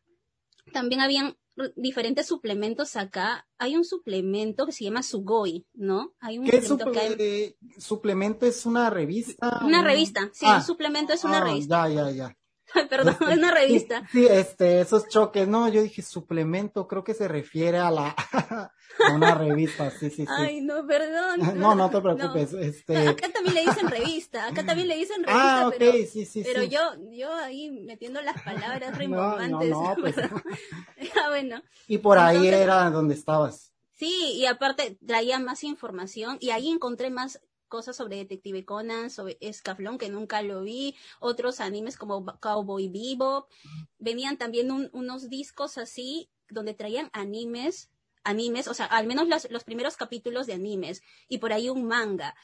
también 0.74 1.02
habían 1.02 1.38
diferentes 1.76 2.28
suplementos 2.28 2.96
acá. 2.96 3.48
Hay 3.58 3.76
un 3.76 3.84
suplemento 3.84 4.66
que 4.66 4.72
se 4.72 4.84
llama 4.84 5.04
Sugoi, 5.04 5.66
¿no? 5.74 6.13
Hay 6.20 6.39
un 6.39 6.46
¿Qué 6.46 6.62
suplemento 6.62 8.46
es 8.46 8.66
una 8.66 8.89
revista? 8.89 9.62
Una 9.63 9.84
revista, 9.84 10.30
sí, 10.34 10.46
un 10.46 10.54
ah. 10.54 10.62
suplemento 10.62 11.13
es 11.13 11.24
una 11.24 11.38
ah, 11.38 11.44
revista. 11.44 11.88
Ya, 11.89 12.10
ya, 12.10 12.12
ya. 12.12 12.38
Perdón, 12.90 13.16
es 13.20 13.38
una 13.38 13.52
revista. 13.52 14.08
Sí, 14.12 14.26
este, 14.26 14.82
esos 14.82 15.08
choques, 15.08 15.48
no, 15.48 15.70
yo 15.70 15.82
dije 15.82 16.02
suplemento, 16.02 16.88
creo 16.88 17.04
que 17.04 17.14
se 17.14 17.28
refiere 17.28 17.78
a 17.78 17.92
la 17.92 18.16
a 19.00 19.12
una 19.14 19.36
revista, 19.36 19.92
sí, 19.92 20.10
sí, 20.10 20.26
sí. 20.26 20.28
Ay, 20.28 20.62
no, 20.62 20.86
perdón. 20.86 21.42
No, 21.64 21.76
no 21.76 21.90
te 21.90 22.02
preocupes, 22.02 22.54
este. 22.54 23.08
Acá 23.08 23.30
también 23.32 23.56
le 23.56 23.62
dicen 23.62 23.88
revista, 23.90 24.48
acá 24.48 24.66
también 24.66 24.88
le 24.88 24.98
dicen 24.98 25.24
revista, 25.24 25.62
ah, 25.62 25.68
okay, 25.68 25.80
pero, 25.80 25.92
sí, 26.12 26.26
sí, 26.26 26.44
pero 26.44 26.64
yo, 26.64 26.80
yo 27.12 27.34
ahí 27.34 27.72
metiendo 27.72 28.22
las 28.22 28.42
palabras 28.42 28.98
rimbombantes. 28.98 29.70
No, 29.70 29.90
no, 29.90 29.96
pues. 30.00 30.16
ah, 30.18 31.30
bueno. 31.30 31.62
Y 31.88 32.00
por 32.00 32.18
ahí 32.18 32.48
era 32.48 32.90
donde 32.90 33.14
estabas. 33.14 33.74
Sí, 33.94 34.34
y 34.36 34.46
aparte 34.46 34.98
traía 35.06 35.40
más 35.40 35.64
información 35.64 36.38
y 36.40 36.50
ahí 36.50 36.70
encontré 36.70 37.10
más 37.10 37.40
cosas 37.74 37.96
sobre 37.96 38.18
Detective 38.18 38.66
Conan, 38.66 39.10
sobre 39.10 39.40
Escaflón, 39.42 39.98
que 39.98 40.08
nunca 40.08 40.44
lo 40.44 40.62
vi, 40.62 40.96
otros 41.20 41.60
animes 41.60 41.98
como 41.98 42.24
Cowboy 42.40 42.88
Bebop. 42.88 43.50
Venían 43.98 44.38
también 44.38 44.70
unos 44.70 45.28
discos 45.28 45.80
así, 45.80 46.30
donde 46.52 46.76
traían 46.76 47.10
animes, 47.14 47.90
animes, 48.24 48.68
o 48.68 48.76
sea, 48.76 48.86
al 48.86 49.08
menos 49.08 49.28
los, 49.50 49.64
primeros 49.64 49.98
capítulos 49.98 50.46
de 50.46 50.54
animes, 50.54 51.02
y 51.28 51.40
por 51.40 51.52
ahí 51.52 51.68
un 51.68 51.88
manga, 51.88 52.36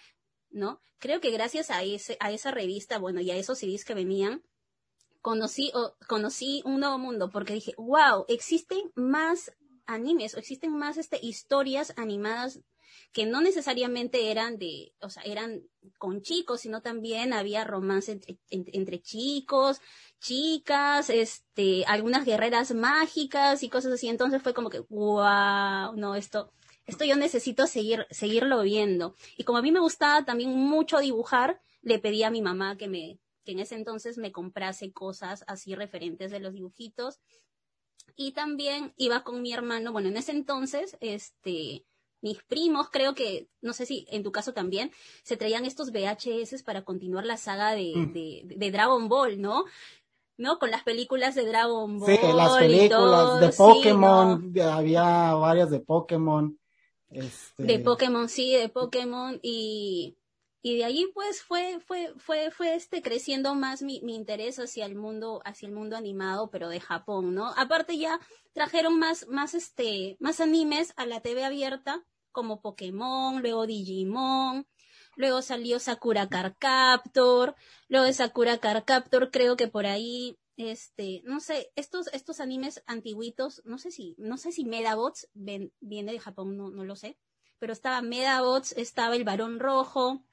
¿no? 0.50 0.82
Creo 0.98 1.22
que 1.22 1.30
gracias 1.30 1.70
a, 1.70 1.84
ese, 1.84 2.18
a 2.20 2.32
esa 2.32 2.50
revista, 2.50 2.98
bueno, 2.98 3.22
y 3.22 3.30
a 3.30 3.36
esos 3.36 3.60
CDs 3.60 3.86
que 3.86 3.94
venían, 3.94 4.42
conocí, 5.22 5.72
conocí 6.08 6.64
un 6.66 6.80
nuevo 6.80 6.98
mundo, 6.98 7.30
porque 7.30 7.54
dije, 7.54 7.76
wow, 7.78 8.26
existen 8.30 8.92
más 8.96 9.52
animes, 9.90 10.36
o 10.36 10.40
existen 10.40 10.78
más 10.78 10.98
este, 10.98 11.20
historias 11.22 11.94
animadas 11.98 12.62
que 13.12 13.26
no 13.26 13.42
necesariamente 13.42 14.32
eran 14.32 14.58
de, 14.58 14.94
o 15.02 15.10
sea, 15.10 15.24
eran 15.24 15.64
con 15.98 16.22
chicos, 16.22 16.62
sino 16.62 16.82
también 16.82 17.34
había 17.34 17.64
romance 17.64 18.20
entre, 18.50 19.02
chicos, 19.02 19.82
chicas, 20.20 21.10
este, 21.10 21.86
algunas 21.86 22.26
guerreras 22.26 22.74
mágicas 22.74 23.64
y 23.64 23.70
cosas 23.70 23.94
así. 23.94 24.10
Entonces 24.10 24.42
fue 24.44 24.54
como 24.54 24.70
que, 24.70 24.80
wow, 24.90 25.96
no, 25.96 26.16
esto, 26.16 26.52
esto 26.86 27.04
yo 27.04 27.16
necesito 27.16 27.66
seguir, 27.66 28.06
seguirlo 28.12 28.62
viendo. 28.62 29.16
Y 29.38 29.44
como 29.44 29.58
a 29.58 29.64
mí 29.64 29.72
me 29.72 29.80
gustaba 29.80 30.24
también 30.24 30.52
mucho 30.52 31.00
dibujar, 31.00 31.62
le 31.82 32.00
pedí 32.00 32.24
a 32.24 32.32
mi 32.32 32.42
mamá 32.42 32.78
que 32.78 32.88
me, 32.88 33.20
que 33.44 33.54
en 33.54 33.60
ese 33.60 33.76
entonces 33.76 34.18
me 34.18 34.32
comprase 34.32 34.92
cosas 34.92 35.44
así 35.48 35.74
referentes 35.74 36.30
de 36.30 36.40
los 36.40 36.54
dibujitos. 36.54 37.20
Y 38.22 38.34
también 38.34 38.94
iba 38.98 39.24
con 39.24 39.42
mi 39.42 39.54
hermano, 39.54 39.94
bueno, 39.94 40.10
en 40.10 40.18
ese 40.18 40.34
entonces, 40.34 40.98
este, 41.00 41.86
mis 42.20 42.44
primos, 42.44 42.90
creo 42.90 43.16
que, 43.16 43.48
no 43.62 43.72
sé 43.72 43.86
si 43.86 44.06
en 44.10 44.24
tu 44.24 44.34
caso 44.34 44.52
también, 44.52 44.92
se 45.24 45.38
traían 45.38 45.64
estos 45.64 45.94
VHS 45.94 46.64
para 46.64 46.84
continuar 46.84 47.26
la 47.26 47.38
saga 47.38 47.72
de, 47.72 47.94
mm. 47.96 48.12
de, 48.12 48.42
de 48.58 48.72
Dragon 48.72 49.08
Ball, 49.08 49.40
¿no? 49.40 49.64
¿no? 50.36 50.60
Con 50.60 50.70
las 50.70 50.84
películas 50.84 51.34
de 51.34 51.46
Dragon 51.46 51.98
Ball. 51.98 52.10
Sí, 52.10 52.20
las 52.36 52.58
películas 52.58 53.40
de 53.40 53.50
Pokémon, 53.54 54.54
había 54.64 55.34
varias 55.36 55.70
de 55.70 55.80
Pokémon. 55.80 56.60
Este... 57.10 57.64
De 57.64 57.80
Pokémon, 57.80 58.28
sí, 58.28 58.52
de 58.54 58.68
Pokémon 58.68 59.40
y 59.42 60.18
y 60.62 60.78
de 60.78 60.86
ahí 60.86 61.06
pues 61.14 61.42
fue 61.42 61.80
fue 61.80 62.14
fue 62.18 62.52
fue 62.52 62.76
este 62.76 63.02
creciendo 63.02 63.56
más 63.56 63.82
mi, 63.82 64.02
mi 64.02 64.16
interés 64.16 64.60
hacia 64.60 64.86
el 64.86 64.96
mundo 64.96 65.42
hacia 65.46 65.68
el 65.68 65.74
mundo 65.74 65.96
animado 65.96 66.50
pero 66.50 66.70
de 66.70 66.82
Japón 66.82 67.34
no 67.34 67.54
aparte 67.56 67.98
ya 67.98 68.20
trajeron 68.54 69.00
más 69.00 69.28
más 69.28 69.54
este 69.54 70.18
más 70.20 70.42
animes 70.42 70.94
a 70.98 71.06
la 71.06 71.22
TV 71.22 71.46
abierta 71.46 72.06
como 72.32 72.62
Pokémon 72.62 73.42
luego 73.42 73.66
Digimon 73.66 74.68
luego 75.16 75.42
salió 75.42 75.80
Sakura 75.80 76.28
Car 76.28 76.58
Captor 76.58 77.56
luego 77.88 78.06
de 78.06 78.14
Sakura 78.14 78.58
Car 78.58 78.84
Captor 78.84 79.32
creo 79.32 79.56
que 79.56 79.70
por 79.70 79.86
ahí 79.86 80.38
este 80.58 81.22
no 81.24 81.40
sé 81.40 81.72
estos 81.78 82.08
estos 82.08 82.42
animes 82.42 82.84
antiguitos 82.86 83.62
no 83.64 83.78
sé 83.78 83.92
si 83.92 84.16
no 84.18 84.38
sé 84.38 84.52
si 84.52 84.66
Medabots 84.66 85.30
ven, 85.34 85.72
viene 85.80 86.12
de 86.12 86.20
Japón 86.20 86.58
no 86.58 86.70
no 86.70 86.84
lo 86.84 86.98
sé 86.98 87.18
pero 87.60 87.72
estaba 87.72 88.02
Medabots 88.02 88.74
estaba 88.74 89.16
el 89.16 89.24
Barón 89.24 89.60
Rojo 89.62 90.26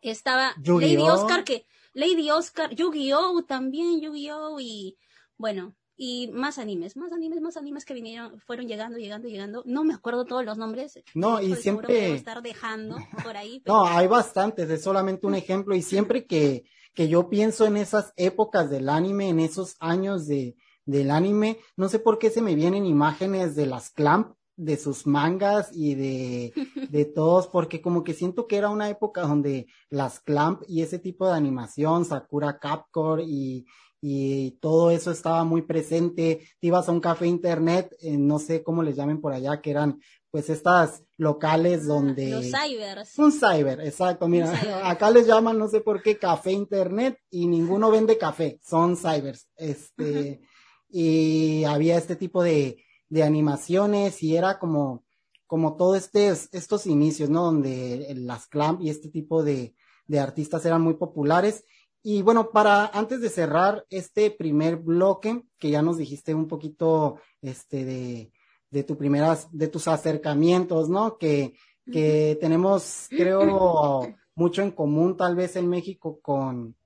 estaba 0.00 0.54
Lady 0.62 0.96
Oscar, 0.96 1.44
que 1.44 1.66
Lady 1.92 2.30
Oscar, 2.30 2.74
Yu-Gi-Oh! 2.74 3.44
también, 3.44 4.00
Yu-Gi-Oh! 4.00 4.60
y 4.60 4.96
bueno, 5.36 5.74
y 6.02 6.30
más 6.32 6.58
animes, 6.58 6.96
más 6.96 7.12
animes, 7.12 7.42
más 7.42 7.58
animes 7.58 7.84
que 7.84 7.92
vinieron, 7.92 8.40
fueron 8.40 8.66
llegando, 8.66 8.96
llegando, 8.96 9.28
llegando. 9.28 9.62
No 9.66 9.84
me 9.84 9.92
acuerdo 9.92 10.24
todos 10.24 10.42
los 10.46 10.56
nombres. 10.56 10.98
No, 11.14 11.42
y 11.42 11.54
siempre. 11.56 12.14
estar 12.14 12.40
dejando 12.40 12.96
por 13.22 13.36
ahí. 13.36 13.62
No, 13.66 13.84
hay 13.84 14.06
bastantes, 14.06 14.70
es 14.70 14.82
solamente 14.82 15.26
un 15.26 15.34
ejemplo. 15.34 15.76
Y 15.76 15.82
siempre 15.82 16.24
que, 16.24 16.64
que 16.94 17.08
yo 17.08 17.28
pienso 17.28 17.66
en 17.66 17.76
esas 17.76 18.14
épocas 18.16 18.70
del 18.70 18.88
anime, 18.88 19.28
en 19.28 19.40
esos 19.40 19.76
años 19.78 20.26
de, 20.26 20.56
del 20.86 21.10
anime, 21.10 21.58
no 21.76 21.90
sé 21.90 21.98
por 21.98 22.18
qué 22.18 22.30
se 22.30 22.40
me 22.40 22.54
vienen 22.54 22.86
imágenes 22.86 23.54
de 23.54 23.66
las 23.66 23.90
Clamp 23.90 24.34
de 24.60 24.76
sus 24.76 25.06
mangas 25.06 25.70
y 25.72 25.94
de, 25.94 26.52
de 26.90 27.04
todos, 27.06 27.48
porque 27.48 27.80
como 27.80 28.04
que 28.04 28.14
siento 28.14 28.46
que 28.46 28.56
era 28.56 28.68
una 28.68 28.88
época 28.90 29.22
donde 29.22 29.66
las 29.88 30.20
Clamp 30.20 30.62
y 30.68 30.82
ese 30.82 30.98
tipo 30.98 31.26
de 31.26 31.34
animación, 31.34 32.04
Sakura 32.04 32.58
Capcore 32.58 33.24
y, 33.24 33.66
y 34.02 34.52
todo 34.60 34.90
eso 34.90 35.10
estaba 35.10 35.44
muy 35.44 35.62
presente. 35.62 36.46
Te 36.60 36.66
ibas 36.66 36.88
a 36.88 36.92
un 36.92 37.00
café 37.00 37.26
internet, 37.26 37.96
eh, 38.02 38.18
no 38.18 38.38
sé 38.38 38.62
cómo 38.62 38.82
les 38.82 38.96
llamen 38.96 39.20
por 39.20 39.32
allá, 39.32 39.60
que 39.60 39.70
eran 39.70 40.00
pues 40.30 40.48
estas 40.48 41.02
locales 41.16 41.82
ah, 41.84 41.86
donde... 41.88 42.30
Los 42.30 42.46
cybers. 42.46 43.18
Un 43.18 43.32
cyber, 43.32 43.80
exacto. 43.80 44.28
Mira, 44.28 44.88
acá 44.88 45.10
les 45.10 45.26
llaman, 45.26 45.58
no 45.58 45.68
sé 45.68 45.80
por 45.80 46.02
qué, 46.02 46.18
café 46.18 46.52
internet 46.52 47.18
y 47.30 47.46
ninguno 47.46 47.90
vende 47.90 48.16
café, 48.16 48.60
son 48.62 48.96
cybers. 48.96 49.48
Este, 49.56 50.40
y 50.88 51.64
había 51.64 51.96
este 51.96 52.14
tipo 52.14 52.42
de, 52.42 52.76
de 53.10 53.22
animaciones 53.22 54.22
y 54.22 54.36
era 54.36 54.58
como, 54.58 55.04
como 55.46 55.76
todo 55.76 55.94
este, 55.96 56.28
estos 56.28 56.86
inicios, 56.86 57.28
¿no? 57.28 57.44
Donde 57.44 58.14
las 58.16 58.46
clamp 58.46 58.80
y 58.80 58.88
este 58.88 59.10
tipo 59.10 59.42
de, 59.42 59.74
de 60.06 60.20
artistas 60.20 60.64
eran 60.64 60.80
muy 60.80 60.94
populares. 60.94 61.64
Y 62.02 62.22
bueno, 62.22 62.50
para 62.50 62.86
antes 62.86 63.20
de 63.20 63.28
cerrar 63.28 63.84
este 63.90 64.30
primer 64.30 64.76
bloque, 64.76 65.42
que 65.58 65.70
ya 65.70 65.82
nos 65.82 65.98
dijiste 65.98 66.34
un 66.34 66.48
poquito 66.48 67.20
este 67.42 67.84
de, 67.84 68.32
de 68.70 68.84
tu 68.84 68.96
primeras, 68.96 69.48
de 69.52 69.68
tus 69.68 69.86
acercamientos, 69.88 70.88
¿no? 70.88 71.18
Que, 71.18 71.52
que 71.92 72.38
tenemos, 72.40 73.06
creo, 73.10 74.00
mucho 74.34 74.62
en 74.62 74.70
común 74.70 75.16
tal 75.16 75.34
vez 75.36 75.56
en 75.56 75.68
México 75.68 76.20
con, 76.22 76.76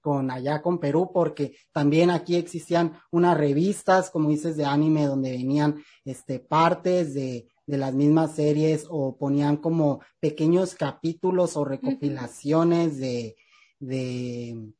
con 0.00 0.30
allá 0.30 0.62
con 0.62 0.78
Perú, 0.78 1.10
porque 1.12 1.56
también 1.72 2.10
aquí 2.10 2.36
existían 2.36 2.98
unas 3.10 3.36
revistas, 3.36 4.10
como 4.10 4.30
dices, 4.30 4.56
de 4.56 4.64
anime, 4.64 5.06
donde 5.06 5.30
venían 5.30 5.82
este, 6.04 6.38
partes 6.38 7.14
de, 7.14 7.48
de 7.66 7.78
las 7.78 7.94
mismas 7.94 8.34
series 8.34 8.86
o 8.88 9.16
ponían 9.16 9.56
como 9.56 10.00
pequeños 10.18 10.74
capítulos 10.74 11.56
o 11.56 11.64
recopilaciones 11.64 12.98
de, 12.98 13.36
de, 13.78 14.72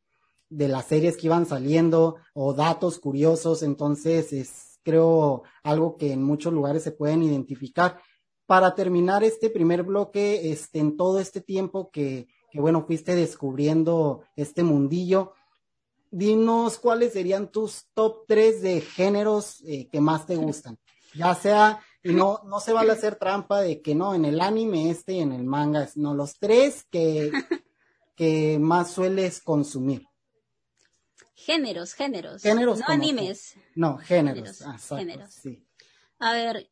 de 0.48 0.68
las 0.68 0.86
series 0.86 1.16
que 1.16 1.26
iban 1.26 1.46
saliendo 1.46 2.16
o 2.34 2.54
datos 2.54 2.98
curiosos. 2.98 3.62
Entonces, 3.62 4.32
es 4.32 4.70
creo 4.82 5.42
algo 5.62 5.96
que 5.96 6.12
en 6.12 6.22
muchos 6.22 6.52
lugares 6.52 6.82
se 6.82 6.92
pueden 6.92 7.22
identificar. 7.22 8.00
Para 8.46 8.74
terminar 8.74 9.22
este 9.22 9.50
primer 9.50 9.84
bloque, 9.84 10.50
este, 10.50 10.80
en 10.80 10.96
todo 10.96 11.20
este 11.20 11.40
tiempo 11.40 11.90
que, 11.90 12.26
que 12.50 12.60
bueno, 12.60 12.84
fuiste 12.86 13.14
descubriendo 13.14 14.24
este 14.36 14.62
mundillo, 14.62 15.34
dinos 16.10 16.78
cuáles 16.78 17.12
serían 17.12 17.50
tus 17.50 17.86
top 17.94 18.24
tres 18.26 18.62
de 18.62 18.80
géneros 18.80 19.62
eh, 19.66 19.88
que 19.90 20.00
más 20.00 20.26
te 20.26 20.36
gustan. 20.36 20.78
Ya 21.14 21.34
sea, 21.34 21.80
y 22.02 22.12
no, 22.12 22.40
no 22.46 22.60
se 22.60 22.72
vale 22.72 22.92
hacer 22.92 23.16
trampa 23.16 23.60
de 23.60 23.82
que 23.82 23.94
no, 23.94 24.14
en 24.14 24.24
el 24.24 24.40
anime 24.40 24.90
este 24.90 25.14
y 25.14 25.20
en 25.20 25.32
el 25.32 25.44
manga, 25.44 25.88
no, 25.96 26.14
los 26.14 26.38
tres 26.38 26.86
que, 26.90 27.30
que 28.16 28.58
más 28.58 28.90
sueles 28.90 29.40
consumir. 29.40 30.06
Géneros, 31.34 31.94
géneros. 31.94 32.42
Géneros. 32.42 32.80
No 32.80 32.84
animes. 32.88 33.54
No, 33.74 33.96
géneros. 33.96 34.62
géneros. 34.88 35.30
Sí. 35.30 35.64
A 36.18 36.32
ver, 36.32 36.70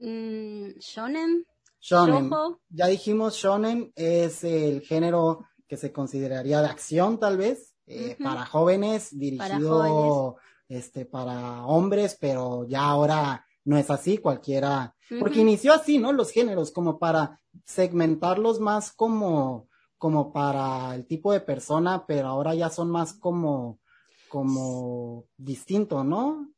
mmm, 0.00 0.70
shonen. 0.80 1.46
Shonen. 1.80 2.30
Ya 2.68 2.86
dijimos, 2.86 3.34
shonen 3.34 3.92
es 3.96 4.44
el 4.44 4.82
género 4.82 5.46
que 5.66 5.76
se 5.76 5.92
consideraría 5.92 6.60
de 6.60 6.68
acción, 6.68 7.18
tal 7.18 7.36
vez, 7.36 7.74
eh, 7.86 8.16
para 8.22 8.44
jóvenes, 8.44 9.16
dirigido 9.16 10.36
este 10.68 11.04
para 11.04 11.64
hombres, 11.64 12.16
pero 12.20 12.64
ya 12.66 12.82
ahora 12.82 13.44
no 13.64 13.76
es 13.76 13.90
así, 13.90 14.18
cualquiera, 14.18 14.94
porque 15.18 15.40
inició 15.40 15.72
así, 15.72 15.98
¿no? 15.98 16.12
Los 16.12 16.30
géneros, 16.30 16.70
como 16.70 16.98
para 16.98 17.40
segmentarlos 17.64 18.60
más 18.60 18.92
como, 18.92 19.68
como 19.98 20.32
para 20.32 20.94
el 20.94 21.06
tipo 21.06 21.32
de 21.32 21.40
persona, 21.40 22.04
pero 22.06 22.28
ahora 22.28 22.54
ya 22.54 22.70
son 22.70 22.90
más 22.90 23.14
como, 23.14 23.80
como 24.28 25.26
distinto, 25.36 26.04
¿no? 26.04 26.48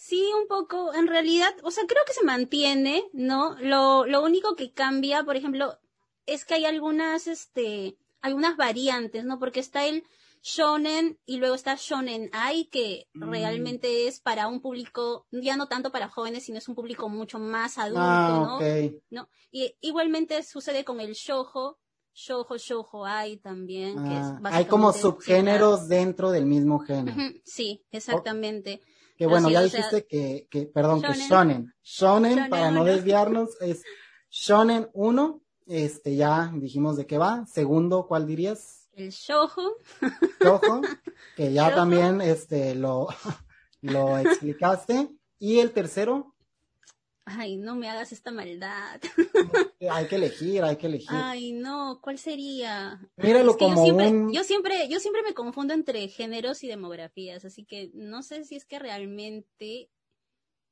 Sí, 0.00 0.32
un 0.34 0.48
poco. 0.48 0.94
En 0.94 1.06
realidad, 1.06 1.54
o 1.62 1.70
sea, 1.70 1.84
creo 1.86 2.02
que 2.06 2.14
se 2.14 2.24
mantiene, 2.24 3.04
¿no? 3.12 3.54
Lo, 3.60 4.06
lo 4.06 4.22
único 4.22 4.56
que 4.56 4.72
cambia, 4.72 5.24
por 5.24 5.36
ejemplo, 5.36 5.78
es 6.24 6.46
que 6.46 6.54
hay 6.54 6.64
algunas, 6.64 7.26
este, 7.26 7.98
algunas 8.22 8.56
variantes, 8.56 9.26
¿no? 9.26 9.38
Porque 9.38 9.60
está 9.60 9.84
el 9.84 10.04
shonen 10.42 11.18
y 11.26 11.36
luego 11.36 11.54
está 11.54 11.76
shonen 11.78 12.30
ai, 12.32 12.64
que 12.64 13.08
mm. 13.12 13.30
realmente 13.30 14.06
es 14.06 14.20
para 14.20 14.48
un 14.48 14.62
público, 14.62 15.26
ya 15.32 15.58
no 15.58 15.68
tanto 15.68 15.92
para 15.92 16.08
jóvenes, 16.08 16.44
sino 16.44 16.56
es 16.56 16.68
un 16.68 16.74
público 16.74 17.10
mucho 17.10 17.38
más 17.38 17.76
adulto, 17.76 18.00
ah, 18.00 18.58
¿no? 18.58 19.00
¿no? 19.10 19.28
Y 19.50 19.76
igualmente 19.82 20.42
sucede 20.42 20.82
con 20.82 21.00
el 21.00 21.12
shojo, 21.12 21.78
shojo, 22.20 22.56
shojo 22.56 23.04
ai 23.04 23.36
también, 23.38 24.02
que 24.04 24.14
es 24.18 24.26
ah, 24.26 24.40
Hay 24.44 24.66
como 24.66 24.92
subgéneros 24.92 25.88
dentro 25.88 26.30
del 26.30 26.46
mismo 26.46 26.78
género. 26.80 27.16
Sí, 27.44 27.84
exactamente. 27.90 28.80
Que 29.16 29.26
bueno, 29.26 29.50
ya 29.50 29.62
dijiste 29.62 30.06
que, 30.06 30.46
que, 30.50 30.66
perdón, 30.66 31.02
que 31.02 31.12
shonen. 31.12 31.72
Shonen, 31.82 32.48
para 32.48 32.70
no 32.70 32.84
desviarnos, 32.84 33.50
es 33.60 33.82
shonen 34.30 34.88
1, 34.92 35.42
este, 35.66 36.16
ya 36.16 36.50
dijimos 36.54 36.96
de 36.96 37.06
qué 37.06 37.18
va. 37.18 37.44
Segundo, 37.46 38.06
¿cuál 38.06 38.26
dirías? 38.26 38.88
El 38.92 39.10
shoujo. 39.10 39.76
Shoujo, 40.40 40.82
que 41.36 41.52
ya 41.52 41.74
también, 41.74 42.20
este, 42.20 42.74
lo, 42.74 43.08
lo 43.82 44.18
explicaste. 44.18 45.10
Y 45.38 45.60
el 45.60 45.72
tercero, 45.72 46.34
Ay, 47.38 47.56
no 47.56 47.76
me 47.76 47.88
hagas 47.88 48.12
esta 48.12 48.30
maldad. 48.30 49.00
hay 49.90 50.06
que 50.06 50.16
elegir, 50.16 50.64
hay 50.64 50.76
que 50.76 50.86
elegir. 50.86 51.10
Ay, 51.12 51.52
no, 51.52 52.00
¿cuál 52.02 52.18
sería? 52.18 53.00
Míralo 53.16 53.56
como 53.56 53.76
yo 53.76 53.84
siempre, 53.84 54.08
un... 54.08 54.32
yo 54.32 54.44
siempre, 54.44 54.88
yo 54.88 54.98
siempre 55.00 55.22
me 55.22 55.34
confundo 55.34 55.72
entre 55.74 56.08
géneros 56.08 56.64
y 56.64 56.68
demografías, 56.68 57.44
así 57.44 57.64
que 57.64 57.90
no 57.94 58.22
sé 58.22 58.44
si 58.44 58.56
es 58.56 58.64
que 58.64 58.78
realmente 58.78 59.90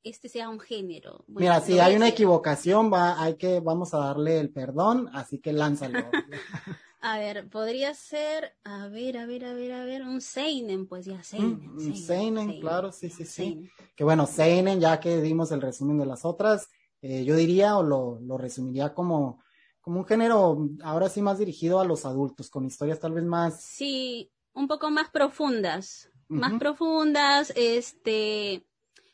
este 0.03 0.29
sea 0.29 0.49
un 0.49 0.59
género. 0.59 1.23
Mira, 1.27 1.61
si 1.61 1.79
hay 1.79 1.95
una 1.95 2.09
equivocación, 2.09 2.91
va, 2.91 3.21
hay 3.21 3.35
que, 3.35 3.59
vamos 3.59 3.93
a 3.93 3.99
darle 3.99 4.39
el 4.39 4.51
perdón, 4.51 5.09
así 5.13 5.39
que 5.39 5.53
lánzalo. 5.53 5.99
A 7.01 7.17
ver, 7.17 7.49
podría 7.49 7.93
ser, 7.93 8.57
a 8.65 8.87
ver, 8.87 9.17
a 9.17 9.25
ver, 9.25 9.45
a 9.45 9.53
ver, 9.53 9.71
a 9.71 9.85
ver, 9.85 10.01
un 10.03 10.19
Seinen, 10.19 10.85
pues 10.85 11.05
ya, 11.05 11.23
Seinen. 11.23 11.73
Mm, 11.73 11.93
seinen, 11.93 12.59
claro, 12.59 12.91
sí, 12.91 13.09
sí, 13.09 13.23
sí. 13.25 13.69
Que 13.95 14.03
bueno, 14.03 14.27
Seinen, 14.27 14.81
ya 14.81 14.99
que 14.99 15.21
dimos 15.21 15.51
el 15.53 15.61
resumen 15.61 15.97
de 15.97 16.05
las 16.05 16.25
otras, 16.25 16.67
eh, 17.01 17.23
yo 17.23 17.37
diría 17.37 17.77
o 17.77 17.83
lo, 17.83 18.19
lo 18.19 18.37
resumiría 18.37 18.93
como, 18.93 19.41
como 19.79 19.99
un 19.99 20.05
género 20.05 20.69
ahora 20.83 21.07
sí 21.07 21.21
más 21.21 21.39
dirigido 21.39 21.79
a 21.79 21.85
los 21.85 22.03
adultos, 22.03 22.49
con 22.49 22.65
historias 22.65 22.99
tal 22.99 23.13
vez 23.13 23.23
más. 23.23 23.61
Sí, 23.63 24.29
un 24.53 24.67
poco 24.67 24.91
más 24.91 25.09
profundas, 25.09 26.11
más 26.27 26.59
profundas, 26.59 27.53
este, 27.55 28.67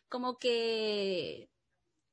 como 0.10 0.40
que 0.40 1.52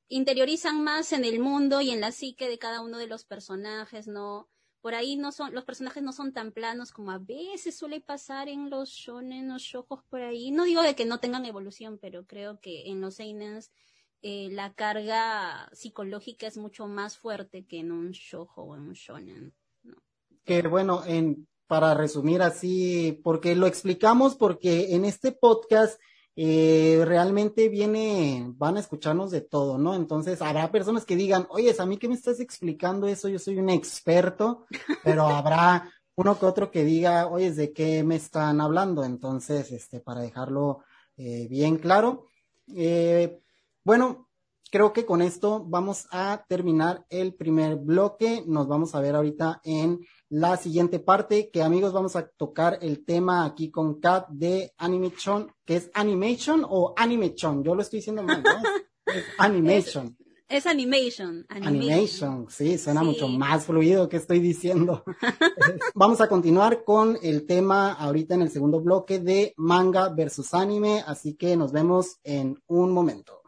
interiorizan 0.07 0.83
más 0.83 1.13
en 1.13 1.25
el 1.25 1.39
mundo 1.39 1.81
y 1.81 1.89
en 1.89 1.99
la 2.01 2.11
psique 2.11 2.47
de 2.47 2.59
cada 2.59 2.81
uno 2.81 2.99
de 2.99 3.07
los 3.07 3.25
personajes, 3.25 4.07
¿no? 4.07 4.49
Por 4.83 4.95
ahí 4.95 5.15
no 5.15 5.31
son, 5.31 5.55
los 5.55 5.63
personajes 5.63 6.03
no 6.03 6.11
son 6.11 6.33
tan 6.33 6.51
planos 6.51 6.91
como 6.91 7.11
a 7.11 7.17
veces 7.17 7.73
suele 7.73 8.01
pasar 8.01 8.49
en 8.49 8.69
los 8.69 8.89
shonen 8.89 9.49
o 9.49 9.57
shojos 9.57 10.03
por 10.09 10.21
ahí. 10.21 10.51
No 10.51 10.65
digo 10.65 10.81
de 10.81 10.93
que 10.93 11.05
no 11.05 11.21
tengan 11.21 11.45
evolución, 11.45 11.97
pero 12.01 12.25
creo 12.25 12.59
que 12.59 12.89
en 12.89 12.99
los 12.99 13.15
seinens 13.15 13.71
eh, 14.21 14.49
la 14.51 14.73
carga 14.73 15.69
psicológica 15.71 16.47
es 16.47 16.57
mucho 16.57 16.87
más 16.87 17.17
fuerte 17.17 17.65
que 17.65 17.79
en 17.79 17.93
un 17.93 18.11
shojo 18.11 18.63
o 18.63 18.75
en 18.75 18.81
un 18.81 18.93
shonen. 18.93 19.53
Que 20.43 20.61
bueno, 20.63 21.01
en, 21.05 21.47
para 21.65 21.93
resumir 21.93 22.41
así, 22.41 23.21
porque 23.23 23.55
lo 23.55 23.67
explicamos 23.67 24.35
porque 24.35 24.95
en 24.95 25.05
este 25.05 25.31
podcast 25.31 25.97
eh, 26.35 27.03
realmente 27.05 27.69
viene, 27.69 28.45
van 28.55 28.77
a 28.77 28.79
escucharnos 28.79 29.29
de 29.31 29.41
todo, 29.41 29.77
¿no? 29.77 29.93
Entonces 29.93 30.41
habrá 30.41 30.71
personas 30.71 31.05
que 31.05 31.15
digan, 31.15 31.47
oye, 31.49 31.75
a 31.77 31.85
mí 31.85 31.97
que 31.97 32.07
me 32.07 32.15
estás 32.15 32.39
explicando 32.39 33.07
eso, 33.07 33.29
yo 33.29 33.37
soy 33.39 33.59
un 33.59 33.69
experto, 33.69 34.65
pero 35.03 35.27
habrá 35.27 35.91
uno 36.15 36.39
que 36.39 36.45
otro 36.45 36.71
que 36.71 36.83
diga, 36.83 37.27
oye, 37.27 37.51
¿de 37.51 37.73
qué 37.73 38.03
me 38.03 38.15
están 38.15 38.61
hablando? 38.61 39.03
Entonces, 39.03 39.71
este, 39.71 39.99
para 39.99 40.21
dejarlo 40.21 40.83
eh, 41.17 41.47
bien 41.49 41.77
claro. 41.77 42.27
Eh, 42.75 43.39
bueno, 43.83 44.29
creo 44.71 44.93
que 44.93 45.05
con 45.05 45.21
esto 45.21 45.63
vamos 45.65 46.07
a 46.11 46.45
terminar 46.47 47.05
el 47.09 47.35
primer 47.35 47.75
bloque. 47.75 48.43
Nos 48.47 48.67
vamos 48.67 48.95
a 48.95 49.01
ver 49.01 49.15
ahorita 49.15 49.61
en 49.63 49.99
la 50.33 50.57
siguiente 50.57 50.97
parte, 50.97 51.51
que 51.51 51.61
amigos 51.61 51.93
vamos 51.93 52.15
a 52.15 52.27
tocar 52.27 52.79
el 52.81 53.05
tema 53.05 53.45
aquí 53.45 53.69
con 53.69 53.99
Kat 53.99 54.27
de 54.29 54.73
Animation, 54.79 55.53
que 55.63 55.75
es 55.75 55.91
Animation 55.93 56.65
o 56.67 56.91
Animation. 56.97 57.63
Yo 57.63 57.75
lo 57.75 57.83
estoy 57.83 57.99
diciendo 57.99 58.23
mal, 58.23 58.41
¿no? 58.41 58.51
Es, 59.05 59.25
Animation. 59.37 60.17
Es, 60.47 60.65
animation, 60.65 61.45
animation. 61.49 62.47
sí, 62.49 62.77
suena 62.77 63.03
mucho 63.03 63.27
más 63.27 63.65
fluido 63.65 64.09
que 64.09 64.17
estoy 64.17 64.39
diciendo. 64.39 65.03
Vamos 65.93 66.19
a 66.19 66.27
continuar 66.27 66.83
con 66.83 67.19
el 67.21 67.45
tema 67.45 67.93
ahorita 67.93 68.33
en 68.33 68.41
el 68.43 68.49
segundo 68.49 68.81
bloque 68.81 69.19
de 69.19 69.53
manga 69.57 70.09
versus 70.09 70.53
anime, 70.55 71.03
así 71.05 71.35
que 71.35 71.55
nos 71.55 71.71
vemos 71.71 72.17
en 72.23 72.57
un 72.65 72.91
momento. 72.91 73.42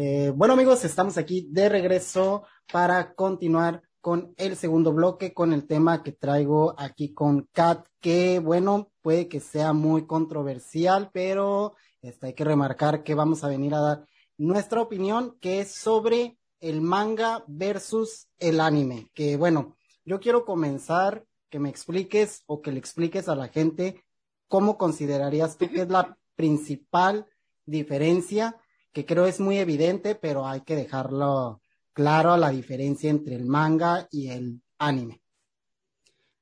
Eh, 0.00 0.32
bueno 0.32 0.54
amigos, 0.54 0.84
estamos 0.84 1.18
aquí 1.18 1.48
de 1.50 1.68
regreso 1.68 2.44
para 2.72 3.14
continuar 3.14 3.82
con 4.00 4.32
el 4.36 4.54
segundo 4.54 4.92
bloque, 4.92 5.34
con 5.34 5.52
el 5.52 5.66
tema 5.66 6.04
que 6.04 6.12
traigo 6.12 6.72
aquí 6.78 7.12
con 7.12 7.48
Kat, 7.50 7.84
que 7.98 8.38
bueno, 8.38 8.92
puede 9.02 9.26
que 9.26 9.40
sea 9.40 9.72
muy 9.72 10.06
controversial, 10.06 11.10
pero 11.12 11.74
este, 12.00 12.28
hay 12.28 12.34
que 12.34 12.44
remarcar 12.44 13.02
que 13.02 13.16
vamos 13.16 13.42
a 13.42 13.48
venir 13.48 13.74
a 13.74 13.80
dar 13.80 14.06
nuestra 14.36 14.80
opinión, 14.82 15.36
que 15.40 15.58
es 15.58 15.74
sobre 15.74 16.38
el 16.60 16.80
manga 16.80 17.42
versus 17.48 18.28
el 18.38 18.60
anime, 18.60 19.10
que 19.14 19.36
bueno, 19.36 19.76
yo 20.04 20.20
quiero 20.20 20.44
comenzar 20.44 21.24
que 21.50 21.58
me 21.58 21.70
expliques 21.70 22.44
o 22.46 22.62
que 22.62 22.70
le 22.70 22.78
expliques 22.78 23.28
a 23.28 23.34
la 23.34 23.48
gente 23.48 24.04
cómo 24.46 24.78
considerarías 24.78 25.58
tú 25.58 25.68
que 25.68 25.80
es 25.80 25.88
la 25.88 26.16
principal 26.36 27.26
diferencia, 27.66 28.60
que 28.98 29.06
creo 29.06 29.26
es 29.26 29.38
muy 29.38 29.58
evidente, 29.58 30.16
pero 30.16 30.44
hay 30.44 30.62
que 30.62 30.74
dejarlo 30.74 31.62
claro 31.92 32.36
la 32.36 32.50
diferencia 32.50 33.08
entre 33.08 33.36
el 33.36 33.46
manga 33.46 34.08
y 34.10 34.30
el 34.30 34.60
anime. 34.76 35.22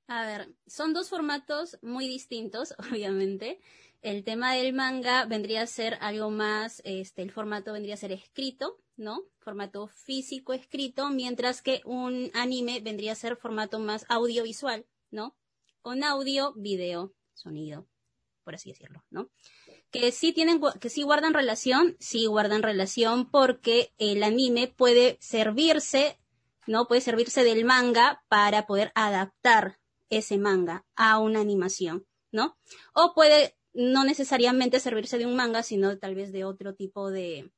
A 0.06 0.24
ver, 0.24 0.54
son 0.66 0.94
dos 0.94 1.10
formatos 1.10 1.78
muy 1.82 2.08
distintos, 2.08 2.74
obviamente. 2.90 3.60
El 4.00 4.24
tema 4.24 4.54
del 4.54 4.72
manga 4.72 5.26
vendría 5.26 5.60
a 5.60 5.66
ser 5.66 5.98
algo 6.00 6.30
más, 6.30 6.80
este, 6.86 7.20
el 7.20 7.30
formato 7.30 7.74
vendría 7.74 7.92
a 7.92 7.98
ser 7.98 8.12
escrito, 8.12 8.80
¿no? 8.96 9.24
Formato 9.38 9.86
físico 9.88 10.54
escrito, 10.54 11.10
mientras 11.10 11.60
que 11.60 11.82
un 11.84 12.30
anime 12.32 12.80
vendría 12.80 13.12
a 13.12 13.16
ser 13.16 13.36
formato 13.36 13.80
más 13.80 14.06
audiovisual, 14.08 14.86
¿no? 15.10 15.36
Con 15.82 16.02
audio, 16.02 16.54
video, 16.54 17.12
sonido, 17.34 17.86
por 18.44 18.54
así 18.54 18.70
decirlo, 18.70 19.04
¿no? 19.10 19.28
Que 19.90 20.12
sí 20.12 20.32
tienen, 20.32 20.60
que 20.80 20.88
sí 20.88 21.02
guardan 21.02 21.34
relación, 21.34 21.96
sí 22.00 22.26
guardan 22.26 22.62
relación 22.62 23.30
porque 23.30 23.92
el 23.98 24.22
anime 24.22 24.68
puede 24.68 25.16
servirse, 25.20 26.18
¿no? 26.66 26.86
Puede 26.86 27.00
servirse 27.00 27.44
del 27.44 27.64
manga 27.64 28.24
para 28.28 28.66
poder 28.66 28.92
adaptar 28.94 29.78
ese 30.10 30.38
manga 30.38 30.84
a 30.96 31.18
una 31.18 31.40
animación, 31.40 32.06
¿no? 32.32 32.56
O 32.92 33.14
puede 33.14 33.56
no 33.76 34.04
necesariamente 34.04 34.80
servirse 34.80 35.18
de 35.18 35.26
un 35.26 35.36
manga, 35.36 35.62
sino 35.62 35.98
tal 35.98 36.14
vez 36.14 36.32
de 36.32 36.44
otro 36.44 36.74
tipo 36.74 37.10
de, 37.10 37.52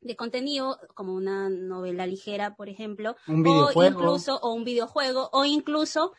de 0.00 0.16
contenido, 0.16 0.78
como 0.94 1.14
una 1.14 1.48
novela 1.48 2.06
ligera, 2.06 2.56
por 2.56 2.68
ejemplo, 2.68 3.16
o 3.28 3.84
incluso, 3.84 4.38
o 4.40 4.52
un 4.52 4.64
videojuego, 4.64 5.30
o 5.32 5.44
incluso, 5.44 6.12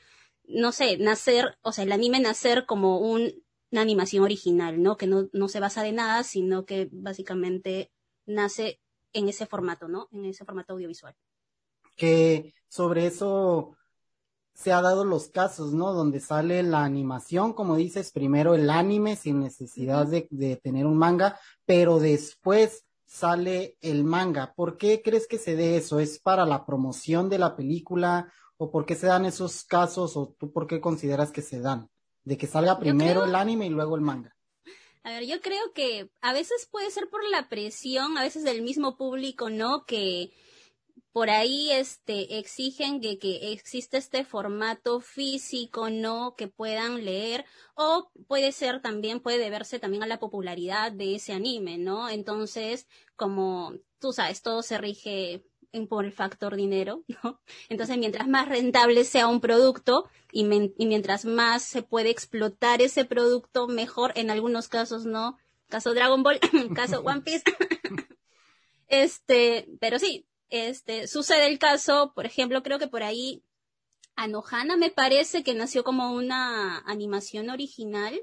no 0.45 0.71
sé, 0.71 0.97
nacer, 0.97 1.57
o 1.61 1.73
sea, 1.73 1.83
el 1.83 1.91
anime 1.91 2.21
nacer 2.21 2.65
como 2.65 2.99
una 3.73 3.81
animación 3.81 4.23
original, 4.23 4.81
¿no? 4.81 4.97
Que 4.97 5.07
no, 5.07 5.29
no 5.33 5.47
se 5.47 5.59
basa 5.59 5.81
de 5.81 5.91
nada, 5.91 6.23
sino 6.23 6.63
que 6.63 6.89
básicamente 6.91 7.91
nace 8.27 8.79
en 9.13 9.27
ese 9.27 9.47
formato, 9.47 9.87
¿no? 9.87 10.09
En 10.11 10.25
ese 10.25 10.45
formato 10.45 10.73
audiovisual. 10.73 11.15
Que 11.97 12.53
sobre 12.67 13.07
eso 13.07 13.75
se 14.53 14.71
ha 14.71 14.81
dado 14.81 15.05
los 15.05 15.29
casos, 15.29 15.73
¿no? 15.73 15.91
Donde 15.93 16.19
sale 16.19 16.61
la 16.61 16.83
animación, 16.83 17.53
como 17.53 17.75
dices, 17.75 18.11
primero 18.11 18.53
el 18.53 18.69
anime 18.69 19.15
sin 19.15 19.39
necesidad 19.39 20.05
de, 20.05 20.27
de, 20.29 20.55
tener 20.57 20.85
un 20.85 20.97
manga, 20.97 21.39
pero 21.65 21.97
después 21.97 22.85
sale 23.05 23.75
el 23.81 24.03
manga. 24.03 24.53
¿Por 24.53 24.77
qué 24.77 25.01
crees 25.01 25.27
que 25.27 25.39
se 25.39 25.55
dé 25.55 25.77
eso? 25.77 25.99
¿Es 25.99 26.19
para 26.19 26.45
la 26.45 26.67
promoción 26.67 27.27
de 27.27 27.39
la 27.39 27.55
película? 27.55 28.31
¿O 28.57 28.69
por 28.69 28.85
qué 28.85 28.93
se 28.93 29.07
dan 29.07 29.25
esos 29.25 29.63
casos? 29.63 30.15
¿O 30.15 30.35
tú 30.37 30.51
por 30.53 30.67
qué 30.67 30.79
consideras 30.79 31.31
que 31.31 31.41
se 31.41 31.59
dan? 31.59 31.89
De 32.23 32.37
que 32.37 32.47
salga 32.47 32.79
primero 32.79 33.25
el 33.25 33.35
anime 33.35 33.65
y 33.67 33.69
luego 33.69 33.95
el 33.95 34.01
manga. 34.01 34.35
A 35.03 35.11
ver, 35.11 35.25
yo 35.25 35.41
creo 35.41 35.73
que 35.73 36.09
a 36.21 36.31
veces 36.31 36.67
puede 36.71 36.89
ser 36.89 37.09
por 37.09 37.27
la 37.29 37.49
presión, 37.49 38.17
a 38.17 38.23
veces 38.23 38.43
del 38.43 38.61
mismo 38.61 38.95
público, 38.95 39.49
¿no? 39.49 39.85
Que 39.85 40.31
por 41.11 41.29
ahí 41.29 41.71
este, 41.71 42.39
exigen 42.39 43.01
que, 43.01 43.19
que 43.19 43.51
existe 43.51 43.97
este 43.97 44.25
formato 44.25 44.99
físico, 44.99 45.89
¿no? 45.89 46.35
Que 46.35 46.47
puedan 46.47 47.05
leer, 47.05 47.45
o 47.75 48.11
puede 48.27 48.51
ser 48.51 48.81
también, 48.81 49.19
puede 49.19 49.37
deberse 49.37 49.77
también 49.77 50.03
a 50.03 50.07
la 50.07 50.19
popularidad 50.19 50.91
de 50.91 51.15
ese 51.15 51.33
anime, 51.33 51.77
¿no? 51.77 52.09
Entonces, 52.09 52.87
como 53.15 53.73
tú 53.99 54.11
sabes, 54.13 54.41
todo 54.41 54.63
se 54.63 54.77
rige 54.77 55.45
por 55.89 56.05
el 56.05 56.11
factor 56.11 56.55
dinero, 56.55 57.03
¿no? 57.23 57.39
Entonces, 57.69 57.97
mientras 57.97 58.27
más 58.27 58.47
rentable 58.47 59.03
sea 59.03 59.27
un 59.27 59.41
producto 59.41 60.09
y, 60.31 60.45
y 60.77 60.85
mientras 60.85 61.25
más 61.25 61.63
se 61.63 61.81
puede 61.83 62.09
explotar 62.09 62.81
ese 62.81 63.05
producto, 63.05 63.67
mejor 63.67 64.13
en 64.15 64.29
algunos 64.29 64.67
casos, 64.67 65.05
¿no? 65.05 65.37
Caso 65.67 65.93
Dragon 65.93 66.23
Ball, 66.23 66.39
caso 66.75 67.01
One 67.01 67.21
Piece. 67.21 67.43
este, 68.87 69.67
pero 69.79 69.99
sí, 69.99 70.27
este, 70.49 71.07
sucede 71.07 71.47
el 71.47 71.57
caso, 71.57 72.13
por 72.15 72.25
ejemplo, 72.25 72.61
creo 72.61 72.77
que 72.77 72.87
por 72.87 73.03
ahí 73.03 73.43
Anohana 74.15 74.77
me 74.77 74.91
parece 74.91 75.43
que 75.43 75.55
nació 75.55 75.83
como 75.83 76.13
una 76.13 76.77
animación 76.85 77.49
original 77.49 78.21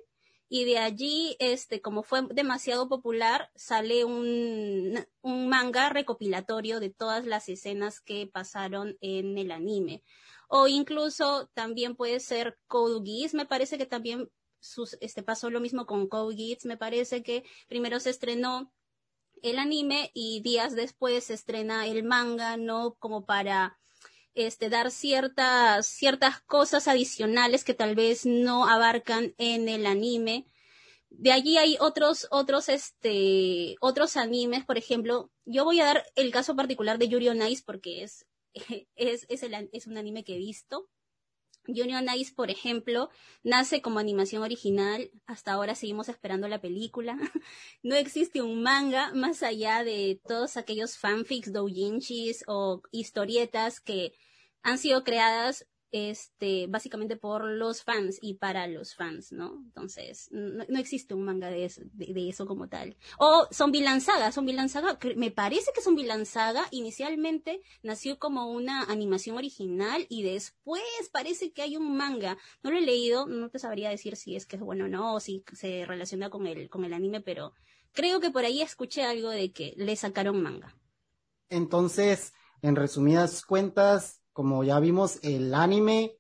y 0.52 0.64
de 0.64 0.78
allí, 0.78 1.36
este, 1.38 1.80
como 1.80 2.02
fue 2.02 2.22
demasiado 2.22 2.88
popular, 2.88 3.52
sale 3.54 4.04
un, 4.04 5.06
un 5.22 5.48
manga 5.48 5.90
recopilatorio 5.90 6.80
de 6.80 6.90
todas 6.90 7.24
las 7.24 7.48
escenas 7.48 8.00
que 8.00 8.26
pasaron 8.26 8.98
en 9.00 9.38
el 9.38 9.52
anime. 9.52 10.02
O 10.48 10.66
incluso 10.66 11.48
también 11.54 11.94
puede 11.94 12.18
ser 12.18 12.58
Code 12.66 13.00
Geass, 13.04 13.32
me 13.32 13.46
parece 13.46 13.78
que 13.78 13.86
también 13.86 14.28
sus, 14.58 14.98
este, 15.00 15.22
pasó 15.22 15.50
lo 15.50 15.60
mismo 15.60 15.86
con 15.86 16.08
Code 16.08 16.34
Geass, 16.36 16.64
me 16.64 16.76
parece 16.76 17.22
que 17.22 17.44
primero 17.68 18.00
se 18.00 18.10
estrenó 18.10 18.72
el 19.42 19.56
anime 19.56 20.10
y 20.14 20.42
días 20.42 20.74
después 20.74 21.22
se 21.22 21.34
estrena 21.34 21.86
el 21.86 22.02
manga, 22.02 22.56
¿no? 22.56 22.96
Como 22.98 23.24
para 23.24 23.78
este, 24.34 24.68
dar 24.68 24.90
ciertas, 24.90 25.86
ciertas 25.86 26.40
cosas 26.42 26.88
adicionales 26.88 27.64
que 27.64 27.74
tal 27.74 27.94
vez 27.94 28.26
no 28.26 28.68
abarcan 28.68 29.34
en 29.38 29.68
el 29.68 29.86
anime. 29.86 30.46
De 31.10 31.32
allí 31.32 31.56
hay 31.56 31.76
otros, 31.80 32.28
otros, 32.30 32.68
este, 32.68 33.76
otros 33.80 34.16
animes, 34.16 34.64
por 34.64 34.78
ejemplo, 34.78 35.30
yo 35.44 35.64
voy 35.64 35.80
a 35.80 35.86
dar 35.86 36.04
el 36.14 36.30
caso 36.30 36.54
particular 36.54 36.98
de 36.98 37.08
Yuri 37.08 37.28
on 37.28 37.40
porque 37.66 38.02
es, 38.04 38.26
es, 38.94 39.26
es 39.28 39.86
un 39.86 39.98
anime 39.98 40.24
que 40.24 40.34
he 40.34 40.38
visto. 40.38 40.88
Union 41.70 42.06
Ice, 42.16 42.33
por 42.35 42.50
ejemplo, 42.50 43.11
nace 43.42 43.83
como 43.83 43.98
animación 43.98 44.42
original. 44.42 45.11
Hasta 45.26 45.52
ahora 45.52 45.74
seguimos 45.74 46.09
esperando 46.09 46.48
la 46.48 46.61
película. 46.61 47.16
no 47.83 47.94
existe 47.94 48.42
un 48.42 48.62
manga 48.62 49.12
más 49.14 49.42
allá 49.42 49.85
de 49.85 50.20
todos 50.26 50.56
aquellos 50.56 50.98
fanfics, 50.98 51.52
doujinshis 51.52 52.44
o 52.46 52.83
historietas 52.90 53.80
que 53.80 54.12
han 54.62 54.78
sido 54.78 55.04
creadas 55.04 55.66
este, 55.92 56.66
básicamente 56.68 57.16
por 57.16 57.44
los 57.44 57.83
fans 57.83 58.18
y 58.20 58.35
para 58.35 58.66
los 58.66 58.94
fans, 58.94 59.33
¿no? 59.33 59.55
Entonces, 59.64 60.29
no, 60.31 60.79
existe 60.79 61.14
un 61.14 61.24
manga 61.24 61.50
de 61.50 61.64
eso, 61.64 61.83
de, 61.92 62.29
eso, 62.29 62.46
como 62.46 62.68
tal. 62.68 62.96
O 63.18 63.46
Zombie 63.53 63.85
Saga, 64.00 64.33
Zombie 64.33 64.57
me 65.16 65.31
parece 65.31 65.72
que 65.74 65.81
Zombie 65.81 66.09
Saga 66.24 66.66
inicialmente 66.70 67.62
nació 67.83 68.18
como 68.18 68.50
una 68.50 68.85
animación 68.85 69.37
original 69.37 70.07
y 70.09 70.22
después 70.22 70.83
parece 71.12 71.53
que 71.53 71.62
hay 71.62 71.76
un 71.76 71.96
manga. 71.96 72.38
No 72.62 72.70
lo 72.70 72.79
he 72.79 72.83
leído, 72.83 73.26
no 73.26 73.50
te 73.50 73.59
sabría 73.59 73.90
decir 73.90 74.16
si 74.16 74.37
es 74.37 74.46
que 74.46 74.57
es 74.57 74.62
bueno 74.62 74.85
o 74.85 74.88
no, 74.88 75.14
o 75.14 75.20
si 75.20 75.44
se 75.53 75.85
relaciona 75.87 76.31
con 76.31 76.46
el, 76.46 76.68
con 76.70 76.85
el 76.85 76.92
anime, 76.92 77.20
pero 77.20 77.53
creo 77.92 78.20
que 78.20 78.31
por 78.31 78.44
ahí 78.44 78.62
escuché 78.62 79.03
algo 79.03 79.31
de 79.31 79.53
que 79.53 79.74
le 79.76 79.96
sacaron 79.96 80.42
manga. 80.42 80.76
Entonces, 81.48 82.33
en 82.62 82.76
resumidas 82.76 83.44
cuentas, 83.44 84.19
como 84.32 84.64
ya 84.64 84.80
vimos, 84.80 85.18
el 85.22 85.54
anime, 85.54 86.16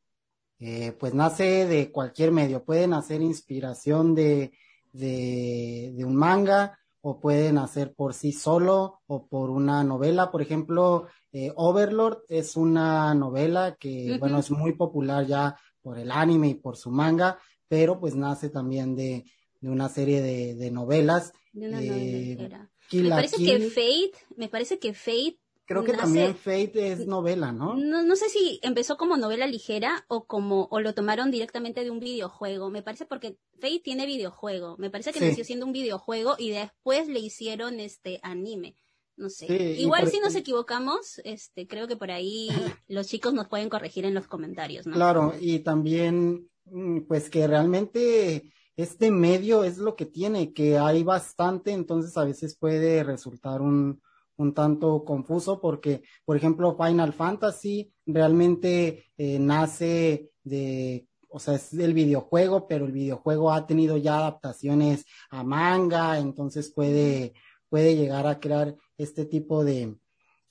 eh, 0.58 0.92
pues 0.98 1.14
nace 1.14 1.66
de 1.66 1.90
cualquier 1.90 2.32
medio, 2.32 2.64
puede 2.64 2.86
nacer 2.86 3.22
inspiración 3.22 4.14
de, 4.14 4.52
de, 4.92 6.04
un 6.04 6.16
manga 6.16 6.78
o 7.00 7.18
puede 7.18 7.52
nacer 7.52 7.94
por 7.94 8.12
sí 8.12 8.32
solo 8.32 9.00
o 9.06 9.26
por 9.26 9.50
una 9.50 9.82
novela. 9.84 10.30
Por 10.30 10.42
ejemplo, 10.42 11.06
eh, 11.32 11.52
Overlord 11.56 12.24
es 12.28 12.56
una 12.56 13.14
novela 13.14 13.76
que, 13.80 14.16
bueno, 14.18 14.38
es 14.38 14.50
muy 14.50 14.72
popular 14.72 15.26
ya 15.26 15.56
por 15.80 15.98
el 15.98 16.10
anime 16.10 16.48
y 16.48 16.54
por 16.54 16.76
su 16.76 16.90
manga, 16.90 17.38
pero 17.68 17.98
pues 17.98 18.14
nace 18.14 18.50
también 18.50 18.94
de, 18.94 19.24
de 19.60 19.70
una 19.70 19.88
serie 19.88 20.20
de, 20.20 20.54
de 20.56 20.70
novelas. 20.70 21.32
De 21.52 21.68
una 21.68 21.80
novela. 21.80 22.70
Me 22.92 23.08
parece 23.08 23.36
que 23.44 23.60
Fate, 23.60 24.12
me 24.36 24.48
parece 24.48 24.78
que 24.78 24.94
Fate 24.94 25.38
Creo 25.70 25.84
que 25.84 25.92
también 25.92 26.34
Fate 26.34 26.90
es 26.90 27.06
novela, 27.06 27.52
¿no? 27.52 27.76
¿no? 27.76 28.02
No 28.02 28.16
sé 28.16 28.28
si 28.28 28.58
empezó 28.64 28.96
como 28.96 29.16
novela 29.16 29.46
ligera 29.46 30.04
o 30.08 30.26
como 30.26 30.66
o 30.72 30.80
lo 30.80 30.94
tomaron 30.94 31.30
directamente 31.30 31.84
de 31.84 31.92
un 31.92 32.00
videojuego. 32.00 32.70
Me 32.70 32.82
parece 32.82 33.06
porque 33.06 33.38
Fate 33.60 33.78
tiene 33.78 34.04
videojuego. 34.04 34.76
Me 34.78 34.90
parece 34.90 35.12
que 35.12 35.20
nació 35.20 35.44
siendo 35.44 35.66
un 35.66 35.72
videojuego 35.72 36.34
y 36.38 36.50
después 36.50 37.06
le 37.06 37.20
hicieron 37.20 37.78
este 37.78 38.18
anime. 38.24 38.74
No 39.16 39.30
sé. 39.30 39.46
Igual 39.78 40.08
si 40.08 40.18
nos 40.18 40.34
equivocamos, 40.34 41.20
este 41.22 41.68
creo 41.68 41.86
que 41.86 41.94
por 41.94 42.10
ahí 42.10 42.48
los 42.88 43.06
chicos 43.06 43.32
nos 43.32 43.46
pueden 43.46 43.68
corregir 43.68 44.04
en 44.04 44.14
los 44.14 44.26
comentarios, 44.26 44.88
¿no? 44.88 44.96
Claro, 44.96 45.34
y 45.40 45.60
también 45.60 46.50
mm, 46.64 47.02
pues 47.02 47.30
que 47.30 47.46
realmente 47.46 48.50
este 48.74 49.12
medio 49.12 49.62
es 49.62 49.78
lo 49.78 49.94
que 49.94 50.06
tiene, 50.06 50.52
que 50.52 50.78
hay 50.78 51.04
bastante, 51.04 51.70
entonces 51.70 52.16
a 52.16 52.24
veces 52.24 52.56
puede 52.56 53.04
resultar 53.04 53.62
un 53.62 54.02
un 54.40 54.54
tanto 54.54 55.04
confuso 55.04 55.60
porque, 55.60 56.02
por 56.24 56.36
ejemplo, 56.36 56.76
Final 56.76 57.12
Fantasy 57.12 57.92
realmente 58.06 59.04
eh, 59.18 59.38
nace 59.38 60.30
de, 60.42 61.06
o 61.28 61.38
sea, 61.38 61.54
es 61.54 61.76
del 61.76 61.92
videojuego, 61.92 62.66
pero 62.66 62.86
el 62.86 62.92
videojuego 62.92 63.52
ha 63.52 63.66
tenido 63.66 63.98
ya 63.98 64.18
adaptaciones 64.18 65.04
a 65.30 65.44
manga, 65.44 66.18
entonces 66.18 66.72
puede, 66.72 67.34
puede 67.68 67.96
llegar 67.96 68.26
a 68.26 68.40
crear 68.40 68.76
este 68.96 69.26
tipo 69.26 69.62
de, 69.62 69.96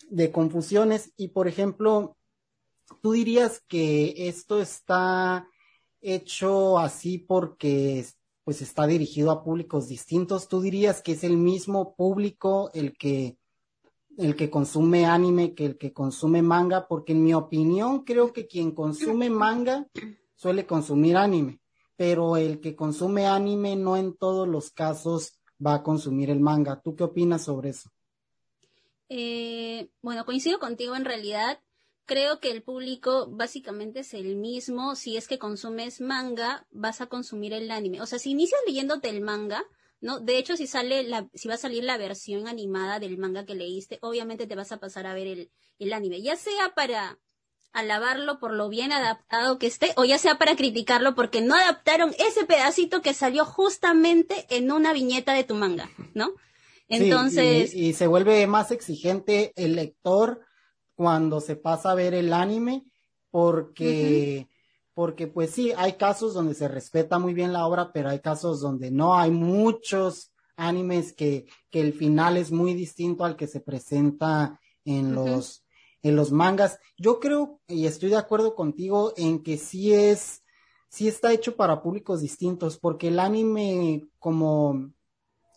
de 0.09 0.31
confusiones. 0.31 1.11
Y, 1.17 1.29
por 1.29 1.47
ejemplo, 1.47 2.15
tú 3.01 3.13
dirías 3.13 3.63
que 3.67 4.27
esto 4.27 4.61
está 4.61 5.47
hecho 6.01 6.77
así 6.77 7.17
porque 7.17 8.05
pues 8.43 8.61
está 8.61 8.87
dirigido 8.87 9.31
a 9.31 9.43
públicos 9.43 9.87
distintos. 9.87 10.47
¿Tú 10.47 10.61
dirías 10.61 11.01
que 11.01 11.13
es 11.13 11.23
el 11.23 11.37
mismo 11.37 11.95
público 11.95 12.71
el 12.73 12.97
que 12.97 13.38
el 14.19 14.35
que 14.35 14.49
consume 14.49 15.05
anime 15.05 15.53
que 15.55 15.65
el 15.65 15.77
que 15.77 15.93
consume 15.93 16.41
manga? 16.41 16.87
Porque 16.87 17.13
en 17.13 17.23
mi 17.23 17.33
opinión 17.33 18.03
creo 18.03 18.33
que 18.33 18.47
quien 18.47 18.71
consume 18.71 19.29
manga 19.29 19.87
suele 20.35 20.65
consumir 20.65 21.17
anime, 21.17 21.61
pero 21.95 22.37
el 22.37 22.59
que 22.59 22.75
consume 22.75 23.27
anime 23.27 23.75
no 23.75 23.97
en 23.97 24.15
todos 24.15 24.47
los 24.47 24.71
casos 24.71 25.39
va 25.65 25.75
a 25.75 25.83
consumir 25.83 26.29
el 26.29 26.39
manga. 26.39 26.81
¿Tú 26.81 26.95
qué 26.95 27.03
opinas 27.03 27.43
sobre 27.43 27.69
eso? 27.69 27.89
Eh, 29.09 29.89
bueno, 30.01 30.25
coincido 30.25 30.59
contigo 30.59 30.95
en 30.95 31.05
realidad. 31.05 31.59
Creo 32.05 32.39
que 32.39 32.51
el 32.51 32.63
público 32.63 33.27
básicamente 33.29 33.99
es 33.99 34.13
el 34.13 34.35
mismo. 34.35 34.95
Si 34.95 35.15
es 35.15 35.27
que 35.27 35.39
consumes 35.39 36.01
manga, 36.01 36.65
vas 36.71 37.01
a 37.01 37.07
consumir 37.07 37.53
el 37.53 37.71
anime. 37.71 38.01
O 38.01 38.05
sea, 38.05 38.19
si 38.19 38.31
inicias 38.31 38.59
leyéndote 38.65 39.09
el 39.09 39.21
manga, 39.21 39.63
¿no? 40.01 40.19
De 40.19 40.37
hecho, 40.37 40.55
si 40.57 40.67
sale 40.67 41.03
la, 41.03 41.29
si 41.33 41.47
va 41.47 41.55
a 41.55 41.57
salir 41.57 41.83
la 41.83 41.97
versión 41.97 42.47
animada 42.47 42.99
del 42.99 43.17
manga 43.17 43.45
que 43.45 43.55
leíste, 43.55 43.99
obviamente 44.01 44.47
te 44.47 44.55
vas 44.55 44.71
a 44.71 44.79
pasar 44.79 45.07
a 45.07 45.13
ver 45.13 45.27
el, 45.27 45.51
el 45.79 45.93
anime. 45.93 46.21
Ya 46.21 46.35
sea 46.35 46.73
para 46.75 47.19
alabarlo 47.71 48.39
por 48.39 48.53
lo 48.53 48.69
bien 48.69 48.91
adaptado 48.91 49.59
que 49.59 49.67
esté, 49.67 49.93
o 49.95 50.05
ya 50.05 50.17
sea 50.17 50.37
para 50.37 50.55
criticarlo 50.55 51.15
porque 51.15 51.41
no 51.41 51.55
adaptaron 51.55 52.13
ese 52.17 52.45
pedacito 52.45 53.01
que 53.01 53.13
salió 53.13 53.45
justamente 53.45 54.47
en 54.49 54.71
una 54.71 54.93
viñeta 54.93 55.33
de 55.33 55.43
tu 55.43 55.55
manga, 55.55 55.89
¿no? 56.13 56.31
Entonces. 56.87 57.73
y, 57.73 57.93
se 57.93 58.07
vuelve 58.07 58.45
más 58.47 58.71
exigente 58.71 59.53
el 59.55 59.75
lector 59.75 60.41
cuando 60.95 61.39
se 61.39 61.55
pasa 61.55 61.91
a 61.91 61.95
ver 61.95 62.13
el 62.13 62.33
anime, 62.33 62.83
porque, 63.29 64.48
porque 64.99 65.27
pues 65.27 65.51
sí, 65.51 65.71
hay 65.77 65.93
casos 65.93 66.33
donde 66.33 66.53
se 66.53 66.67
respeta 66.67 67.19
muy 67.19 67.33
bien 67.33 67.53
la 67.53 67.65
obra, 67.65 67.93
pero 67.93 68.09
hay 68.09 68.19
casos 68.19 68.59
donde 68.59 68.91
no, 68.91 69.17
hay 69.17 69.31
muchos 69.31 70.33
animes 70.57 71.13
que, 71.13 71.45
que 71.69 71.79
el 71.79 71.93
final 71.93 72.35
es 72.35 72.51
muy 72.51 72.73
distinto 72.73 73.23
al 73.23 73.37
que 73.37 73.47
se 73.47 73.61
presenta 73.61 74.59
en 74.83 75.15
los, 75.15 75.63
en 76.01 76.17
los 76.17 76.33
mangas. 76.33 76.79
Yo 76.97 77.21
creo, 77.21 77.61
y 77.65 77.85
estoy 77.85 78.09
de 78.09 78.17
acuerdo 78.17 78.55
contigo, 78.55 79.13
en 79.15 79.41
que 79.41 79.57
sí 79.57 79.93
es, 79.93 80.43
sí 80.89 81.07
está 81.07 81.31
hecho 81.31 81.55
para 81.55 81.81
públicos 81.81 82.19
distintos, 82.19 82.77
porque 82.77 83.07
el 83.07 83.21
anime, 83.21 84.05
como, 84.19 84.91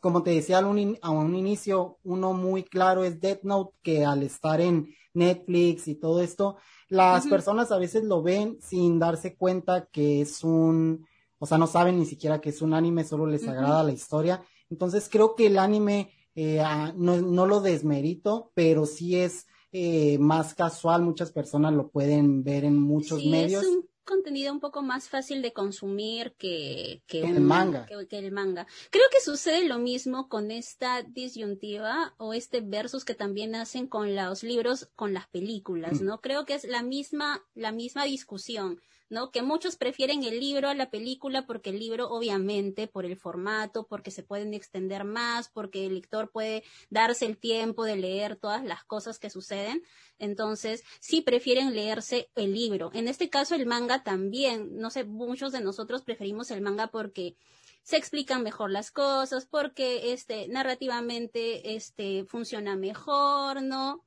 como 0.01 0.23
te 0.23 0.31
decía 0.31 0.61
a 0.61 0.67
un, 0.69 1.01
a 1.03 1.11
un 1.11 1.35
inicio, 1.35 1.99
uno 2.05 2.33
muy 2.33 2.63
claro 2.63 3.03
es 3.03 3.21
Death 3.21 3.43
Note, 3.43 3.77
que 3.83 4.05
al 4.05 4.23
estar 4.23 4.61
en 4.61 4.95
Netflix 5.15 5.89
y 5.89 5.95
todo 5.95 6.21
esto, 6.21 6.57
las 6.89 7.27
personas 7.27 7.73
a 7.73 7.79
veces 7.79 8.05
lo 8.05 8.23
ven 8.23 8.59
sin 8.61 8.99
darse 8.99 9.37
cuenta 9.37 9.87
que 9.87 10.21
es 10.21 10.45
un, 10.45 11.07
o 11.39 11.47
sea, 11.47 11.59
no 11.59 11.67
saben 11.67 11.99
ni 11.99 12.07
siquiera 12.07 12.41
que 12.41 12.51
es 12.51 12.63
un 12.63 12.75
anime, 12.75 13.05
solo 13.05 13.27
les 13.27 13.47
agrada 13.47 13.83
la 13.83 13.93
historia. 13.93 14.43
Entonces 14.71 15.09
creo 15.11 15.35
que 15.35 15.47
el 15.47 15.59
anime 15.59 16.11
eh, 16.35 16.61
ah, 16.61 16.93
no, 16.97 17.21
no, 17.21 17.47
lo 17.47 17.61
desmerito, 17.61 18.53
pero 18.55 18.87
sí 18.87 19.17
es 19.17 19.47
eh, 19.71 20.19
más 20.19 20.55
casual, 20.55 21.03
muchas 21.03 21.31
personas 21.31 21.75
lo 21.75 21.91
pueden 21.91 22.43
ver 22.43 22.65
en 22.65 22.79
muchos 22.79 23.25
medios 23.25 23.65
contenido 24.05 24.53
un 24.53 24.61
poco 24.61 24.83
más 24.83 25.09
fácil 25.09 25.43
de 25.43 25.53
consumir 25.53 26.35
que, 26.39 27.03
que, 27.07 27.23
el 27.23 27.41
manga. 27.41 27.87
Que, 27.87 28.19
el 28.19 28.33
manga. 28.33 28.67
Creo 28.91 29.05
que 29.11 29.21
sucede 29.21 29.67
lo 29.67 29.79
mismo 29.79 30.29
con 30.29 30.51
esta 30.51 31.03
disyuntiva 31.03 32.15
o 32.19 32.35
este 32.35 32.61
versus 32.61 33.05
que 33.05 33.15
también 33.15 33.55
hacen 33.55 33.87
con 33.87 34.15
los 34.15 34.43
libros, 34.43 34.89
con 34.97 35.15
las 35.15 35.29
películas, 35.29 36.01
¿no? 36.01 36.21
Creo 36.21 36.45
que 36.45 36.55
es 36.55 36.65
la 36.65 36.83
misma, 36.83 37.45
la 37.55 37.73
misma 37.73 38.05
discusión. 38.05 38.81
¿No? 39.13 39.31
Que 39.31 39.43
muchos 39.43 39.77
prefieren 39.77 40.25
el 40.25 40.41
libro 40.41 40.71
a 40.71 40.75
la 40.75 40.91
película 40.91 41.45
porque 41.47 41.69
el 41.69 41.79
libro, 41.79 42.09
obviamente, 42.09 42.89
por 42.89 43.05
el 43.05 43.17
formato, 43.17 43.87
porque 43.87 44.11
se 44.11 44.23
pueden 44.23 44.55
extender 44.55 45.05
más, 45.05 45.51
porque 45.51 45.85
el 45.85 45.97
lector 45.97 46.31
puede 46.31 46.65
darse 46.89 47.27
el 47.27 47.37
tiempo 47.37 47.85
de 47.85 47.97
leer 47.97 48.37
todas 48.37 48.65
las 48.65 48.85
cosas 48.85 49.19
que 49.19 49.29
suceden. 49.29 49.83
Entonces, 50.19 50.83
sí 50.99 51.21
prefieren 51.21 51.75
leerse 51.75 52.31
el 52.37 52.55
libro. 52.55 52.91
En 52.95 53.07
este 53.07 53.29
caso, 53.29 53.55
el 53.55 53.67
manga 53.67 54.03
también. 54.03 54.79
No 54.79 54.89
sé, 54.89 55.05
muchos 55.05 55.53
de 55.53 55.61
nosotros 55.61 56.01
preferimos 56.01 56.51
el 56.51 56.63
manga 56.63 56.87
porque 56.87 57.37
se 57.83 57.99
explican 57.99 58.43
mejor 58.43 58.71
las 58.71 58.91
cosas, 58.91 59.45
porque 59.45 60.15
este 60.15 60.49
narrativamente 60.49 61.75
este 61.75 62.25
funciona 62.25 62.77
mejor, 62.77 63.63
¿no? 63.63 64.07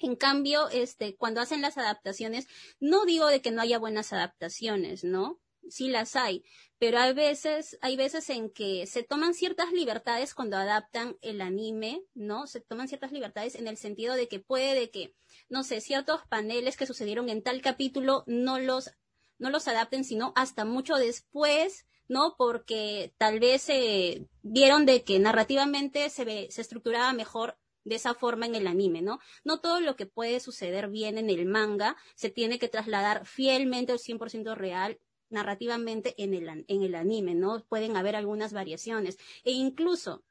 En 0.00 0.16
cambio, 0.16 0.70
este, 0.70 1.14
cuando 1.14 1.42
hacen 1.42 1.60
las 1.60 1.76
adaptaciones, 1.76 2.48
no 2.80 3.04
digo 3.04 3.26
de 3.26 3.42
que 3.42 3.50
no 3.50 3.60
haya 3.60 3.78
buenas 3.78 4.14
adaptaciones, 4.14 5.04
¿no? 5.04 5.38
Sí 5.68 5.88
las 5.88 6.16
hay, 6.16 6.42
pero 6.78 6.98
hay 6.98 7.12
veces, 7.12 7.78
hay 7.82 7.96
veces 7.96 8.30
en 8.30 8.48
que 8.48 8.86
se 8.86 9.02
toman 9.02 9.34
ciertas 9.34 9.72
libertades 9.72 10.34
cuando 10.34 10.56
adaptan 10.56 11.18
el 11.20 11.42
anime, 11.42 12.02
¿no? 12.14 12.46
Se 12.46 12.62
toman 12.62 12.88
ciertas 12.88 13.12
libertades 13.12 13.54
en 13.54 13.68
el 13.68 13.76
sentido 13.76 14.14
de 14.14 14.26
que 14.26 14.40
puede 14.40 14.74
de 14.74 14.90
que, 14.90 15.14
no 15.50 15.64
sé, 15.64 15.82
ciertos 15.82 16.22
paneles 16.30 16.78
que 16.78 16.86
sucedieron 16.86 17.28
en 17.28 17.42
tal 17.42 17.60
capítulo 17.60 18.24
no 18.26 18.58
los, 18.58 18.92
no 19.38 19.50
los 19.50 19.68
adapten, 19.68 20.04
sino 20.04 20.32
hasta 20.34 20.64
mucho 20.64 20.96
después, 20.96 21.84
¿no? 22.08 22.36
Porque 22.38 23.12
tal 23.18 23.38
vez 23.38 23.60
se 23.60 24.26
vieron 24.40 24.86
de 24.86 25.04
que 25.04 25.18
narrativamente 25.18 26.08
se, 26.08 26.24
ve, 26.24 26.48
se 26.50 26.62
estructuraba 26.62 27.12
mejor 27.12 27.58
de 27.84 27.94
esa 27.96 28.14
forma 28.14 28.46
en 28.46 28.54
el 28.54 28.66
anime, 28.66 29.02
¿no? 29.02 29.18
No 29.44 29.60
todo 29.60 29.80
lo 29.80 29.96
que 29.96 30.06
puede 30.06 30.40
suceder 30.40 30.88
bien 30.88 31.18
en 31.18 31.30
el 31.30 31.46
manga 31.46 31.96
se 32.14 32.30
tiene 32.30 32.58
que 32.58 32.68
trasladar 32.68 33.26
fielmente 33.26 33.92
o 33.92 33.98
100% 33.98 34.54
real 34.54 34.98
narrativamente 35.30 36.14
en 36.22 36.34
el, 36.34 36.64
en 36.66 36.82
el 36.82 36.94
anime, 36.94 37.34
¿no? 37.34 37.64
Pueden 37.68 37.96
haber 37.96 38.16
algunas 38.16 38.52
variaciones. 38.52 39.16
E 39.44 39.52
incluso 39.52 40.24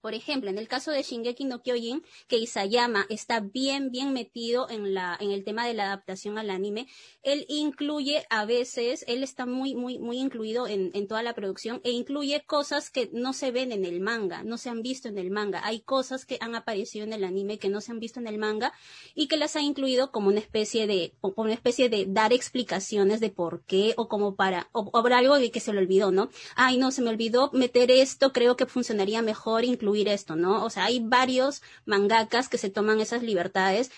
por 0.00 0.14
ejemplo, 0.14 0.50
en 0.50 0.58
el 0.58 0.68
caso 0.68 0.90
de 0.90 1.02
Shingeki 1.02 1.44
no 1.44 1.62
Kyojin, 1.62 2.02
que 2.28 2.38
Isayama 2.38 3.06
está 3.08 3.40
bien, 3.40 3.90
bien 3.90 4.12
metido 4.12 4.68
en, 4.70 4.94
la, 4.94 5.16
en 5.20 5.30
el 5.30 5.44
tema 5.44 5.66
de 5.66 5.74
la 5.74 5.86
adaptación 5.86 6.38
al 6.38 6.50
anime, 6.50 6.86
él 7.22 7.44
incluye 7.48 8.24
a 8.30 8.44
veces, 8.44 9.04
él 9.08 9.22
está 9.22 9.46
muy, 9.46 9.74
muy, 9.74 9.98
muy 9.98 10.18
incluido 10.18 10.66
en, 10.66 10.90
en, 10.94 11.06
toda 11.06 11.22
la 11.22 11.34
producción 11.34 11.80
e 11.84 11.90
incluye 11.90 12.44
cosas 12.46 12.90
que 12.90 13.10
no 13.12 13.32
se 13.32 13.50
ven 13.50 13.72
en 13.72 13.84
el 13.84 14.00
manga, 14.00 14.42
no 14.42 14.58
se 14.58 14.70
han 14.70 14.82
visto 14.82 15.08
en 15.08 15.18
el 15.18 15.30
manga. 15.30 15.60
Hay 15.64 15.80
cosas 15.80 16.24
que 16.24 16.38
han 16.40 16.54
aparecido 16.54 17.04
en 17.04 17.12
el 17.12 17.24
anime 17.24 17.58
que 17.58 17.68
no 17.68 17.80
se 17.80 17.92
han 17.92 18.00
visto 18.00 18.20
en 18.20 18.26
el 18.26 18.38
manga 18.38 18.72
y 19.14 19.28
que 19.28 19.36
las 19.36 19.56
ha 19.56 19.60
incluido 19.60 20.10
como 20.10 20.28
una 20.28 20.40
especie 20.40 20.86
de, 20.86 21.14
como 21.20 21.44
una 21.44 21.54
especie 21.54 21.88
de 21.88 22.06
dar 22.08 22.32
explicaciones 22.32 23.20
de 23.20 23.30
por 23.30 23.62
qué 23.64 23.94
o 23.96 24.08
como 24.08 24.36
para, 24.36 24.68
o, 24.72 24.90
algo 25.06 25.38
de 25.38 25.50
que 25.50 25.60
se 25.60 25.72
le 25.72 25.78
olvidó, 25.78 26.10
¿no? 26.10 26.28
Ay, 26.56 26.76
no, 26.76 26.90
se 26.90 27.02
me 27.02 27.10
olvidó 27.10 27.50
meter 27.52 27.90
esto, 27.90 28.32
creo 28.32 28.56
que 28.56 28.66
funcionaría 28.66 29.22
mejor 29.22 29.64
incluir 29.76 30.08
esto, 30.08 30.36
¿no? 30.36 30.64
O 30.64 30.70
sea, 30.70 30.84
hay 30.86 31.00
varios 31.00 31.62
mangakas 31.84 32.48
que 32.48 32.58
se 32.58 32.70
toman 32.70 33.00
esas 33.00 33.22
libertades. 33.22 33.90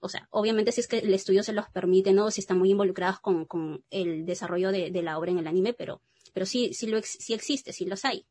O 0.00 0.08
sea, 0.08 0.28
obviamente 0.30 0.72
si 0.72 0.80
es 0.80 0.88
que 0.88 0.98
el 0.98 1.14
estudio 1.14 1.42
se 1.42 1.52
los 1.52 1.68
permite, 1.70 2.12
¿no? 2.12 2.30
Si 2.30 2.40
están 2.40 2.58
muy 2.58 2.70
involucrados 2.70 3.20
con, 3.20 3.44
con 3.44 3.84
el 3.90 4.24
desarrollo 4.24 4.72
de, 4.72 4.90
de, 4.90 5.02
la 5.02 5.18
obra 5.18 5.30
en 5.30 5.38
el 5.38 5.46
anime, 5.46 5.72
pero, 5.72 6.00
pero 6.32 6.46
sí, 6.46 6.74
sí, 6.74 6.86
lo, 6.86 7.00
sí 7.02 7.34
existe, 7.34 7.72
sí 7.72 7.84
los 7.86 8.04
hay. 8.04 8.26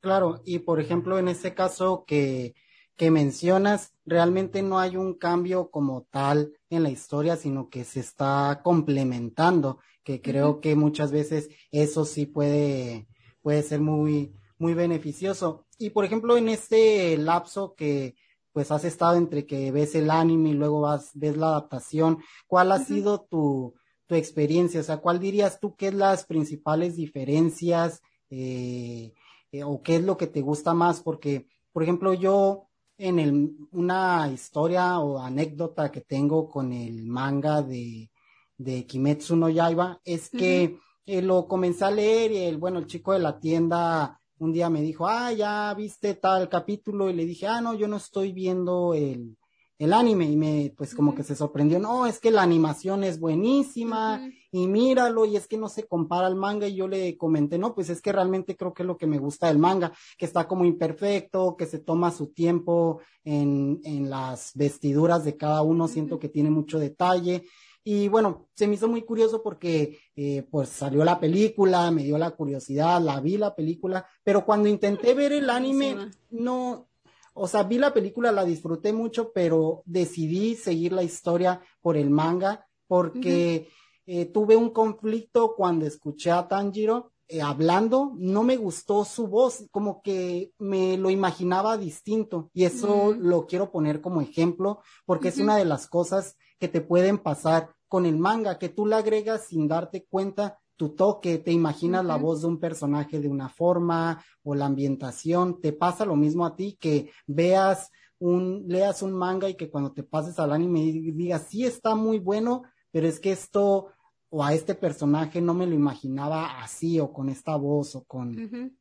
Claro, 0.00 0.42
y 0.44 0.58
por 0.58 0.80
ejemplo, 0.80 1.18
en 1.18 1.28
este 1.28 1.54
caso 1.54 2.04
que, 2.06 2.54
que 2.96 3.10
mencionas, 3.10 3.94
realmente 4.04 4.62
no 4.62 4.78
hay 4.78 4.96
un 4.96 5.14
cambio 5.14 5.70
como 5.70 6.06
tal 6.10 6.52
en 6.70 6.82
la 6.82 6.90
historia, 6.90 7.36
sino 7.36 7.68
que 7.68 7.84
se 7.84 8.00
está 8.00 8.60
complementando, 8.62 9.78
que 10.04 10.20
creo 10.20 10.60
que 10.60 10.76
muchas 10.76 11.12
veces 11.12 11.48
eso 11.70 12.04
sí 12.04 12.26
puede, 12.26 13.06
puede 13.42 13.62
ser 13.62 13.80
muy, 13.80 14.34
muy 14.58 14.74
beneficioso. 14.74 15.66
Y 15.82 15.90
por 15.90 16.04
ejemplo, 16.04 16.36
en 16.36 16.48
este 16.48 17.16
lapso 17.18 17.74
que 17.74 18.14
pues 18.52 18.70
has 18.70 18.84
estado 18.84 19.16
entre 19.16 19.46
que 19.46 19.72
ves 19.72 19.94
el 19.94 20.10
anime 20.10 20.50
y 20.50 20.54
luego 20.54 20.82
vas, 20.82 21.10
ves 21.14 21.36
la 21.36 21.48
adaptación, 21.48 22.18
¿cuál 22.46 22.70
ha 22.70 22.78
sido 22.78 23.22
tu, 23.22 23.74
tu 24.06 24.14
experiencia? 24.14 24.80
O 24.80 24.82
sea, 24.84 24.98
¿cuál 24.98 25.18
dirías 25.18 25.58
tú 25.58 25.74
que 25.74 25.88
es 25.88 25.94
las 25.94 26.24
principales 26.26 26.96
diferencias 26.96 28.00
eh, 28.30 29.12
eh, 29.50 29.64
o 29.64 29.82
qué 29.82 29.96
es 29.96 30.04
lo 30.04 30.16
que 30.16 30.26
te 30.26 30.42
gusta 30.42 30.74
más? 30.74 31.00
Porque, 31.00 31.48
por 31.72 31.82
ejemplo, 31.82 32.12
yo 32.12 32.68
en 32.98 33.18
el, 33.18 33.56
una 33.72 34.30
historia 34.32 35.00
o 35.00 35.18
anécdota 35.18 35.90
que 35.90 36.02
tengo 36.02 36.48
con 36.48 36.72
el 36.72 37.06
manga 37.06 37.62
de, 37.62 38.10
de 38.56 38.86
Kimetsu 38.86 39.34
no 39.34 39.48
Yaiba 39.48 40.00
es 40.04 40.30
que 40.30 40.78
eh, 41.06 41.22
lo 41.22 41.48
comencé 41.48 41.84
a 41.86 41.90
leer 41.90 42.30
y 42.30 42.36
el, 42.38 42.58
bueno, 42.58 42.78
el 42.78 42.86
chico 42.86 43.12
de 43.12 43.18
la 43.18 43.40
tienda 43.40 44.20
un 44.42 44.52
día 44.52 44.68
me 44.68 44.82
dijo, 44.82 45.06
ah, 45.06 45.32
ya 45.32 45.72
viste 45.74 46.14
tal 46.14 46.48
capítulo 46.48 47.08
y 47.08 47.12
le 47.12 47.24
dije, 47.24 47.46
ah, 47.46 47.60
no, 47.60 47.74
yo 47.74 47.86
no 47.86 47.96
estoy 47.96 48.32
viendo 48.32 48.92
el, 48.92 49.36
el 49.78 49.92
anime 49.92 50.24
y 50.24 50.36
me, 50.36 50.74
pues 50.76 50.96
como 50.96 51.14
que 51.14 51.22
se 51.22 51.36
sorprendió, 51.36 51.78
no, 51.78 52.06
es 52.06 52.18
que 52.18 52.32
la 52.32 52.42
animación 52.42 53.04
es 53.04 53.20
buenísima 53.20 54.28
y 54.50 54.66
míralo 54.66 55.26
y 55.26 55.36
es 55.36 55.46
que 55.46 55.58
no 55.58 55.68
se 55.68 55.86
compara 55.86 56.26
al 56.26 56.34
manga 56.34 56.66
y 56.66 56.74
yo 56.74 56.88
le 56.88 57.16
comenté, 57.16 57.56
no, 57.56 57.72
pues 57.72 57.88
es 57.88 58.02
que 58.02 58.10
realmente 58.10 58.56
creo 58.56 58.74
que 58.74 58.82
es 58.82 58.86
lo 58.88 58.96
que 58.96 59.06
me 59.06 59.18
gusta 59.18 59.46
del 59.46 59.58
manga, 59.58 59.92
que 60.18 60.26
está 60.26 60.48
como 60.48 60.64
imperfecto, 60.64 61.56
que 61.56 61.66
se 61.66 61.78
toma 61.78 62.10
su 62.10 62.32
tiempo 62.32 63.00
en, 63.22 63.80
en 63.84 64.10
las 64.10 64.50
vestiduras 64.56 65.24
de 65.24 65.36
cada 65.36 65.62
uno, 65.62 65.86
siento 65.86 66.18
que 66.18 66.28
tiene 66.28 66.50
mucho 66.50 66.80
detalle 66.80 67.44
Y 67.84 68.08
bueno, 68.08 68.48
se 68.54 68.68
me 68.68 68.74
hizo 68.74 68.88
muy 68.88 69.02
curioso 69.02 69.42
porque 69.42 69.98
eh, 70.14 70.46
pues 70.50 70.68
salió 70.68 71.04
la 71.04 71.18
película, 71.18 71.90
me 71.90 72.04
dio 72.04 72.16
la 72.16 72.30
curiosidad, 72.30 73.00
la 73.00 73.20
vi 73.20 73.36
la 73.36 73.54
película, 73.54 74.06
pero 74.22 74.44
cuando 74.44 74.68
intenté 74.68 75.14
ver 75.14 75.32
el 75.32 75.50
anime, 75.50 76.10
no, 76.30 76.88
o 77.34 77.48
sea, 77.48 77.64
vi 77.64 77.78
la 77.78 77.92
película, 77.92 78.30
la 78.30 78.44
disfruté 78.44 78.92
mucho, 78.92 79.32
pero 79.32 79.82
decidí 79.84 80.54
seguir 80.54 80.92
la 80.92 81.02
historia 81.02 81.60
por 81.80 81.96
el 81.96 82.10
manga 82.10 82.66
porque 82.86 83.68
eh, 84.06 84.26
tuve 84.26 84.56
un 84.56 84.70
conflicto 84.70 85.54
cuando 85.56 85.86
escuché 85.86 86.30
a 86.30 86.46
Tanjiro 86.46 87.12
eh, 87.28 87.40
hablando, 87.40 88.12
no 88.16 88.42
me 88.42 88.58
gustó 88.58 89.06
su 89.06 89.26
voz, 89.26 89.64
como 89.70 90.02
que 90.02 90.52
me 90.58 90.98
lo 90.98 91.08
imaginaba 91.08 91.78
distinto 91.78 92.50
y 92.52 92.64
eso 92.64 93.14
lo 93.18 93.46
quiero 93.46 93.70
poner 93.70 94.02
como 94.02 94.20
ejemplo 94.20 94.80
porque 95.06 95.28
es 95.28 95.38
una 95.38 95.56
de 95.56 95.64
las 95.64 95.86
cosas 95.86 96.36
que 96.62 96.68
te 96.68 96.80
pueden 96.80 97.18
pasar 97.18 97.74
con 97.88 98.06
el 98.06 98.16
manga, 98.16 98.56
que 98.56 98.68
tú 98.68 98.86
le 98.86 98.94
agregas 98.94 99.48
sin 99.48 99.66
darte 99.66 100.04
cuenta 100.08 100.60
tu 100.76 100.90
toque, 100.90 101.38
te 101.38 101.50
imaginas 101.50 102.04
la 102.04 102.14
voz 102.14 102.42
de 102.42 102.46
un 102.46 102.60
personaje 102.60 103.18
de 103.18 103.26
una 103.26 103.48
forma 103.48 104.24
o 104.44 104.54
la 104.54 104.66
ambientación, 104.66 105.60
te 105.60 105.72
pasa 105.72 106.04
lo 106.04 106.14
mismo 106.14 106.46
a 106.46 106.54
ti 106.54 106.78
que 106.78 107.10
veas 107.26 107.90
un, 108.20 108.66
leas 108.68 109.02
un 109.02 109.12
manga 109.12 109.48
y 109.48 109.56
que 109.56 109.68
cuando 109.68 109.90
te 109.90 110.04
pases 110.04 110.38
al 110.38 110.52
anime 110.52 110.82
digas, 110.82 111.48
sí 111.48 111.64
está 111.64 111.96
muy 111.96 112.20
bueno, 112.20 112.62
pero 112.92 113.08
es 113.08 113.18
que 113.18 113.32
esto 113.32 113.88
o 114.30 114.44
a 114.44 114.54
este 114.54 114.76
personaje 114.76 115.40
no 115.40 115.54
me 115.54 115.66
lo 115.66 115.74
imaginaba 115.74 116.62
así 116.62 117.00
o 117.00 117.12
con 117.12 117.28
esta 117.28 117.56
voz 117.56 117.96
o 117.96 118.04
con... 118.04 118.36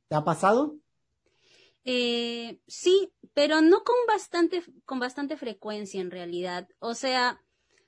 ¿Te 0.07 0.15
ha 0.15 0.23
pasado? 0.23 0.75
Eh, 1.83 2.59
sí, 2.67 3.11
pero 3.33 3.59
no 3.59 3.83
con 3.83 3.95
bastante, 4.07 4.61
con 4.85 4.99
bastante 4.99 5.35
frecuencia 5.35 5.99
en 5.99 6.11
realidad. 6.11 6.69
O 6.77 6.93
sea, 6.93 7.41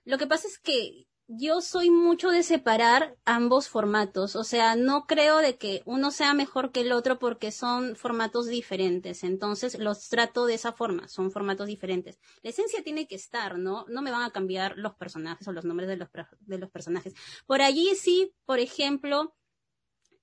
lo 0.05 0.17
que 0.17 0.27
pasa 0.27 0.47
es 0.47 0.57
que 0.57 1.07
yo 1.27 1.61
soy 1.61 1.89
mucho 1.89 2.29
de 2.29 2.43
separar 2.43 3.17
ambos 3.23 3.69
formatos, 3.69 4.35
o 4.35 4.43
sea, 4.43 4.75
no 4.75 5.05
creo 5.05 5.37
de 5.37 5.57
que 5.57 5.81
uno 5.85 6.11
sea 6.11 6.33
mejor 6.33 6.71
que 6.71 6.81
el 6.81 6.91
otro 6.91 7.17
porque 7.17 7.51
son 7.51 7.95
formatos 7.95 8.47
diferentes, 8.47 9.23
entonces 9.23 9.79
los 9.79 10.09
trato 10.09 10.45
de 10.45 10.55
esa 10.55 10.73
forma, 10.73 11.07
son 11.07 11.31
formatos 11.31 11.67
diferentes. 11.67 12.19
La 12.41 12.49
esencia 12.49 12.83
tiene 12.83 13.07
que 13.07 13.15
estar, 13.15 13.57
¿no? 13.57 13.85
No 13.87 14.01
me 14.01 14.11
van 14.11 14.23
a 14.23 14.31
cambiar 14.31 14.77
los 14.77 14.95
personajes 14.95 15.47
o 15.47 15.53
los 15.53 15.63
nombres 15.63 15.87
de 15.87 15.97
los, 15.97 16.09
de 16.41 16.57
los 16.57 16.69
personajes. 16.69 17.13
Por 17.45 17.61
allí 17.61 17.95
sí, 17.95 18.33
por 18.45 18.59
ejemplo, 18.59 19.33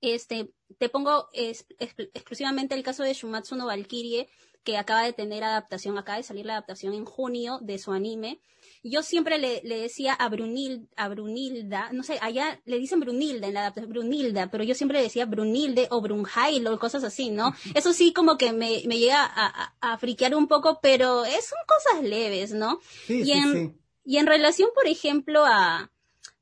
este, 0.00 0.52
te 0.78 0.88
pongo 0.88 1.28
exclusivamente 1.32 2.74
el 2.74 2.82
caso 2.82 3.02
de 3.02 3.14
Shumatsu 3.14 3.56
no 3.56 3.66
Valkyrie, 3.66 4.28
que 4.64 4.76
acaba 4.76 5.02
de 5.02 5.12
tener 5.12 5.44
adaptación, 5.44 5.96
acaba 5.98 6.18
de 6.18 6.24
salir 6.24 6.46
la 6.46 6.54
adaptación 6.54 6.92
en 6.94 7.04
junio 7.04 7.58
de 7.62 7.78
su 7.78 7.92
anime. 7.92 8.40
Yo 8.82 9.02
siempre 9.02 9.38
le, 9.38 9.60
decía 9.62 10.14
a, 10.14 10.28
Brunil, 10.28 10.88
a 10.96 11.08
Brunilda, 11.08 11.90
no 11.92 12.02
sé, 12.02 12.18
allá 12.22 12.60
le 12.64 12.78
dicen 12.78 13.00
Brunilda 13.00 13.46
en 13.46 13.54
la 13.54 13.60
adaptación, 13.60 13.92
Brunilda, 13.92 14.50
pero 14.50 14.64
yo 14.64 14.74
siempre 14.74 14.98
le 14.98 15.04
decía 15.04 15.26
Brunilde 15.26 15.86
o 15.90 16.00
Brunjail 16.00 16.66
o 16.66 16.78
cosas 16.78 17.04
así, 17.04 17.30
¿no? 17.30 17.54
Eso 17.74 17.92
sí 17.92 18.12
como 18.12 18.38
que 18.38 18.52
me, 18.52 18.82
me 18.86 18.98
llega 18.98 19.22
a, 19.22 19.74
a, 19.80 19.98
friquear 19.98 20.34
un 20.34 20.48
poco, 20.48 20.80
pero 20.82 21.24
es, 21.26 21.46
son 21.46 21.58
cosas 21.66 22.02
leves, 22.08 22.52
¿no? 22.52 22.80
y, 23.08 23.32
en, 23.32 23.78
y 24.04 24.16
en 24.16 24.26
relación, 24.26 24.70
por 24.74 24.86
ejemplo, 24.86 25.44
a, 25.44 25.90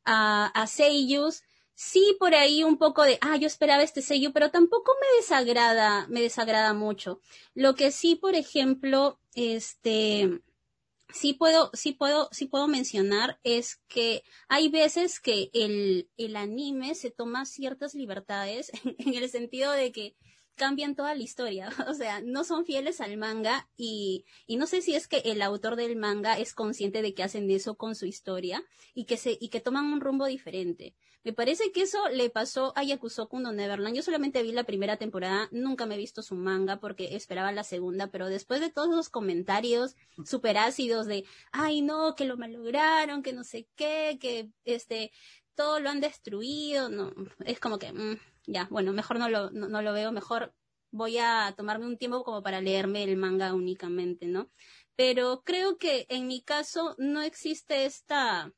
a, 0.04 0.46
a 0.46 0.66
Seiyus, 0.68 1.42
sí 1.78 2.16
por 2.18 2.34
ahí 2.34 2.64
un 2.64 2.76
poco 2.76 3.04
de, 3.04 3.18
ah, 3.20 3.36
yo 3.36 3.46
esperaba 3.46 3.84
este 3.84 4.02
sello, 4.02 4.32
pero 4.32 4.50
tampoco 4.50 4.92
me 5.00 5.16
desagrada, 5.16 6.06
me 6.08 6.20
desagrada 6.20 6.74
mucho. 6.74 7.20
Lo 7.54 7.76
que 7.76 7.92
sí, 7.92 8.16
por 8.16 8.34
ejemplo, 8.34 9.20
este, 9.34 10.40
sí 11.12 11.34
puedo, 11.34 11.70
sí 11.72 11.92
puedo, 11.92 12.28
sí 12.32 12.46
puedo 12.46 12.68
mencionar 12.68 13.38
es 13.42 13.80
que 13.88 14.22
hay 14.48 14.68
veces 14.68 15.20
que 15.20 15.50
el, 15.52 16.10
el 16.16 16.36
anime 16.36 16.94
se 16.94 17.10
toma 17.10 17.46
ciertas 17.46 17.94
libertades 17.94 18.70
en 18.98 19.14
el 19.14 19.28
sentido 19.28 19.72
de 19.72 19.92
que 19.92 20.16
cambian 20.58 20.94
toda 20.94 21.14
la 21.14 21.22
historia, 21.22 21.70
o 21.88 21.94
sea, 21.94 22.20
no 22.20 22.44
son 22.44 22.66
fieles 22.66 23.00
al 23.00 23.16
manga 23.16 23.66
y, 23.78 24.26
y 24.46 24.56
no 24.56 24.66
sé 24.66 24.82
si 24.82 24.94
es 24.94 25.08
que 25.08 25.22
el 25.24 25.40
autor 25.40 25.76
del 25.76 25.96
manga 25.96 26.38
es 26.38 26.52
consciente 26.52 27.00
de 27.00 27.14
que 27.14 27.22
hacen 27.22 27.50
eso 27.50 27.76
con 27.76 27.94
su 27.94 28.04
historia 28.04 28.62
y 28.92 29.06
que 29.06 29.16
se, 29.16 29.38
y 29.40 29.48
que 29.48 29.60
toman 29.60 29.86
un 29.86 30.02
rumbo 30.02 30.26
diferente. 30.26 30.94
Me 31.24 31.32
parece 31.32 31.72
que 31.72 31.82
eso 31.82 32.08
le 32.10 32.30
pasó 32.30 32.72
a 32.76 32.84
Yakusoku 32.84 33.40
no 33.40 33.52
Neverland. 33.52 33.94
Yo 33.94 34.02
solamente 34.02 34.42
vi 34.42 34.52
la 34.52 34.64
primera 34.64 34.96
temporada, 34.96 35.48
nunca 35.50 35.84
me 35.84 35.96
he 35.96 35.98
visto 35.98 36.22
su 36.22 36.34
manga 36.36 36.78
porque 36.78 37.16
esperaba 37.16 37.52
la 37.52 37.64
segunda, 37.64 38.06
pero 38.10 38.28
después 38.28 38.60
de 38.60 38.70
todos 38.70 38.94
los 38.94 39.08
comentarios 39.08 39.96
super 40.24 40.56
ácidos 40.58 41.06
de, 41.06 41.24
ay 41.52 41.82
no, 41.82 42.14
que 42.14 42.24
lo 42.24 42.36
malograron, 42.36 43.22
que 43.22 43.32
no 43.32 43.44
sé 43.44 43.68
qué, 43.74 44.18
que 44.20 44.50
este, 44.64 45.10
todo 45.54 45.80
lo 45.80 45.90
han 45.90 46.00
destruido, 46.00 46.88
no, 46.88 47.12
es 47.44 47.58
como 47.58 47.78
que, 47.78 47.92
mm, 47.92 48.18
ya, 48.48 48.66
bueno, 48.70 48.92
mejor 48.92 49.18
no 49.18 49.28
lo, 49.28 49.50
no, 49.50 49.82
lo 49.82 49.92
veo, 49.92 50.10
mejor 50.10 50.54
voy 50.90 51.18
a 51.18 51.54
tomarme 51.56 51.86
un 51.86 51.98
tiempo 51.98 52.24
como 52.24 52.42
para 52.42 52.60
leerme 52.60 53.04
el 53.04 53.16
manga 53.16 53.54
únicamente, 53.54 54.26
¿no? 54.26 54.50
Pero 54.96 55.42
creo 55.44 55.76
que 55.78 56.06
en 56.08 56.26
mi 56.26 56.42
caso 56.42 56.94
no 56.98 57.20
existe 57.22 57.84
esta, 57.84 58.52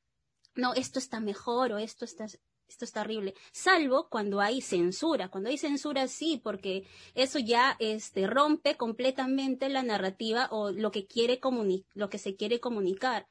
no, 0.54 0.74
esto 0.74 0.98
está 1.00 1.20
mejor 1.20 1.72
o 1.72 1.78
esto 1.78 2.04
está, 2.04 2.26
esto 2.70 2.84
está 2.84 3.00
horrible, 3.00 3.34
salvo 3.52 4.08
cuando 4.08 4.40
hay 4.40 4.62
censura. 4.62 5.28
Cuando 5.28 5.50
hay 5.50 5.58
censura 5.58 6.06
sí, 6.06 6.40
porque 6.42 6.86
eso 7.14 7.40
ya 7.40 7.76
este, 7.80 8.28
rompe 8.28 8.76
completamente 8.76 9.68
la 9.68 9.82
narrativa 9.82 10.48
o 10.52 10.70
lo 10.70 10.92
que 10.92 11.06
quiere 11.06 11.40
lo 11.94 12.08
que 12.08 12.18
se 12.18 12.36
quiere 12.36 12.60
comunicar. 12.60 13.26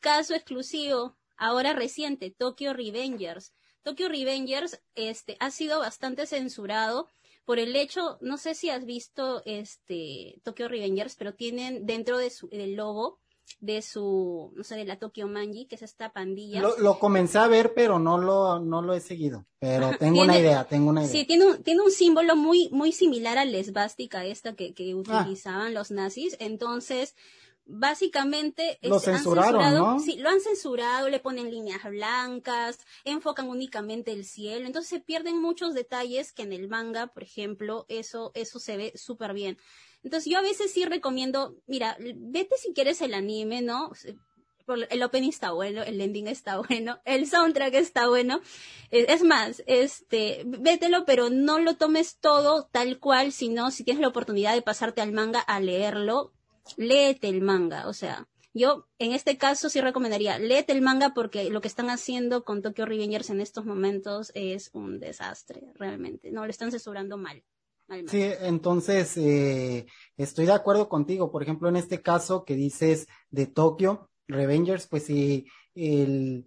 Caso 0.00 0.34
exclusivo, 0.34 1.16
ahora 1.36 1.72
reciente, 1.72 2.30
Tokyo 2.30 2.74
Revengers. 2.74 3.54
Tokyo 3.82 4.08
Revengers 4.08 4.80
este, 4.94 5.36
ha 5.40 5.50
sido 5.50 5.80
bastante 5.80 6.26
censurado 6.26 7.08
por 7.44 7.58
el 7.58 7.74
hecho, 7.74 8.18
no 8.20 8.36
sé 8.38 8.54
si 8.54 8.70
has 8.70 8.84
visto 8.84 9.42
este 9.44 10.40
Tokyo 10.44 10.68
Revengers, 10.68 11.16
pero 11.16 11.34
tienen 11.34 11.86
dentro 11.86 12.18
de 12.18 12.30
su, 12.30 12.48
del 12.48 12.74
logo 12.74 13.18
de 13.60 13.82
su, 13.82 14.52
no 14.54 14.64
sé, 14.64 14.76
de 14.76 14.84
la 14.84 14.98
Tokyo 14.98 15.28
Manji, 15.28 15.66
que 15.66 15.76
es 15.76 15.82
esta 15.82 16.12
pandilla. 16.12 16.62
Lo, 16.78 16.98
comencé 16.98 17.38
a 17.38 17.46
ver, 17.48 17.74
pero 17.74 17.98
no 17.98 18.18
lo, 18.18 18.58
no 18.58 18.82
lo 18.82 18.94
he 18.94 19.00
seguido. 19.00 19.44
Pero 19.58 19.90
tengo 19.98 20.22
una 20.22 20.38
idea, 20.38 20.64
tengo 20.64 20.90
una 20.90 21.02
idea. 21.02 21.12
Sí, 21.12 21.24
tiene 21.24 21.46
un, 21.46 21.62
tiene 21.62 21.82
un 21.82 21.90
símbolo 21.90 22.34
muy, 22.34 22.68
muy 22.72 22.92
similar 22.92 23.38
a 23.38 23.44
la 23.44 23.58
esvástica 23.58 24.24
esta 24.24 24.54
que, 24.54 24.74
que 24.74 24.92
ah. 24.92 24.96
utilizaban 24.96 25.74
los 25.74 25.90
nazis. 25.90 26.36
Entonces, 26.40 27.14
básicamente 27.64 28.78
lo 28.82 28.98
censuraron, 28.98 29.74
¿no? 29.74 30.00
Sí, 30.00 30.16
lo 30.16 30.28
han 30.28 30.40
censurado, 30.40 31.08
le 31.08 31.20
ponen 31.20 31.50
líneas 31.50 31.82
blancas, 31.84 32.78
enfocan 33.04 33.48
únicamente 33.48 34.12
el 34.12 34.24
cielo, 34.24 34.66
entonces 34.66 34.88
se 34.88 35.00
pierden 35.00 35.40
muchos 35.40 35.74
detalles 35.74 36.32
que 36.32 36.42
en 36.42 36.52
el 36.52 36.68
manga, 36.68 37.08
por 37.08 37.22
ejemplo, 37.22 37.86
eso 37.88 38.32
eso 38.34 38.58
se 38.58 38.76
ve 38.76 38.92
súper 38.96 39.32
bien. 39.32 39.58
Entonces 40.02 40.30
yo 40.30 40.38
a 40.38 40.42
veces 40.42 40.72
sí 40.72 40.84
recomiendo, 40.84 41.56
mira, 41.66 41.96
vete 41.98 42.56
si 42.56 42.72
quieres 42.72 43.00
el 43.02 43.14
anime, 43.14 43.62
¿no? 43.62 43.92
El 44.90 45.02
opening 45.02 45.30
está 45.30 45.52
bueno, 45.52 45.82
el 45.82 46.00
ending 46.00 46.28
está 46.28 46.58
bueno, 46.68 47.00
el 47.04 47.28
soundtrack 47.28 47.74
está 47.74 48.08
bueno. 48.08 48.40
Es 48.90 49.22
más, 49.22 49.62
este, 49.66 50.42
vételo, 50.46 51.04
pero 51.04 51.30
no 51.30 51.58
lo 51.58 51.76
tomes 51.76 52.18
todo 52.18 52.68
tal 52.70 52.98
cual, 52.98 53.32
sino 53.32 53.70
si 53.70 53.84
tienes 53.84 54.00
la 54.00 54.08
oportunidad 54.08 54.54
de 54.54 54.62
pasarte 54.62 55.00
al 55.00 55.12
manga 55.12 55.40
a 55.40 55.60
leerlo, 55.60 56.32
léete 56.76 57.28
el 57.28 57.42
manga, 57.42 57.88
o 57.88 57.92
sea, 57.92 58.28
yo 58.54 58.86
en 58.98 59.12
este 59.12 59.38
caso 59.38 59.70
sí 59.70 59.80
recomendaría, 59.80 60.38
léete 60.38 60.72
el 60.72 60.82
manga 60.82 61.14
porque 61.14 61.50
lo 61.50 61.60
que 61.60 61.68
están 61.68 61.88
haciendo 61.88 62.44
con 62.44 62.62
Tokyo 62.62 62.84
Revengers 62.84 63.30
en 63.30 63.40
estos 63.40 63.64
momentos 63.64 64.30
es 64.34 64.70
un 64.72 65.00
desastre, 65.00 65.72
realmente, 65.74 66.30
no, 66.30 66.44
lo 66.44 66.50
están 66.50 66.70
censurando 66.70 67.16
mal. 67.16 67.42
Sí, 68.06 68.22
entonces 68.40 69.16
eh, 69.18 69.86
estoy 70.16 70.46
de 70.46 70.52
acuerdo 70.52 70.88
contigo. 70.88 71.30
Por 71.30 71.42
ejemplo, 71.42 71.68
en 71.68 71.76
este 71.76 72.00
caso 72.00 72.44
que 72.44 72.54
dices 72.54 73.06
de 73.30 73.46
Tokyo 73.46 74.08
Revengers, 74.28 74.86
pues 74.86 75.04
sí, 75.04 75.46
el, 75.74 76.46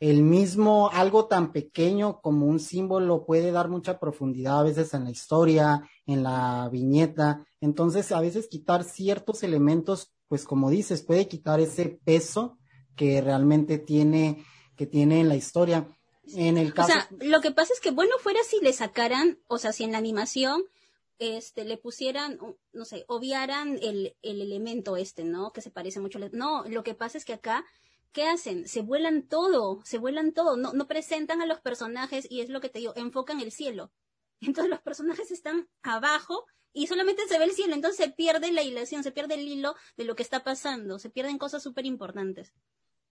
el 0.00 0.22
mismo, 0.22 0.90
algo 0.92 1.26
tan 1.26 1.52
pequeño 1.52 2.20
como 2.20 2.46
un 2.46 2.60
símbolo 2.60 3.24
puede 3.24 3.50
dar 3.50 3.68
mucha 3.68 3.98
profundidad 3.98 4.60
a 4.60 4.64
veces 4.64 4.92
en 4.94 5.04
la 5.04 5.10
historia, 5.10 5.88
en 6.06 6.22
la 6.22 6.68
viñeta. 6.70 7.46
Entonces, 7.60 8.12
a 8.12 8.20
veces 8.20 8.48
quitar 8.48 8.84
ciertos 8.84 9.42
elementos, 9.42 10.12
pues 10.28 10.44
como 10.44 10.70
dices, 10.70 11.02
puede 11.02 11.28
quitar 11.28 11.60
ese 11.60 12.00
peso 12.04 12.58
que 12.94 13.20
realmente 13.20 13.78
tiene, 13.78 14.44
que 14.76 14.86
tiene 14.86 15.20
en 15.20 15.28
la 15.28 15.36
historia. 15.36 15.88
En 16.34 16.58
el 16.58 16.74
caso. 16.74 16.88
O 16.88 16.92
sea, 16.92 17.08
lo 17.20 17.40
que 17.40 17.52
pasa 17.52 17.72
es 17.72 17.80
que 17.80 17.92
bueno 17.92 18.12
fuera 18.18 18.40
si 18.42 18.58
le 18.60 18.72
sacaran, 18.72 19.38
o 19.46 19.58
sea, 19.58 19.72
si 19.72 19.84
en 19.84 19.92
la 19.92 19.98
animación 19.98 20.64
este, 21.18 21.64
le 21.64 21.78
pusieran, 21.78 22.38
no 22.72 22.84
sé, 22.84 23.04
obviaran 23.08 23.78
el, 23.80 24.16
el 24.22 24.42
elemento 24.42 24.96
este, 24.96 25.24
¿no? 25.24 25.52
Que 25.52 25.60
se 25.60 25.70
parece 25.70 26.00
mucho. 26.00 26.18
No, 26.32 26.64
lo 26.68 26.82
que 26.82 26.94
pasa 26.94 27.16
es 27.16 27.24
que 27.24 27.34
acá 27.34 27.64
¿qué 28.16 28.24
hacen? 28.24 28.66
Se 28.66 28.80
vuelan 28.80 29.28
todo, 29.28 29.80
se 29.84 29.98
vuelan 29.98 30.32
todo, 30.32 30.56
no, 30.56 30.72
no 30.72 30.88
presentan 30.88 31.42
a 31.42 31.46
los 31.46 31.60
personajes 31.60 32.26
y 32.30 32.40
es 32.40 32.48
lo 32.48 32.62
que 32.62 32.70
te 32.70 32.78
digo, 32.78 32.94
enfocan 32.96 33.40
el 33.40 33.52
cielo. 33.52 33.92
Entonces 34.40 34.70
los 34.70 34.80
personajes 34.80 35.30
están 35.30 35.68
abajo 35.82 36.46
y 36.72 36.86
solamente 36.86 37.28
se 37.28 37.38
ve 37.38 37.44
el 37.44 37.50
cielo, 37.52 37.74
entonces 37.74 38.02
se 38.02 38.10
pierde 38.10 38.52
la 38.52 38.62
hilación, 38.62 39.02
se 39.02 39.12
pierde 39.12 39.34
el 39.34 39.46
hilo 39.46 39.74
de 39.98 40.04
lo 40.04 40.16
que 40.16 40.22
está 40.22 40.42
pasando, 40.42 40.98
se 40.98 41.10
pierden 41.10 41.36
cosas 41.36 41.62
súper 41.62 41.84
importantes. 41.84 42.54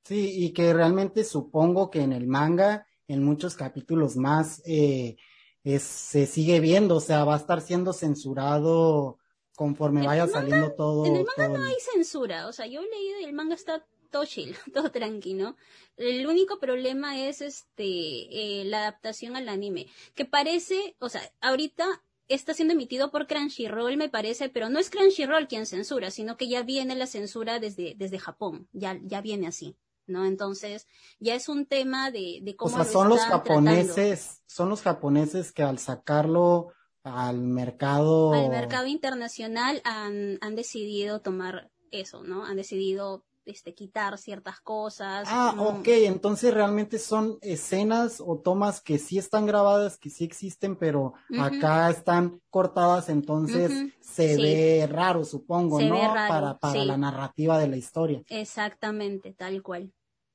Sí, 0.04 0.44
y 0.44 0.54
que 0.54 0.74
realmente 0.74 1.24
supongo 1.24 1.92
que 1.92 2.02
en 2.02 2.12
el 2.12 2.26
manga, 2.26 2.88
en 3.08 3.24
muchos 3.24 3.54
capítulos 3.54 4.16
más, 4.16 4.64
eh, 4.66 5.18
se 5.64 6.26
sigue 6.26 6.60
viendo, 6.60 6.96
o 6.96 7.02
sea, 7.02 7.26
va 7.26 7.36
a 7.36 7.40
estar 7.40 7.62
siendo 7.62 7.94
censurado 7.94 9.20
conforme 9.56 10.06
vaya 10.08 10.26
saliendo 10.26 10.74
todo. 10.74 11.06
En 11.06 11.18
el 11.18 11.28
manga 11.38 11.60
no 11.60 11.64
hay 11.64 11.76
censura, 11.94 12.48
o 12.48 12.54
sea, 12.54 12.66
yo 12.66 12.82
he 12.82 12.90
leído 12.90 13.20
y 13.20 13.26
el 13.26 13.34
manga 13.34 13.54
está 13.54 13.86
todo 14.16 14.26
chill, 14.26 14.56
todo 14.74 14.92
tranquilo. 14.92 15.58
El 15.98 16.26
único 16.26 16.58
problema 16.58 17.20
es 17.20 17.42
este 17.42 17.82
eh, 17.84 18.64
la 18.66 18.80
adaptación 18.80 19.36
al 19.36 19.50
anime, 19.50 19.88
que 20.14 20.24
parece, 20.24 20.96
o 21.00 21.10
sea, 21.10 21.22
ahorita 21.42 21.86
está 22.30 22.54
siendo 22.54 22.74
emitido 22.74 23.12
por 23.12 23.28
Crunchyroll, 23.28 23.98
me 23.98 24.08
parece, 24.08 24.48
pero 24.48 24.70
no 24.70 24.80
es 24.80 24.90
Crunchyroll 24.90 25.48
quien 25.48 25.66
censura, 25.66 26.12
sino 26.12 26.38
que 26.38 26.48
ya 26.48 26.64
viene 26.64 26.96
la 26.96 27.08
censura 27.08 27.60
desde, 27.60 27.94
desde 27.98 28.18
Japón, 28.18 28.70
ya, 28.72 28.98
ya 29.04 29.20
viene 29.20 29.48
así. 29.48 29.76
¿no? 30.08 30.26
Entonces, 30.26 30.88
ya 31.20 31.34
es 31.34 31.50
un 31.50 31.66
tema 31.66 32.12
de, 32.12 32.40
de 32.42 32.56
cómo. 32.56 32.74
O 32.74 32.76
sea, 32.76 32.86
son 32.86 33.10
los 33.10 33.22
japoneses, 33.22 34.44
son 34.46 34.70
los 34.70 34.84
japoneses 34.84 35.52
que 35.52 35.64
al 35.64 35.80
sacarlo 35.80 36.74
al 37.04 37.42
mercado. 37.42 38.34
Al 38.34 38.50
mercado 38.50 38.86
internacional 38.86 39.82
han, 39.84 40.38
han 40.42 40.56
decidido 40.56 41.22
tomar 41.22 41.72
eso, 41.90 42.24
¿no? 42.24 42.46
Han 42.46 42.56
decidido 42.56 43.26
este, 43.46 43.74
quitar 43.74 44.18
ciertas 44.18 44.60
cosas. 44.60 45.28
Ah, 45.32 45.56
ok, 45.58 45.88
entonces 45.88 46.54
realmente 46.54 47.00
son 47.00 47.38
escenas 47.42 48.22
o 48.26 48.40
tomas 48.40 48.82
que 48.82 48.98
sí 49.00 49.18
están 49.18 49.46
grabadas, 49.46 49.98
que 49.98 50.10
sí 50.10 50.24
existen, 50.24 50.76
pero 50.76 51.14
acá 51.40 51.90
están 51.90 52.42
cortadas, 52.50 53.10
entonces 53.10 53.94
se 54.02 54.38
ve 54.38 54.88
raro, 54.88 55.24
supongo, 55.24 55.82
¿no? 55.82 56.14
para 56.14 56.58
para 56.58 56.86
la 56.86 56.98
narrativa 56.98 57.60
de 57.60 57.68
la 57.68 57.78
historia. 57.78 58.24
Exactamente, 58.30 59.34
tal 59.34 59.62
cual. 59.62 59.92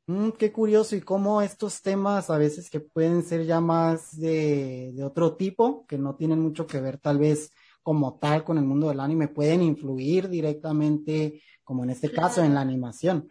Mm, 0.07 0.31
qué 0.31 0.51
curioso 0.51 0.97
y 0.97 1.01
cómo 1.01 1.41
estos 1.41 1.83
temas 1.83 2.31
a 2.31 2.39
veces 2.39 2.69
que 2.69 2.81
pueden 2.81 3.23
ser 3.23 3.45
ya 3.45 3.61
más 3.61 4.19
de, 4.19 4.91
de 4.93 5.05
otro 5.05 5.37
tipo, 5.37 5.87
que 5.87 5.99
no 5.99 6.17
tienen 6.17 6.41
mucho 6.41 6.67
que 6.67 6.81
ver 6.81 6.99
tal 6.99 7.19
vez 7.19 7.53
como 7.83 8.19
tal 8.19 8.45
con 8.45 8.59
el 8.59 8.65
mundo 8.65 8.89
del 8.89 9.01
anime, 9.01 9.29
pueden 9.29 9.63
influir 9.63 10.29
directamente 10.29 11.43
como 11.71 11.85
en 11.85 11.91
este 11.91 12.11
caso 12.11 12.43
en 12.43 12.55
la 12.55 12.63
animación. 12.63 13.29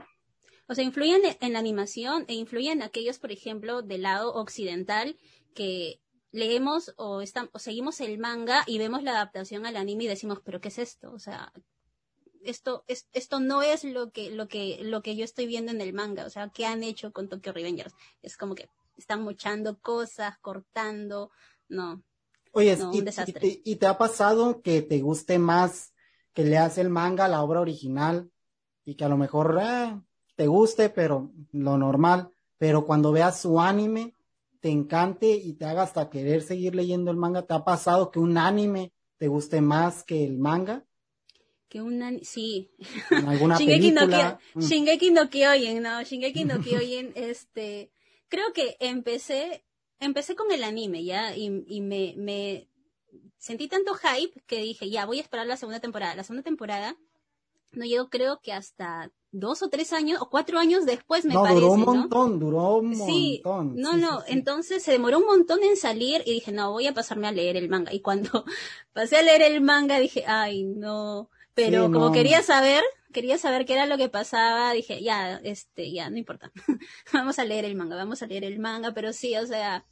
O 0.69 0.73
sea, 0.73 0.85
influyen 0.85 1.19
en 1.41 1.51
la 1.51 1.59
animación 1.59 2.23
e 2.29 2.35
influyen 2.35 2.81
aquellos, 2.81 3.19
por 3.19 3.33
ejemplo, 3.33 3.81
del 3.81 4.03
lado 4.03 4.33
occidental 4.33 5.17
que 5.53 5.99
leemos 6.31 6.93
o, 6.95 7.21
o 7.51 7.59
seguimos 7.59 7.99
el 7.99 8.17
manga 8.17 8.63
y 8.65 8.77
vemos 8.77 9.03
la 9.03 9.11
adaptación 9.11 9.65
al 9.65 9.75
anime 9.75 10.05
y 10.05 10.07
decimos, 10.07 10.39
pero 10.41 10.61
¿qué 10.61 10.69
es 10.69 10.79
esto? 10.79 11.11
O 11.11 11.19
sea, 11.19 11.51
esto, 12.41 12.85
es, 12.87 13.09
esto 13.11 13.41
no 13.41 13.61
es 13.61 13.83
lo 13.83 14.11
que, 14.11 14.31
lo, 14.31 14.47
que, 14.47 14.79
lo 14.83 15.01
que 15.01 15.17
yo 15.17 15.25
estoy 15.25 15.45
viendo 15.45 15.73
en 15.73 15.81
el 15.81 15.91
manga. 15.91 16.25
O 16.25 16.29
sea, 16.29 16.47
¿qué 16.47 16.65
han 16.65 16.81
hecho 16.81 17.11
con 17.11 17.27
Tokyo 17.27 17.51
Revengers? 17.51 17.93
Es 18.21 18.37
como 18.37 18.55
que 18.55 18.69
están 18.95 19.21
mochando 19.21 19.81
cosas, 19.81 20.37
cortando. 20.39 21.29
No. 21.67 22.01
Oye, 22.53 22.77
y, 22.93 23.75
te, 23.75 23.85
ha 23.85 23.97
pasado 23.97 24.61
que 24.61 24.81
te 24.81 25.01
guste 25.01 25.39
más 25.39 25.91
que 26.33 26.43
leas 26.43 26.77
el 26.77 26.89
manga, 26.89 27.27
la 27.27 27.43
obra 27.43 27.61
original, 27.61 28.29
y 28.85 28.95
que 28.95 29.05
a 29.05 29.09
lo 29.09 29.17
mejor 29.17 29.59
eh, 29.61 29.99
te 30.35 30.47
guste, 30.47 30.89
pero 30.89 31.31
lo 31.51 31.77
normal, 31.77 32.31
pero 32.57 32.85
cuando 32.85 33.11
veas 33.11 33.39
su 33.39 33.59
anime, 33.59 34.15
te 34.59 34.69
encante 34.69 35.31
y 35.31 35.53
te 35.53 35.65
haga 35.65 35.83
hasta 35.83 36.09
querer 36.09 36.41
seguir 36.41 36.75
leyendo 36.75 37.11
el 37.11 37.17
manga. 37.17 37.43
¿Te 37.43 37.53
ha 37.53 37.63
pasado 37.63 38.11
que 38.11 38.19
un 38.19 38.37
anime 38.37 38.91
te 39.17 39.27
guste 39.27 39.61
más 39.61 40.03
que 40.03 40.25
el 40.25 40.37
manga? 40.37 40.85
Que 41.69 41.81
un 41.81 42.01
anime, 42.01 42.25
sí. 42.25 42.71
¿Alguna 43.27 43.57
Shingeki 43.59 43.91
película? 43.91 44.39
No, 44.55 44.61
mm. 44.61 44.65
Shingeki 44.65 45.11
no 45.11 45.29
Kyojin, 45.29 45.81
no, 45.81 46.03
Shingeki 46.03 46.45
no 46.45 46.59
Kyojin, 46.63 47.11
este, 47.15 47.91
creo 48.27 48.51
que 48.53 48.75
empecé, 48.79 49.65
empecé 49.99 50.35
con 50.35 50.51
el 50.51 50.63
anime, 50.63 51.03
¿ya? 51.03 51.35
Y, 51.35 51.63
y 51.67 51.81
me, 51.81 52.15
me, 52.17 52.68
sentí 53.39 53.67
tanto 53.67 53.95
hype 53.95 54.39
que 54.45 54.61
dije, 54.61 54.89
ya, 54.89 55.05
voy 55.05 55.17
a 55.17 55.21
esperar 55.21 55.47
la 55.47 55.57
segunda 55.57 55.79
temporada. 55.79 56.13
La 56.13 56.23
segunda 56.23 56.43
temporada 56.43 56.95
no 57.71 57.85
llegó 57.85 58.09
creo 58.09 58.39
que 58.41 58.53
hasta 58.53 59.11
dos 59.31 59.61
o 59.61 59.69
tres 59.69 59.93
años 59.93 60.21
o 60.21 60.29
cuatro 60.29 60.59
años 60.59 60.85
después 60.85 61.25
me 61.25 61.33
no, 61.33 61.43
parece. 61.43 61.61
Duró 61.61 61.73
un 61.73 61.81
montón, 61.81 62.39
duró 62.39 62.77
un 62.77 62.95
sí, 62.95 63.41
montón. 63.43 63.75
No, 63.75 63.95
no, 63.95 64.23
entonces 64.27 64.83
se 64.83 64.91
demoró 64.91 65.19
un 65.19 65.25
montón 65.25 65.63
en 65.63 65.77
salir 65.77 66.21
y 66.25 66.33
dije, 66.33 66.51
no, 66.51 66.71
voy 66.71 66.87
a 66.87 66.93
pasarme 66.93 67.27
a 67.27 67.31
leer 67.31 67.57
el 67.57 67.69
manga. 67.69 67.93
Y 67.93 68.01
cuando 68.01 68.43
pasé 68.93 69.17
a 69.17 69.21
leer 69.21 69.41
el 69.41 69.61
manga 69.61 69.99
dije, 69.99 70.25
ay, 70.27 70.63
no. 70.63 71.29
Pero 71.53 71.91
como 71.91 72.11
quería 72.11 72.41
saber, 72.41 72.83
quería 73.11 73.37
saber 73.37 73.65
qué 73.65 73.73
era 73.73 73.85
lo 73.85 73.97
que 73.97 74.07
pasaba, 74.07 74.71
dije, 74.71 75.03
ya, 75.03 75.35
este, 75.43 75.91
ya, 75.91 76.09
no 76.09 76.17
importa. 76.17 76.51
vamos 77.13 77.37
a 77.37 77.45
leer 77.45 77.65
el 77.65 77.75
manga, 77.75 77.95
vamos 77.95 78.21
a 78.21 78.27
leer 78.27 78.45
el 78.45 78.59
manga, 78.59 78.93
pero 78.93 79.11
sí, 79.11 79.35
o 79.35 79.45
sea, 79.45 79.85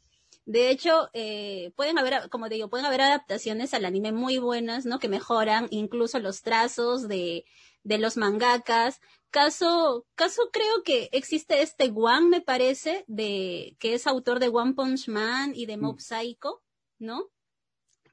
de 0.48 0.70
hecho, 0.70 1.10
eh, 1.12 1.74
pueden 1.76 1.98
haber, 1.98 2.30
como 2.30 2.48
digo, 2.48 2.70
pueden 2.70 2.86
haber 2.86 3.02
adaptaciones 3.02 3.74
al 3.74 3.84
anime 3.84 4.14
muy 4.14 4.38
buenas, 4.38 4.86
¿no? 4.86 4.98
Que 4.98 5.10
mejoran 5.10 5.68
incluso 5.72 6.20
los 6.20 6.42
trazos 6.42 7.10
de, 7.10 7.44
de 7.84 7.98
los 7.98 8.16
mangakas. 8.16 9.02
Caso, 9.30 10.06
caso 10.16 10.44
creo 10.54 10.84
que 10.86 11.10
existe 11.12 11.62
este 11.62 11.92
One, 11.94 12.30
me 12.30 12.42
parece, 12.42 13.04
de, 13.08 13.76
que 13.80 13.94
es 13.94 14.08
autor 14.08 14.40
de 14.40 14.48
One 14.48 14.74
Punch 14.74 15.10
Man 15.10 15.52
y 15.54 15.66
de 15.66 15.76
Mob 15.76 15.98
mm. 15.98 16.00
Psycho, 16.00 16.64
¿no? 16.98 17.26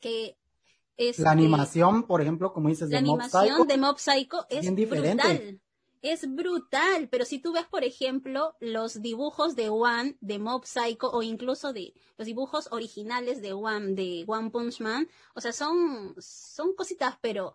Que 0.01 0.37
es. 0.97 1.21
La 1.21 1.31
animación, 1.31 2.05
por 2.05 2.21
ejemplo, 2.21 2.53
como 2.53 2.69
dices, 2.69 2.91
de 2.91 3.01
Mob 3.01 3.23
Psycho. 3.23 3.33
La 3.33 3.43
animación 3.43 3.69
de 3.69 3.77
Mob 3.77 3.99
Psycho 3.99 4.47
es 4.51 4.75
brutal 4.75 5.61
es 6.05 6.33
brutal, 6.33 7.09
pero 7.09 7.25
si 7.25 7.39
tú 7.39 7.53
ves, 7.53 7.65
por 7.65 7.83
ejemplo, 7.83 8.55
los 8.61 9.01
dibujos 9.01 9.57
de 9.57 9.71
One, 9.71 10.19
de 10.21 10.39
Mob 10.39 10.67
Psycho, 10.67 11.11
o 11.11 11.23
incluso 11.23 11.73
de 11.73 11.95
los 12.19 12.27
dibujos 12.27 12.69
originales 12.71 13.41
de 13.41 13.55
One, 13.55 13.95
de 13.95 14.25
One 14.27 14.51
Punch 14.51 14.81
Man, 14.81 15.09
o 15.35 15.41
sea, 15.41 15.55
son, 15.55 16.15
son 16.19 16.75
cositas, 16.75 17.17
pero, 17.23 17.55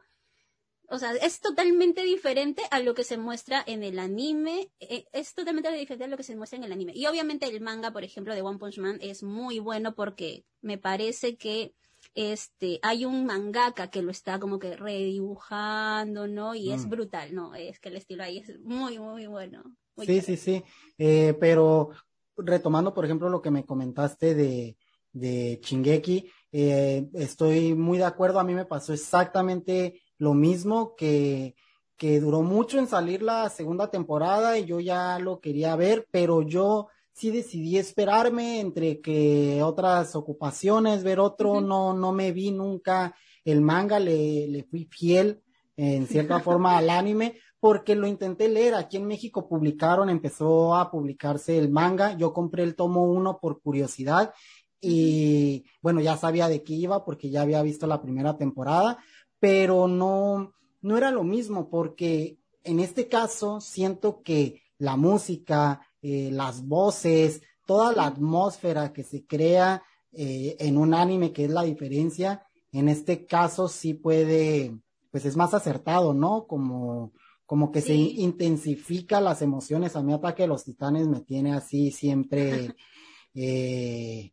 o 0.89 0.97
sea, 0.97 1.12
es 1.12 1.41
totalmente 1.41 2.02
diferente 2.02 2.64
a 2.72 2.80
lo 2.80 2.95
que 2.95 3.04
se 3.04 3.20
muestra 3.20 3.64
en 3.68 3.84
el 3.84 4.00
anime, 4.00 4.72
eh, 4.80 5.06
es 5.14 5.36
totalmente 5.36 5.72
diferente 5.72 6.06
a 6.06 6.08
lo 6.08 6.18
que 6.18 6.24
se 6.24 6.36
muestra 6.36 6.58
en 6.58 6.64
el 6.64 6.72
anime. 6.72 6.93
Y 6.95 7.06
obviamente 7.06 7.45
el 7.45 7.62
manga, 7.62 7.91
por 7.91 8.04
ejemplo, 8.04 8.34
de 8.34 8.41
One 8.41 8.58
Punch 8.58 8.80
Man 8.80 8.97
es 9.00 9.22
muy 9.22 9.60
bueno 9.60 9.93
porque 9.93 10.43
me 10.62 10.80
parece 10.80 11.38
que 11.38 11.76
este, 12.20 12.80
hay 12.82 13.05
un 13.05 13.26
mangaka 13.26 13.89
que 13.89 14.01
lo 14.01 14.11
está 14.11 14.39
como 14.39 14.59
que 14.59 14.76
redibujando, 14.76 16.28
¿no? 16.28 16.53
Y 16.53 16.74
es 16.74 16.86
mm. 16.86 16.89
brutal, 16.89 17.34
¿no? 17.34 17.55
Es 17.55 17.80
que 17.80 17.88
el 17.88 17.95
estilo 17.95 18.24
ahí 18.24 18.39
es 18.39 18.59
muy, 18.59 18.99
muy 18.99 19.26
bueno. 19.28 19.63
sí, 19.97 20.20
sí, 20.20 20.36
sí. 20.36 20.61
Eh, 20.97 21.34
pero 21.39 21.91
retomando, 22.36 22.93
por 22.93 23.05
ejemplo, 23.05 23.30
lo 23.30 23.41
que 23.41 23.51
me 23.51 23.65
comentaste 23.65 24.36
de, 24.36 24.78
de 25.13 25.59
Chingeki, 25.61 26.30
eh, 26.51 27.07
estoy 27.13 27.74
muy 27.74 27.97
de 27.97 28.03
acuerdo. 28.05 28.41
A 28.41 28.43
mí 28.43 28.53
me 28.53 28.65
pasó 28.65 28.91
exactamente 28.91 30.01
lo 30.17 30.34
mismo 30.34 30.95
que 30.95 31.55
que 31.99 32.22
duró 32.22 32.43
mucho 32.43 32.80
en 32.80 32.88
salir 32.88 33.22
la 33.22 33.49
segunda 33.49 33.91
temporada 33.91 34.57
y 34.57 34.63
yo 34.63 34.80
ya 34.80 35.20
lo 35.20 35.41
quería 35.41 35.76
ver, 35.76 36.07
pero 36.09 36.41
yo 36.41 36.88
sí 37.14 37.32
decidí 37.32 37.78
esperarme 37.78 38.60
entre 38.60 39.01
que 39.01 39.62
otras 39.64 40.16
ocupaciones, 40.16 41.03
ver 41.03 41.20
otro, 41.20 41.62
no, 41.62 41.93
no 41.93 42.12
me 42.12 42.32
vi 42.32 42.51
nunca 42.51 43.16
el 43.43 43.62
manga, 43.62 43.99
le, 43.99 44.47
le 44.47 44.64
fui 44.64 44.86
fiel 44.86 45.41
en 45.76 46.07
cierta 46.07 46.39
forma 46.41 46.78
al 46.78 46.89
anime, 46.89 47.36
porque 47.60 47.95
lo 47.95 48.07
intenté 48.07 48.47
leer. 48.47 48.76
Aquí 48.76 48.97
en 48.97 49.07
México 49.07 49.47
publicaron, 49.47 50.10
empezó 50.10 50.76
a 50.76 50.91
publicarse 50.91 51.57
el 51.57 51.70
manga. 51.70 52.18
Yo 52.18 52.34
compré 52.34 52.64
el 52.64 52.76
tomo 52.76 53.03
uno 53.03 53.39
por 53.39 53.62
curiosidad 53.62 54.34
y 54.82 55.66
bueno, 55.82 56.01
ya 56.01 56.18
sabía 56.18 56.47
de 56.47 56.64
qué 56.64 56.74
iba 56.74 57.03
porque 57.03 57.30
ya 57.30 57.41
había 57.41 57.62
visto 57.62 57.86
la 57.88 58.01
primera 58.01 58.38
temporada, 58.38 58.97
pero 59.39 59.88
no, 59.88 60.53
no 60.82 60.97
era 60.97 61.12
lo 61.12 61.24
mismo 61.24 61.70
porque 61.70 62.39
en 62.64 62.80
este 62.80 63.07
caso 63.07 63.60
siento 63.62 64.22
que 64.22 64.62
la 64.78 64.95
música, 64.95 65.82
eh, 66.02 66.30
las 66.32 66.66
voces, 66.66 67.41
toda 67.66 67.93
la 67.93 68.06
atmósfera 68.06 68.93
que 68.93 69.04
se 69.04 69.26
crea 69.26 69.84
eh, 70.12 70.56
en 70.60 70.78
un 70.78 70.93
anime, 70.93 71.34
que 71.34 71.45
es 71.45 71.52
la 71.52 71.64
diferencia, 71.64 72.47
en 72.72 72.89
este 72.89 73.26
caso 73.26 73.68
sí 73.68 73.93
puede, 73.93 74.78
pues 75.12 75.26
es 75.26 75.36
más 75.36 75.54
acertado, 75.54 76.14
¿no? 76.14 76.47
Como, 76.47 77.12
como 77.45 77.72
que 77.72 77.82
se 77.82 77.93
intensifica 77.93 79.20
las 79.22 79.41
emociones. 79.41 79.95
A 79.95 80.04
mí 80.04 80.14
Ataque 80.14 80.43
de 80.43 80.50
los 80.50 80.64
Titanes 80.64 81.08
me 81.08 81.22
tiene 81.22 81.54
así 81.54 81.91
siempre, 81.91 82.76
eh, 83.34 84.32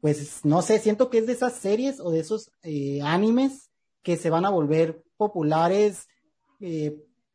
pues 0.00 0.44
no 0.44 0.62
sé, 0.62 0.78
siento 0.78 1.10
que 1.10 1.18
es 1.18 1.26
de 1.26 1.32
esas 1.32 1.54
series 1.54 2.00
o 2.00 2.10
de 2.10 2.20
esos 2.20 2.50
animes 3.02 3.70
que 4.02 4.16
se 4.16 4.30
van 4.30 4.44
a 4.44 4.50
volver 4.50 5.02
populares, 5.16 6.08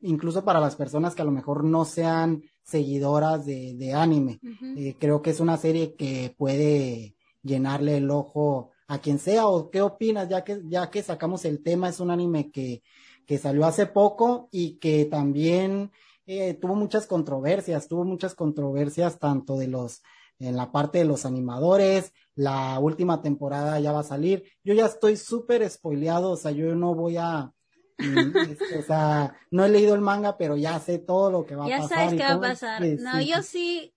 incluso 0.02 0.44
para 0.44 0.60
las 0.60 0.76
personas 0.76 1.16
que 1.16 1.22
a 1.22 1.26
lo 1.26 1.32
mejor 1.32 1.64
no 1.64 1.86
sean 1.86 2.44
seguidoras 2.64 3.46
de, 3.46 3.94
anime. 3.94 4.40
Eh, 4.76 4.96
creo 5.00 5.22
que 5.22 5.32
es 5.32 5.40
una 5.40 5.58
serie 5.58 5.96
que 5.96 6.34
puede 6.38 7.16
llenarle 7.42 7.98
el 7.98 8.12
ojo 8.12 8.72
a 8.88 9.00
quien 9.00 9.20
sea. 9.20 9.48
¿O 9.48 9.70
qué 9.70 9.82
opinas? 9.82 10.30
Ya 10.30 10.44
que, 10.44 10.62
ya 10.66 10.90
que 10.90 11.02
sacamos 11.02 11.46
el 11.46 11.64
tema, 11.64 11.90
es 11.90 12.00
un 12.00 12.12
anime 12.12 12.52
que, 12.52 12.84
que 13.26 13.38
salió 13.38 13.66
hace 13.66 13.86
poco 13.86 14.50
y 14.52 14.78
que 14.80 15.06
también 15.06 15.92
eh, 16.26 16.54
tuvo 16.56 16.76
muchas 16.76 17.08
controversias, 17.08 17.88
tuvo 17.88 18.04
muchas 18.04 18.36
controversias 18.36 19.18
tanto 19.18 19.58
de 19.58 19.68
los, 19.68 20.02
en 20.40 20.56
la 20.56 20.72
parte 20.72 21.00
de 21.00 21.06
los 21.06 21.26
animadores, 21.26 22.14
la 22.36 22.78
última 22.80 23.22
temporada 23.22 23.80
ya 23.80 23.92
va 23.94 24.02
a 24.02 24.04
salir. 24.04 24.44
Yo 24.64 24.74
ya 24.74 24.86
estoy 24.86 25.16
súper 25.18 25.68
spoileado, 25.70 26.32
o 26.32 26.38
sea, 26.38 26.52
yo 26.52 26.76
no 26.76 26.96
voy 26.96 27.18
a, 27.18 27.54
o 28.00 28.82
sea, 28.82 29.36
no 29.52 29.66
he 29.66 29.70
leído 29.70 29.96
el 29.96 30.02
manga, 30.02 30.38
pero 30.38 30.56
ya 30.56 30.80
sé 30.80 31.00
todo 31.00 31.32
lo 31.32 31.46
que 31.46 31.56
va 31.56 31.66
a 31.66 31.70
pasar. 31.70 31.82
Ya 31.82 31.96
sabes 31.96 32.14
qué 32.14 32.28
va 32.28 32.34
a 32.34 32.42
pasar. 32.42 32.82
no, 33.00 33.22
yo 33.22 33.42
sí, 33.42 33.94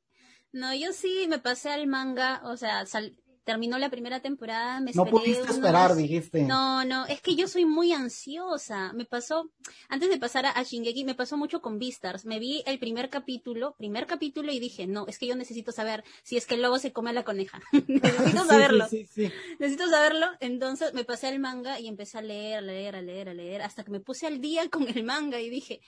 no, 0.53 0.75
yo 0.75 0.93
sí 0.93 1.27
me 1.29 1.39
pasé 1.39 1.71
al 1.71 1.87
manga, 1.87 2.41
o 2.45 2.57
sea, 2.57 2.87
sal, 2.87 3.17
terminó 3.51 3.79
la 3.79 3.91
primera 3.91 4.21
temporada, 4.21 4.81
me 4.81 4.93
No 4.93 5.07
pudiste 5.07 5.51
esperar, 5.51 5.97
dijiste. 5.97 6.43
No, 6.43 6.85
no, 6.85 7.05
es 7.07 7.21
que 7.21 7.35
yo 7.35 7.49
soy 7.49 7.65
muy 7.65 7.93
ansiosa. 7.93 8.93
Me 8.93 9.05
pasó, 9.05 9.51
antes 9.89 10.09
de 10.09 10.19
pasar 10.19 10.47
a, 10.47 10.63
Shingeki, 10.63 11.05
me 11.05 11.17
pasó 11.17 11.37
mucho 11.37 11.61
con 11.61 11.81
Beastars. 11.81 12.25
Me 12.27 12.39
vi 12.39 12.63
el 12.65 12.79
primer 12.79 13.11
capítulo, 13.11 13.75
primer 13.77 14.07
capítulo 14.07 14.53
y 14.53 14.61
dije, 14.61 14.87
no, 14.87 15.09
es 15.09 15.19
que 15.19 15.27
yo 15.27 15.35
necesito 15.35 15.73
saber 15.73 16.05
si 16.23 16.37
es 16.37 16.47
que 16.47 16.55
el 16.55 16.63
lobo 16.63 16.79
se 16.79 16.93
come 16.93 17.11
a 17.11 17.13
la 17.13 17.25
coneja. 17.25 17.61
necesito 17.89 18.45
saberlo. 18.47 18.87
Sí, 18.89 19.05
sí, 19.07 19.33
necesito 19.59 19.89
saberlo. 19.89 20.29
Entonces 20.39 20.95
me 20.95 21.05
pasé 21.05 21.27
al 21.27 21.41
manga 21.41 21.81
y 21.81 21.89
empecé 21.89 22.19
a 22.19 22.23
leer, 22.23 22.59
a 22.59 22.61
leer, 22.61 22.95
a 22.95 23.03
leer, 23.03 23.31
a 23.31 23.35
leer, 23.35 23.63
hasta 23.63 23.83
que 23.83 23.91
me 23.91 23.99
puse 23.99 24.29
al 24.29 24.41
día 24.41 24.71
con 24.71 24.87
el 24.87 25.03
manga 25.03 25.41
y 25.41 25.51
dije, 25.51 25.81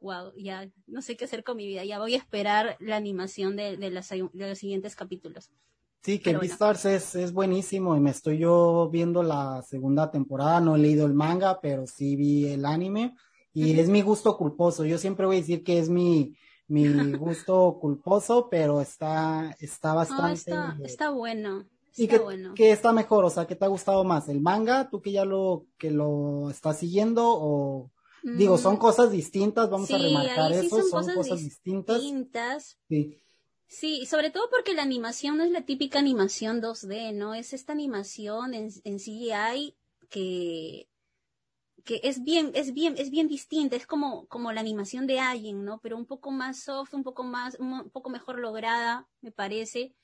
wow, 0.00 0.34
ya 0.36 0.68
no 0.86 1.00
sé 1.00 1.16
qué 1.16 1.24
hacer 1.24 1.44
con 1.44 1.56
mi 1.56 1.66
vida, 1.66 1.82
ya 1.82 1.98
voy 1.98 2.12
a 2.12 2.18
esperar 2.18 2.76
la 2.78 2.96
animación 2.96 3.56
de, 3.56 3.78
de, 3.78 3.88
de 3.88 4.48
los 4.48 4.58
siguientes 4.58 4.94
capítulos. 4.96 5.50
Sí, 6.06 6.20
que 6.20 6.36
Beastars 6.36 6.84
es, 6.84 7.16
es 7.16 7.32
buenísimo 7.32 7.96
y 7.96 8.00
me 8.00 8.12
estoy 8.12 8.38
yo 8.38 8.88
viendo 8.92 9.24
la 9.24 9.64
segunda 9.68 10.08
temporada, 10.08 10.60
no 10.60 10.76
he 10.76 10.78
leído 10.78 11.04
el 11.04 11.14
manga, 11.14 11.60
pero 11.60 11.84
sí 11.88 12.14
vi 12.14 12.46
el 12.46 12.64
anime 12.64 13.16
y 13.52 13.76
es 13.76 13.88
mi 13.88 14.02
gusto 14.02 14.36
culposo. 14.38 14.84
Yo 14.84 14.98
siempre 14.98 15.26
voy 15.26 15.38
a 15.38 15.40
decir 15.40 15.64
que 15.64 15.80
es 15.80 15.88
mi, 15.88 16.36
mi 16.68 16.84
gusto 17.18 17.78
culposo, 17.80 18.46
pero 18.48 18.80
está, 18.80 19.56
está 19.58 19.94
bastante. 19.94 20.54
está, 20.84 21.10
bueno. 21.10 21.64
¿Y 21.96 22.06
qué, 22.06 22.20
bueno. 22.20 22.54
qué 22.54 22.70
está 22.70 22.92
mejor? 22.92 23.24
O 23.24 23.30
sea, 23.30 23.48
¿qué 23.48 23.56
te 23.56 23.64
ha 23.64 23.68
gustado 23.68 24.04
más? 24.04 24.28
¿El 24.28 24.40
manga? 24.40 24.88
¿Tú 24.88 25.02
que 25.02 25.10
ya 25.10 25.24
lo, 25.24 25.66
que 25.76 25.90
lo 25.90 26.50
estás 26.50 26.78
siguiendo? 26.78 27.24
O, 27.26 27.90
digo, 28.22 28.58
son 28.58 28.76
mm. 28.76 28.78
cosas 28.78 29.10
distintas, 29.10 29.68
vamos 29.68 29.90
a 29.90 29.98
remarcar 29.98 30.52
eso, 30.52 30.80
son, 30.84 31.12
cosas, 31.16 31.40
distintas. 31.40 32.00
distintas. 32.00 32.78
Sí 32.88 33.20
Sí, 33.68 34.06
sobre 34.06 34.30
todo 34.30 34.48
porque 34.50 34.74
la 34.74 34.82
animación 34.82 35.36
no 35.36 35.44
es 35.44 35.50
la 35.50 35.64
típica 35.64 35.98
animación 35.98 36.60
2D, 36.60 37.12
¿no? 37.14 37.34
Es 37.34 37.52
esta 37.52 37.72
animación 37.72 38.54
en, 38.54 38.70
en 38.84 38.98
CGI 38.98 39.76
que, 40.08 40.88
que 41.84 42.00
es 42.04 42.22
bien, 42.22 42.52
es 42.54 42.72
bien, 42.72 42.94
es 42.98 43.10
bien 43.10 43.28
distinta, 43.28 43.76
es 43.76 43.86
como, 43.86 44.26
como 44.26 44.52
la 44.52 44.60
animación 44.60 45.06
de 45.06 45.20
alguien, 45.20 45.64
¿no? 45.64 45.80
Pero 45.80 45.96
un 45.96 46.06
poco 46.06 46.30
más 46.30 46.60
soft, 46.60 46.94
un 46.94 47.02
poco 47.02 47.24
más, 47.24 47.56
un 47.58 47.90
poco 47.90 48.10
mejor 48.10 48.38
lograda, 48.38 49.08
me 49.20 49.32
parece. 49.32 49.94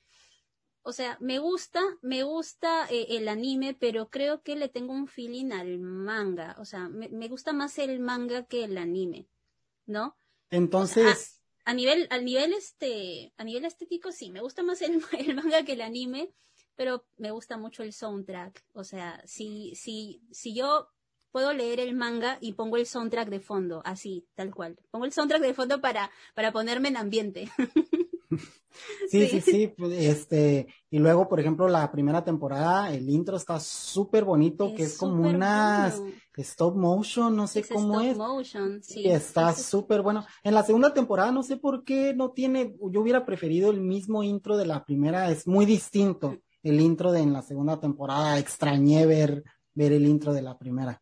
O 0.81 0.91
sea, 0.91 1.17
me 1.21 1.39
gusta, 1.39 1.81
me 2.01 2.23
gusta 2.23 2.87
eh, 2.89 3.07
el 3.11 3.29
anime, 3.29 3.73
pero 3.73 4.09
creo 4.09 4.41
que 4.41 4.57
le 4.57 4.67
tengo 4.67 4.93
un 4.93 5.07
feeling 5.07 5.51
al 5.51 5.79
manga. 5.79 6.55
O 6.59 6.65
sea, 6.65 6.89
me, 6.89 7.07
me 7.09 7.29
gusta 7.29 7.53
más 7.53 7.77
el 7.77 7.99
manga 7.99 8.43
que 8.43 8.65
el 8.65 8.77
anime, 8.77 9.27
¿no? 9.85 10.17
Entonces, 10.49 11.42
a 11.65 11.73
nivel, 11.73 12.07
a 12.09 12.17
nivel 12.19 12.53
este, 12.53 13.33
a 13.37 13.43
nivel 13.43 13.65
estético 13.65 14.11
sí, 14.11 14.31
me 14.31 14.41
gusta 14.41 14.63
más 14.63 14.81
el, 14.81 15.01
el, 15.17 15.35
manga 15.35 15.63
que 15.63 15.73
el 15.73 15.81
anime, 15.81 16.31
pero 16.75 17.05
me 17.17 17.31
gusta 17.31 17.57
mucho 17.57 17.83
el 17.83 17.93
soundtrack. 17.93 18.63
O 18.73 18.83
sea, 18.83 19.21
si, 19.25 19.73
si, 19.75 20.21
si 20.31 20.55
yo 20.55 20.89
puedo 21.31 21.53
leer 21.53 21.79
el 21.79 21.95
manga 21.95 22.37
y 22.41 22.53
pongo 22.53 22.77
el 22.77 22.85
soundtrack 22.85 23.29
de 23.29 23.39
fondo, 23.39 23.81
así, 23.85 24.27
tal 24.35 24.53
cual. 24.53 24.77
Pongo 24.91 25.05
el 25.05 25.11
soundtrack 25.11 25.41
de 25.41 25.53
fondo 25.53 25.81
para, 25.81 26.11
para 26.35 26.51
ponerme 26.51 26.89
en 26.89 26.97
ambiente. 26.97 27.49
Sí, 29.09 29.27
sí, 29.27 29.41
sí, 29.41 29.67
pues, 29.67 29.93
este, 29.93 30.67
y 30.89 30.99
luego, 30.99 31.27
por 31.27 31.39
ejemplo, 31.39 31.67
la 31.67 31.91
primera 31.91 32.23
temporada, 32.23 32.93
el 32.93 33.09
intro 33.09 33.37
está 33.37 33.59
súper 33.59 34.23
bonito, 34.23 34.73
que 34.75 34.83
es 34.83 34.97
como 34.97 35.27
una 35.27 35.93
stop 36.41 36.75
motion, 36.75 37.35
no 37.35 37.47
sé 37.47 37.63
cómo 37.63 38.01
es. 38.01 38.17
Motion, 38.17 38.81
sí. 38.81 39.07
está 39.07 39.53
súper 39.53 40.01
bueno. 40.01 40.25
En 40.43 40.53
la 40.53 40.63
segunda 40.63 40.93
temporada, 40.93 41.31
no 41.31 41.43
sé 41.43 41.57
por 41.57 41.83
qué 41.83 42.13
no 42.13 42.31
tiene, 42.31 42.75
yo 42.91 43.01
hubiera 43.01 43.25
preferido 43.25 43.69
el 43.69 43.81
mismo 43.81 44.23
intro 44.23 44.57
de 44.57 44.65
la 44.65 44.83
primera, 44.83 45.29
es 45.29 45.47
muy 45.47 45.65
distinto 45.65 46.37
el 46.63 46.79
intro 46.79 47.11
de 47.11 47.19
en 47.19 47.33
la 47.33 47.41
segunda 47.41 47.79
temporada, 47.79 48.39
extrañé 48.39 49.05
ver, 49.05 49.43
ver 49.73 49.91
el 49.91 50.07
intro 50.07 50.33
de 50.33 50.41
la 50.41 50.57
primera. 50.57 51.01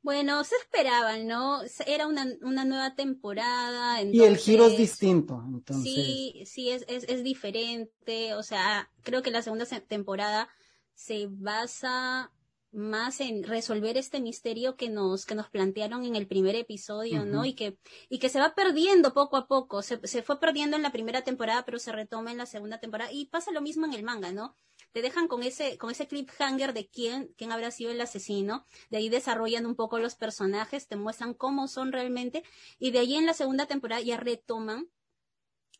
Bueno, 0.00 0.42
se 0.44 0.56
esperaban, 0.56 1.26
¿no? 1.26 1.60
Era 1.86 2.06
una, 2.06 2.26
una 2.40 2.64
nueva 2.64 2.94
temporada. 2.94 4.02
Y 4.02 4.22
el 4.22 4.38
giro 4.38 4.66
es 4.66 4.78
distinto, 4.78 5.42
entonces. 5.46 5.92
Sí, 5.92 6.42
sí, 6.46 6.70
es, 6.70 6.84
es, 6.88 7.04
es 7.04 7.22
diferente. 7.22 8.34
O 8.34 8.42
sea, 8.42 8.90
creo 9.02 9.22
que 9.22 9.30
la 9.30 9.42
segunda 9.42 9.66
temporada 9.86 10.48
se 10.94 11.26
basa 11.28 12.32
más 12.70 13.20
en 13.20 13.44
resolver 13.44 13.96
este 13.96 14.20
misterio 14.20 14.76
que 14.76 14.88
nos, 14.88 15.24
que 15.24 15.34
nos 15.34 15.48
plantearon 15.48 16.04
en 16.04 16.16
el 16.16 16.26
primer 16.26 16.54
episodio, 16.54 17.24
¿no? 17.24 17.44
Y 17.44 17.54
que, 17.54 17.78
y 18.08 18.18
que 18.18 18.28
se 18.28 18.40
va 18.40 18.54
perdiendo 18.54 19.14
poco 19.14 19.36
a 19.36 19.46
poco. 19.46 19.82
Se, 19.82 20.00
se 20.06 20.22
fue 20.22 20.38
perdiendo 20.38 20.76
en 20.76 20.82
la 20.82 20.92
primera 20.92 21.22
temporada, 21.22 21.64
pero 21.64 21.78
se 21.78 21.92
retoma 21.92 22.30
en 22.30 22.38
la 22.38 22.46
segunda 22.46 22.78
temporada. 22.78 23.12
Y 23.12 23.26
pasa 23.26 23.52
lo 23.52 23.62
mismo 23.62 23.86
en 23.86 23.94
el 23.94 24.02
manga, 24.02 24.32
¿no? 24.32 24.54
te 24.92 25.02
dejan 25.02 25.28
con 25.28 25.42
ese, 25.42 25.78
con 25.78 25.90
ese 25.90 26.06
cliffhanger 26.06 26.72
de 26.72 26.88
quién, 26.88 27.32
quién 27.36 27.52
habrá 27.52 27.70
sido 27.70 27.90
el 27.90 28.00
asesino, 28.00 28.66
de 28.90 28.98
ahí 28.98 29.08
desarrollan 29.08 29.66
un 29.66 29.76
poco 29.76 29.98
los 29.98 30.14
personajes, 30.14 30.88
te 30.88 30.96
muestran 30.96 31.34
cómo 31.34 31.68
son 31.68 31.92
realmente, 31.92 32.42
y 32.78 32.90
de 32.90 33.00
ahí 33.00 33.14
en 33.14 33.26
la 33.26 33.34
segunda 33.34 33.66
temporada 33.66 34.00
ya 34.00 34.16
retoman 34.16 34.88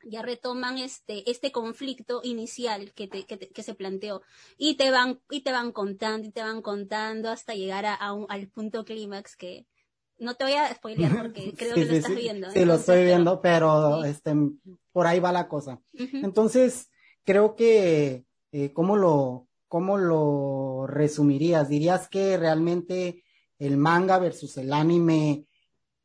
ya 0.08 0.22
retoman 0.22 0.78
este 0.78 1.30
este 1.30 1.52
conflicto 1.52 2.20
inicial 2.22 2.92
que, 2.94 3.08
te, 3.08 3.24
que, 3.24 3.62
se 3.62 3.74
planteó 3.74 4.22
y 4.56 4.76
te 4.76 4.90
van 4.90 5.20
y 5.30 5.42
te 5.42 5.52
van 5.52 5.72
contando 5.72 6.26
y 6.26 6.30
te 6.30 6.42
van 6.42 6.62
contando 6.62 7.30
hasta 7.30 7.54
llegar 7.54 7.86
a, 7.86 7.96
al 8.28 8.48
punto 8.48 8.84
clímax 8.84 9.36
que 9.36 9.66
no 10.18 10.34
te 10.34 10.44
voy 10.44 10.54
a 10.54 10.74
spoilear 10.74 11.16
porque 11.16 11.54
creo 11.56 11.74
que 11.74 11.84
lo 11.84 11.92
estás 11.92 12.14
viendo. 12.14 12.50
Sí, 12.50 12.64
lo 12.64 12.74
estoy 12.74 13.04
viendo, 13.04 13.40
pero 13.40 14.04
este 14.04 14.34
por 14.92 15.06
ahí 15.06 15.20
va 15.20 15.30
la 15.30 15.48
cosa. 15.48 15.80
Entonces, 15.92 16.90
creo 17.24 17.54
que 17.54 18.24
eh, 18.52 18.72
¿cómo, 18.72 18.96
lo, 18.96 19.46
¿cómo 19.68 19.98
lo 19.98 20.86
resumirías? 20.86 21.68
¿Dirías 21.68 22.08
que 22.08 22.36
realmente 22.36 23.22
el 23.58 23.76
manga 23.76 24.18
versus 24.18 24.56
el 24.56 24.72
anime 24.72 25.46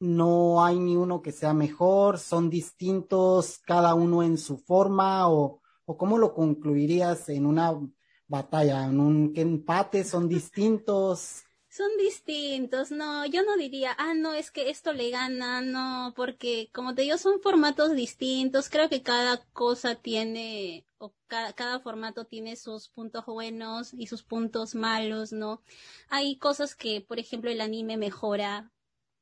no 0.03 0.63
hay 0.63 0.79
ni 0.79 0.95
uno 0.95 1.21
que 1.21 1.31
sea 1.31 1.53
mejor, 1.53 2.19
son 2.19 2.49
distintos 2.49 3.59
cada 3.65 3.95
uno 3.95 4.21
en 4.21 4.37
su 4.37 4.57
forma 4.57 5.29
o, 5.29 5.61
o 5.85 5.97
cómo 5.97 6.17
lo 6.17 6.33
concluirías 6.33 7.29
en 7.29 7.45
una 7.45 7.79
batalla, 8.27 8.85
en 8.85 8.99
un 8.99 9.33
empate 9.35 10.03
son 10.03 10.27
distintos? 10.27 11.43
son 11.73 11.89
distintos, 11.97 12.91
no, 12.91 13.25
yo 13.25 13.41
no 13.41 13.57
diría, 13.57 13.95
ah, 13.97 14.13
no, 14.13 14.35
es 14.35 14.51
que 14.51 14.69
esto 14.69 14.93
le 14.93 15.09
gana, 15.09 15.59
no, 15.61 16.13
porque 16.15 16.69
como 16.71 16.93
te 16.93 17.01
digo, 17.01 17.17
son 17.17 17.41
formatos 17.41 17.95
distintos, 17.95 18.69
creo 18.69 18.89
que 18.89 19.01
cada 19.01 19.43
cosa 19.53 19.95
tiene, 19.95 20.85
o 20.99 21.15
cada, 21.25 21.79
formato 21.79 22.25
tiene 22.25 22.57
sus 22.57 22.89
puntos 22.89 23.25
buenos 23.25 23.91
y 23.91 24.05
sus 24.05 24.21
puntos 24.21 24.75
malos, 24.75 25.33
¿no? 25.33 25.63
Hay 26.09 26.37
cosas 26.37 26.75
que, 26.75 27.01
por 27.01 27.17
ejemplo, 27.17 27.49
el 27.49 27.59
anime 27.59 27.97
mejora 27.97 28.71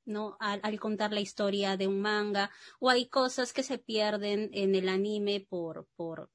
¿no? 0.06 0.38
Al, 0.40 0.60
al, 0.64 0.80
contar 0.80 1.12
la 1.12 1.22
historia 1.22 1.78
de 1.78 1.88
un 1.88 2.02
manga, 2.02 2.52
o 2.80 2.90
hay 2.90 3.08
cosas 3.08 3.54
que 3.54 3.64
se 3.64 3.78
pierden 3.78 4.50
en 4.54 4.76
el 4.76 4.90
anime 4.90 5.46
por, 5.50 5.88
por, 5.96 6.30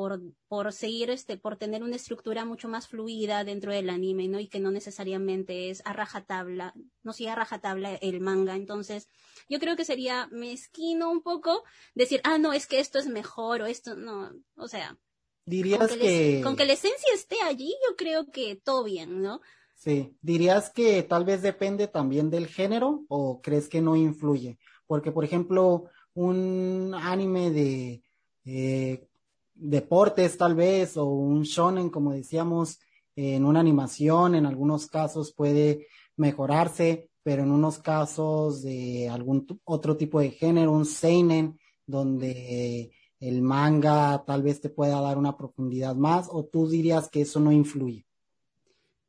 por, 0.00 0.22
por 0.48 0.72
seguir 0.72 1.10
este, 1.10 1.36
por 1.36 1.56
tener 1.56 1.82
una 1.82 1.96
estructura 1.96 2.46
mucho 2.46 2.68
más 2.68 2.88
fluida 2.88 3.44
dentro 3.44 3.70
del 3.70 3.90
anime, 3.90 4.28
¿no? 4.28 4.40
Y 4.40 4.48
que 4.48 4.58
no 4.58 4.70
necesariamente 4.70 5.68
es 5.68 5.82
a 5.84 5.92
rajatabla, 5.92 6.72
no 7.02 7.12
sigue 7.12 7.28
a 7.28 7.34
rajatabla 7.34 7.96
el 7.96 8.20
manga. 8.20 8.56
Entonces, 8.56 9.08
yo 9.48 9.58
creo 9.58 9.76
que 9.76 9.84
sería 9.84 10.26
mezquino 10.28 11.10
un 11.10 11.22
poco 11.22 11.64
decir, 11.94 12.22
ah, 12.24 12.38
no, 12.38 12.54
es 12.54 12.66
que 12.66 12.80
esto 12.80 12.98
es 12.98 13.08
mejor 13.08 13.60
o 13.60 13.66
esto, 13.66 13.94
no, 13.94 14.32
o 14.56 14.68
sea. 14.68 14.96
Dirías 15.44 15.78
con 15.78 15.98
que, 15.98 16.40
con 16.44 16.56
que 16.56 16.64
la 16.64 16.74
esencia 16.74 17.12
esté 17.12 17.36
allí, 17.42 17.74
yo 17.86 17.96
creo 17.96 18.30
que 18.30 18.56
todo 18.56 18.84
bien, 18.84 19.20
¿no? 19.20 19.42
Sí, 19.80 20.14
dirías 20.20 20.68
que 20.68 21.02
tal 21.04 21.24
vez 21.24 21.40
depende 21.40 21.88
también 21.88 22.28
del 22.28 22.48
género 22.48 23.06
o 23.08 23.40
crees 23.40 23.66
que 23.66 23.80
no 23.80 23.96
influye, 23.96 24.58
porque 24.86 25.10
por 25.10 25.24
ejemplo, 25.24 25.86
un 26.12 26.92
anime 26.94 27.50
de 27.50 28.02
eh, 28.44 29.08
deportes 29.54 30.36
tal 30.36 30.54
vez 30.54 30.98
o 30.98 31.06
un 31.06 31.44
shonen, 31.44 31.88
como 31.88 32.12
decíamos, 32.12 32.78
en 33.16 33.46
una 33.46 33.60
animación, 33.60 34.34
en 34.34 34.44
algunos 34.44 34.86
casos 34.86 35.32
puede 35.32 35.86
mejorarse, 36.14 37.08
pero 37.22 37.42
en 37.44 37.50
unos 37.50 37.78
casos 37.78 38.60
de 38.62 39.08
algún 39.08 39.46
otro 39.64 39.96
tipo 39.96 40.20
de 40.20 40.30
género, 40.30 40.72
un 40.72 40.84
seinen, 40.84 41.58
donde 41.86 42.92
el 43.18 43.40
manga 43.40 44.24
tal 44.26 44.42
vez 44.42 44.60
te 44.60 44.68
pueda 44.68 45.00
dar 45.00 45.16
una 45.16 45.38
profundidad 45.38 45.96
más, 45.96 46.28
o 46.30 46.44
tú 46.44 46.68
dirías 46.68 47.08
que 47.08 47.22
eso 47.22 47.40
no 47.40 47.50
influye. 47.50 48.04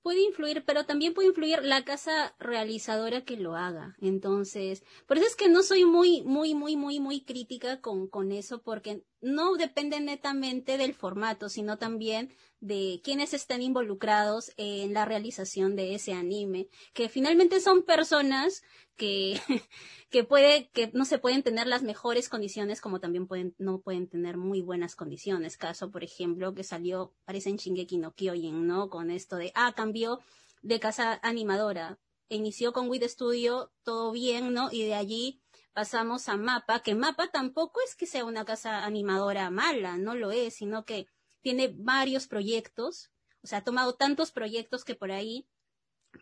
Puede 0.02 0.22
influir, 0.22 0.64
pero 0.66 0.86
también 0.86 1.14
puede 1.14 1.30
influir 1.30 1.64
la 1.64 1.84
casa 1.84 2.36
realizadora 2.39 3.24
que 3.24 3.38
lo 3.38 3.56
haga. 3.56 3.95
Entonces, 3.99 4.84
por 5.08 5.18
eso 5.18 5.28
es 5.28 5.36
que 5.36 5.49
no 5.49 5.64
soy 5.64 5.86
muy, 5.86 6.24
muy, 6.24 6.56
muy, 6.56 6.76
muy, 6.76 6.99
muy 6.99 7.24
crítica 7.24 7.82
con, 7.82 8.08
con 8.08 8.32
eso, 8.32 8.62
porque 8.62 9.04
no 9.22 9.55
depende 9.55 9.99
netamente 9.99 10.78
del 10.78 10.93
formato, 10.93 11.49
sino 11.49 11.78
también 11.78 12.34
de 12.59 13.01
quienes 13.03 13.34
están 13.34 13.61
involucrados 13.61 14.51
en 14.57 14.93
la 14.93 15.05
realización 15.05 15.76
de 15.76 15.95
ese 15.95 16.13
anime, 16.13 16.67
que 16.93 17.09
finalmente 17.09 17.59
son 17.59 17.84
personas 17.84 18.63
que, 18.95 19.39
que 20.09 20.24
puede, 20.24 20.69
que 20.69 20.91
no 20.93 21.05
se 21.05 21.17
pueden 21.17 21.41
tener 21.41 21.65
las 21.67 21.82
mejores 21.82 22.30
condiciones 22.30 22.82
como 22.82 22.99
también 22.99 23.28
pueden, 23.28 23.55
no 23.57 23.80
pueden 23.80 24.07
tener 24.07 24.38
muy 24.38 24.61
buenas 24.61 24.95
condiciones. 24.95 25.57
Caso, 25.57 25.89
por 25.89 26.03
ejemplo, 26.03 26.53
que 26.53 26.63
salió, 26.63 27.13
parece 27.26 27.49
en 27.49 27.57
Shingeki 27.57 27.97
no 27.97 28.13
Kyojin, 28.13 28.67
¿no? 28.67 28.89
Con 28.89 29.09
esto 29.09 29.38
de, 29.38 29.51
ah, 29.55 29.74
cambió 29.76 30.19
de 30.61 30.80
casa 30.80 31.19
animadora. 31.24 31.99
Inició 32.30 32.74
con 32.74 32.89
Wit 32.89 33.03
Studio, 33.03 33.72
todo 33.84 34.11
bien, 34.11 34.53
¿no? 34.53 34.69
Y 34.72 34.86
de 34.86 34.93
allí 34.93 35.41
pasamos 35.74 36.28
a 36.30 36.38
Mapa, 36.38 36.82
que 36.82 36.95
Mapa 36.95 37.30
tampoco 37.30 37.80
es 37.86 37.95
que 37.95 38.05
sea 38.05 38.26
una 38.26 38.45
casa 38.45 38.84
animadora 38.84 39.49
mala, 39.49 39.97
no 39.97 40.15
lo 40.15 40.32
es, 40.32 40.55
sino 40.55 40.86
que 40.86 41.07
tiene 41.41 41.74
varios 41.76 42.28
proyectos, 42.28 43.11
o 43.43 43.47
sea, 43.47 43.59
ha 43.59 43.63
tomado 43.63 43.95
tantos 43.95 44.32
proyectos 44.32 44.84
que 44.84 44.95
por 44.95 45.11
ahí 45.11 45.47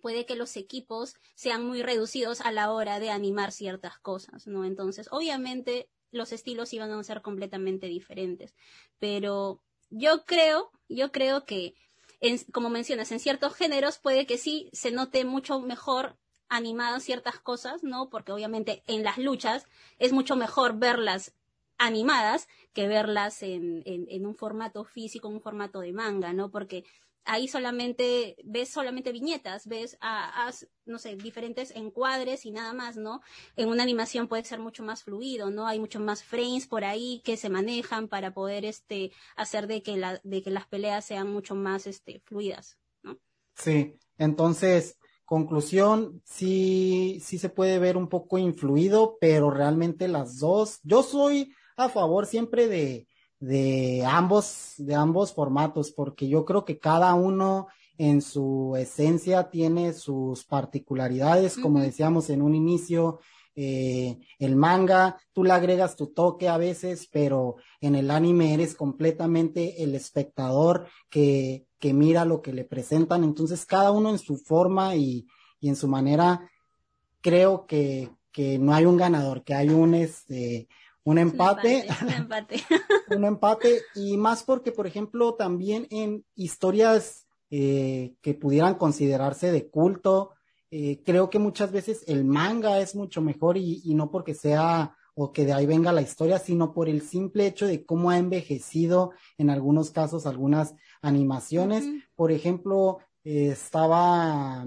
puede 0.01 0.25
que 0.25 0.35
los 0.35 0.55
equipos 0.55 1.15
sean 1.35 1.65
muy 1.65 1.81
reducidos 1.81 2.41
a 2.41 2.51
la 2.51 2.71
hora 2.71 2.99
de 2.99 3.09
animar 3.09 3.51
ciertas 3.51 3.97
cosas, 3.99 4.47
¿no? 4.47 4.65
Entonces, 4.65 5.07
obviamente, 5.11 5.89
los 6.11 6.31
estilos 6.31 6.73
iban 6.73 6.91
a 6.91 7.03
ser 7.03 7.21
completamente 7.21 7.87
diferentes, 7.87 8.55
pero 8.99 9.61
yo 9.89 10.25
creo, 10.25 10.71
yo 10.87 11.11
creo 11.11 11.45
que, 11.45 11.73
como 12.53 12.69
mencionas, 12.69 13.11
en 13.11 13.19
ciertos 13.19 13.55
géneros 13.55 13.97
puede 13.97 14.25
que 14.25 14.37
sí 14.37 14.69
se 14.73 14.91
note 14.91 15.25
mucho 15.25 15.59
mejor 15.59 16.17
animadas 16.49 17.03
ciertas 17.03 17.39
cosas, 17.39 17.83
¿no? 17.83 18.09
Porque 18.09 18.31
obviamente 18.31 18.83
en 18.87 19.03
las 19.03 19.17
luchas 19.17 19.65
es 19.99 20.11
mucho 20.11 20.35
mejor 20.35 20.77
verlas 20.77 21.33
animadas 21.77 22.47
que 22.73 22.87
verlas 22.87 23.41
en, 23.41 23.83
en, 23.85 24.25
un 24.25 24.35
formato 24.35 24.83
físico, 24.83 25.29
en 25.29 25.35
un 25.35 25.41
formato 25.41 25.79
de 25.79 25.93
manga, 25.93 26.33
¿no? 26.33 26.51
Porque 26.51 26.83
ahí 27.23 27.47
solamente 27.47 28.35
ves 28.43 28.69
solamente 28.69 29.11
viñetas, 29.11 29.67
ves 29.67 29.97
a, 30.01 30.51
no 30.85 30.99
sé, 30.99 31.15
diferentes 31.15 31.71
encuadres 31.71 32.45
y 32.45 32.51
nada 32.51 32.73
más, 32.73 32.97
¿no? 32.97 33.21
En 33.55 33.69
una 33.69 33.83
animación 33.83 34.27
puede 34.27 34.43
ser 34.43 34.59
mucho 34.59 34.83
más 34.83 35.03
fluido, 35.03 35.49
¿no? 35.51 35.67
Hay 35.67 35.79
mucho 35.79 35.99
más 35.99 36.23
frames 36.23 36.67
por 36.67 36.83
ahí 36.83 37.21
que 37.23 37.37
se 37.37 37.49
manejan 37.49 38.07
para 38.07 38.33
poder 38.33 38.65
este 38.65 39.11
hacer 39.35 39.67
de 39.67 39.81
que 39.81 39.95
la 39.97 40.19
de 40.23 40.41
que 40.41 40.51
las 40.51 40.67
peleas 40.67 41.05
sean 41.05 41.31
mucho 41.31 41.55
más 41.55 41.87
este 41.87 42.19
fluidas, 42.25 42.77
¿no? 43.03 43.17
Sí, 43.55 43.95
entonces 44.17 44.98
conclusión, 45.29 46.23
sí, 46.25 47.21
sí 47.23 47.37
se 47.37 47.49
puede 47.49 47.77
ver 47.77 47.97
un 47.97 48.09
poco 48.09 48.39
influido, 48.39 49.17
pero 49.21 49.51
realmente 49.51 50.07
las 50.07 50.39
dos, 50.39 50.79
yo 50.81 51.03
soy 51.03 51.53
a 51.77 51.87
favor 51.87 52.25
siempre 52.25 52.67
de, 52.67 53.07
de 53.39 54.03
ambos, 54.07 54.73
de 54.79 54.95
ambos 54.95 55.31
formatos, 55.31 55.91
porque 55.91 56.27
yo 56.27 56.45
creo 56.45 56.65
que 56.65 56.79
cada 56.79 57.13
uno 57.13 57.67
en 57.99 58.23
su 58.23 58.75
esencia 58.75 59.51
tiene 59.51 59.93
sus 59.93 60.45
particularidades, 60.45 61.59
como 61.59 61.79
decíamos 61.79 62.31
en 62.31 62.41
un 62.41 62.55
inicio, 62.55 63.19
eh, 63.61 64.17
el 64.37 64.55
manga, 64.55 65.17
tú 65.33 65.43
le 65.43 65.51
agregas 65.51 65.97
tu 65.97 66.07
toque 66.07 66.47
a 66.47 66.55
veces, 66.55 67.09
pero 67.11 67.57
en 67.81 67.95
el 67.95 68.09
anime 68.09 68.53
eres 68.53 68.73
completamente 68.73 69.83
el 69.83 69.95
espectador 69.95 70.87
que, 71.09 71.65
que 71.77 71.93
mira 71.93 72.23
lo 72.23 72.41
que 72.41 72.53
le 72.53 72.63
presentan, 72.63 73.25
entonces 73.25 73.65
cada 73.65 73.91
uno 73.91 74.11
en 74.11 74.17
su 74.17 74.37
forma 74.37 74.95
y, 74.95 75.27
y 75.59 75.67
en 75.67 75.75
su 75.75 75.89
manera, 75.89 76.49
creo 77.19 77.65
que, 77.65 78.09
que 78.31 78.57
no 78.57 78.73
hay 78.73 78.85
un 78.85 78.95
ganador, 78.95 79.43
que 79.43 79.55
hay 79.55 79.67
un, 79.67 79.93
este, 79.93 80.69
un 81.03 81.17
empate. 81.17 81.85
Un 82.01 82.09
empate. 82.11 82.63
un 83.17 83.25
empate. 83.25 83.81
Y 83.93 84.15
más 84.15 84.43
porque, 84.43 84.71
por 84.71 84.87
ejemplo, 84.87 85.33
también 85.33 85.85
en 85.89 86.23
historias 86.33 87.27
eh, 87.49 88.13
que 88.21 88.35
pudieran 88.35 88.75
considerarse 88.75 89.51
de 89.51 89.67
culto, 89.67 90.31
eh, 90.71 91.01
creo 91.03 91.29
que 91.29 91.39
muchas 91.39 91.71
veces 91.71 92.03
el 92.07 92.25
manga 92.25 92.79
es 92.79 92.95
mucho 92.95 93.21
mejor 93.21 93.57
y, 93.57 93.81
no 93.95 94.11
porque 94.11 94.33
sea 94.33 94.95
o 95.15 95.31
que 95.33 95.45
de 95.45 95.53
ahí 95.53 95.65
venga 95.65 95.91
la 95.91 96.01
historia, 96.01 96.39
sino 96.39 96.73
por 96.73 96.87
el 96.87 97.01
simple 97.01 97.47
hecho 97.47 97.67
de 97.67 97.85
cómo 97.85 98.09
ha 98.09 98.17
envejecido 98.17 99.11
en 99.37 99.49
algunos 99.49 99.91
casos 99.91 100.25
algunas 100.25 100.75
animaciones. 101.01 101.85
Por 102.15 102.31
ejemplo, 102.31 102.99
eh, 103.23 103.49
estaba, 103.49 104.65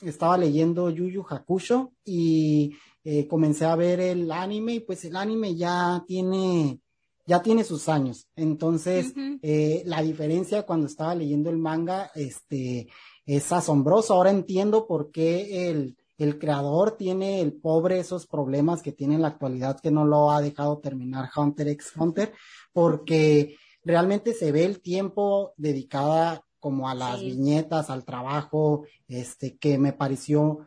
estaba 0.00 0.36
leyendo 0.36 0.90
Yu 0.90 1.08
Yu 1.08 1.24
Hakusho 1.28 1.92
y 2.04 2.76
eh, 3.04 3.28
comencé 3.28 3.66
a 3.66 3.76
ver 3.76 4.00
el 4.00 4.32
anime 4.32 4.74
y 4.74 4.80
pues 4.80 5.04
el 5.04 5.14
anime 5.14 5.54
ya 5.54 6.02
tiene, 6.06 6.80
ya 7.26 7.42
tiene 7.42 7.62
sus 7.62 7.90
años. 7.90 8.28
Entonces, 8.34 9.12
eh, 9.42 9.82
la 9.84 10.02
diferencia 10.02 10.64
cuando 10.64 10.86
estaba 10.86 11.14
leyendo 11.14 11.50
el 11.50 11.58
manga, 11.58 12.10
este, 12.14 12.88
es 13.26 13.52
asombroso. 13.52 14.14
Ahora 14.14 14.30
entiendo 14.30 14.86
por 14.86 15.10
qué 15.10 15.70
el, 15.70 15.96
el 16.18 16.38
creador 16.38 16.96
tiene 16.96 17.40
el 17.40 17.52
pobre 17.52 17.98
esos 17.98 18.26
problemas 18.26 18.82
que 18.82 18.92
tiene 18.92 19.16
en 19.16 19.22
la 19.22 19.28
actualidad 19.28 19.80
que 19.80 19.90
no 19.90 20.04
lo 20.04 20.30
ha 20.30 20.40
dejado 20.40 20.78
terminar 20.78 21.30
Hunter 21.34 21.68
x 21.68 21.92
Hunter, 21.96 22.32
porque 22.72 23.56
realmente 23.84 24.32
se 24.32 24.52
ve 24.52 24.64
el 24.64 24.80
tiempo 24.80 25.52
dedicada 25.56 26.44
como 26.60 26.88
a 26.88 26.94
las 26.94 27.20
viñetas, 27.20 27.90
al 27.90 28.04
trabajo, 28.04 28.84
este, 29.06 29.58
que 29.58 29.76
me 29.76 29.92
pareció 29.92 30.60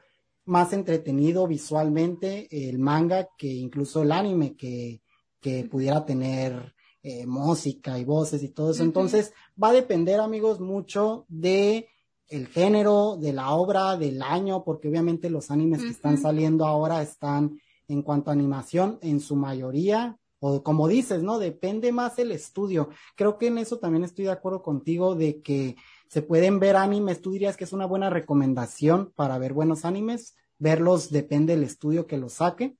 más 0.45 0.71
entretenido 0.71 1.47
visualmente 1.47 2.47
el 2.51 2.77
manga 2.77 3.29
que 3.37 3.47
incluso 3.47 4.03
el 4.03 4.11
anime 4.11 4.55
que, 4.55 5.01
que 5.41 5.65
pudiera 5.65 6.05
tener 6.05 6.75
eh, 7.01 7.25
música 7.25 7.97
y 7.97 8.05
voces 8.05 8.43
y 8.43 8.49
todo 8.49 8.71
eso. 8.71 8.83
Entonces 8.83 9.33
va 9.61 9.69
a 9.69 9.73
depender 9.73 10.19
amigos 10.19 10.59
mucho 10.59 11.25
de 11.27 11.87
el 12.29 12.47
género, 12.47 13.17
de 13.17 13.33
la 13.33 13.51
obra, 13.51 13.97
del 13.97 14.21
año, 14.21 14.63
porque 14.63 14.89
obviamente 14.89 15.29
los 15.29 15.51
animes 15.51 15.81
que 15.81 15.89
están 15.89 16.17
saliendo 16.17 16.65
ahora 16.65 17.01
están 17.01 17.59
en 17.87 18.01
cuanto 18.01 18.29
a 18.29 18.33
animación 18.33 18.99
en 19.01 19.19
su 19.19 19.35
mayoría 19.35 20.17
o 20.39 20.61
como 20.63 20.87
dices, 20.87 21.23
¿no? 21.23 21.39
Depende 21.39 21.91
más 21.91 22.19
el 22.19 22.31
estudio. 22.31 22.89
Creo 23.15 23.37
que 23.37 23.47
en 23.47 23.57
eso 23.57 23.79
también 23.79 24.03
estoy 24.03 24.25
de 24.25 24.31
acuerdo 24.31 24.61
contigo 24.61 25.15
de 25.15 25.41
que 25.41 25.75
se 26.09 26.21
pueden 26.21 26.59
ver 26.59 26.75
animes. 26.75 27.21
¿Tú 27.21 27.31
dirías 27.31 27.57
que 27.57 27.63
es 27.63 27.73
una 27.73 27.85
buena 27.85 28.09
recomendación 28.09 29.11
para 29.15 29.37
ver 29.39 29.53
buenos 29.53 29.83
animes? 29.83 30.35
Verlos 30.59 31.11
depende 31.11 31.55
del 31.55 31.63
estudio 31.63 32.05
que 32.05 32.17
los 32.17 32.33
saque. 32.33 32.77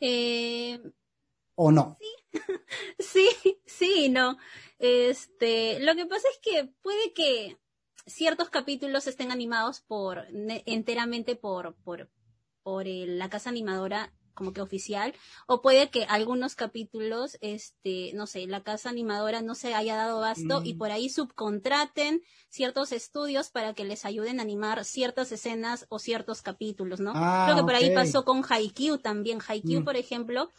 Eh, 0.00 0.78
¿O 1.54 1.72
no? 1.72 1.96
Sí, 1.98 2.12
sí, 2.98 3.60
sí, 3.64 4.08
no. 4.10 4.36
Este, 4.78 5.80
lo 5.80 5.94
que 5.94 6.04
pasa 6.04 6.28
es 6.28 6.38
que 6.42 6.70
puede 6.82 7.14
que 7.14 7.56
ciertos 8.06 8.50
capítulos 8.50 9.06
estén 9.06 9.30
animados 9.32 9.80
por 9.80 10.26
enteramente 10.66 11.36
por 11.36 11.74
por 11.84 12.08
por 12.62 12.86
la 12.86 13.28
casa 13.28 13.50
animadora 13.50 14.12
como 14.36 14.52
que 14.52 14.60
oficial, 14.60 15.14
o 15.46 15.62
puede 15.62 15.88
que 15.88 16.04
algunos 16.04 16.54
capítulos, 16.54 17.38
este, 17.40 18.12
no 18.14 18.26
sé, 18.26 18.46
la 18.46 18.62
casa 18.62 18.90
animadora 18.90 19.40
no 19.40 19.56
se 19.56 19.74
haya 19.74 19.96
dado 19.96 20.20
gasto 20.20 20.62
y 20.62 20.74
mm. 20.74 20.78
por 20.78 20.90
ahí 20.92 21.08
subcontraten 21.08 22.22
ciertos 22.48 22.92
estudios 22.92 23.50
para 23.50 23.72
que 23.72 23.84
les 23.84 24.04
ayuden 24.04 24.38
a 24.38 24.42
animar 24.42 24.84
ciertas 24.84 25.32
escenas 25.32 25.86
o 25.88 25.98
ciertos 25.98 26.42
capítulos, 26.42 27.00
¿no? 27.00 27.12
Ah, 27.16 27.46
Creo 27.46 27.56
que 27.56 27.64
por 27.64 27.74
ahí 27.74 27.94
pasó 27.94 28.24
con 28.24 28.44
Haikyuu 28.48 28.98
también. 28.98 29.40
Haikyuu, 29.44 29.80
mm. 29.80 29.84
por 29.84 29.96
ejemplo, 29.96 30.50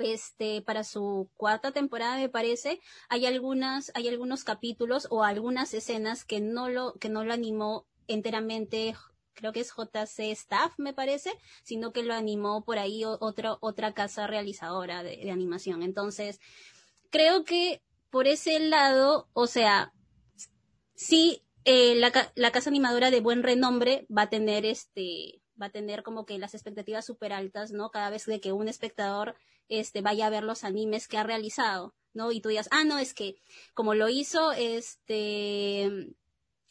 este, 0.00 0.62
para 0.62 0.84
su 0.84 1.30
cuarta 1.36 1.72
temporada 1.72 2.16
me 2.16 2.28
parece, 2.28 2.80
hay 3.08 3.26
algunas, 3.26 3.92
hay 3.94 4.08
algunos 4.08 4.44
capítulos 4.44 5.06
o 5.10 5.24
algunas 5.24 5.74
escenas 5.74 6.24
que 6.24 6.40
no 6.40 6.68
lo, 6.68 6.94
que 6.94 7.08
no 7.08 7.24
lo 7.24 7.32
animó 7.32 7.86
enteramente 8.08 8.94
creo 9.34 9.52
que 9.52 9.60
es 9.60 9.72
JC 9.74 10.30
Staff, 10.32 10.74
me 10.78 10.92
parece, 10.92 11.32
sino 11.62 11.92
que 11.92 12.02
lo 12.02 12.14
animó 12.14 12.62
por 12.64 12.78
ahí 12.78 13.04
otra, 13.04 13.56
otra 13.60 13.94
casa 13.94 14.26
realizadora 14.26 15.02
de, 15.02 15.30
animación. 15.30 15.82
Entonces, 15.82 16.40
creo 17.10 17.44
que 17.44 17.82
por 18.10 18.26
ese 18.26 18.60
lado, 18.60 19.28
o 19.32 19.46
sea, 19.46 19.92
sí, 20.94 21.42
eh, 21.64 21.94
la, 21.94 22.12
la, 22.34 22.50
casa 22.52 22.70
animadora 22.70 23.10
de 23.10 23.20
buen 23.20 23.42
renombre 23.42 24.06
va 24.14 24.22
a 24.22 24.30
tener 24.30 24.66
este, 24.66 25.40
va 25.60 25.66
a 25.66 25.70
tener 25.70 26.02
como 26.02 26.24
que 26.26 26.38
las 26.38 26.54
expectativas 26.54 27.04
súper 27.04 27.32
altas, 27.32 27.72
¿no? 27.72 27.90
Cada 27.90 28.10
vez 28.10 28.26
de 28.26 28.40
que 28.40 28.52
un 28.52 28.68
espectador 28.68 29.36
este, 29.70 30.02
vaya 30.02 30.26
a 30.26 30.30
ver 30.30 30.44
los 30.44 30.64
animes 30.64 31.08
que 31.08 31.16
ha 31.16 31.22
realizado, 31.22 31.94
¿no? 32.12 32.30
Y 32.32 32.42
tú 32.42 32.50
digas, 32.50 32.68
ah, 32.70 32.84
no, 32.84 32.98
es 32.98 33.14
que 33.14 33.36
como 33.72 33.94
lo 33.94 34.10
hizo 34.10 34.52
este 34.52 36.14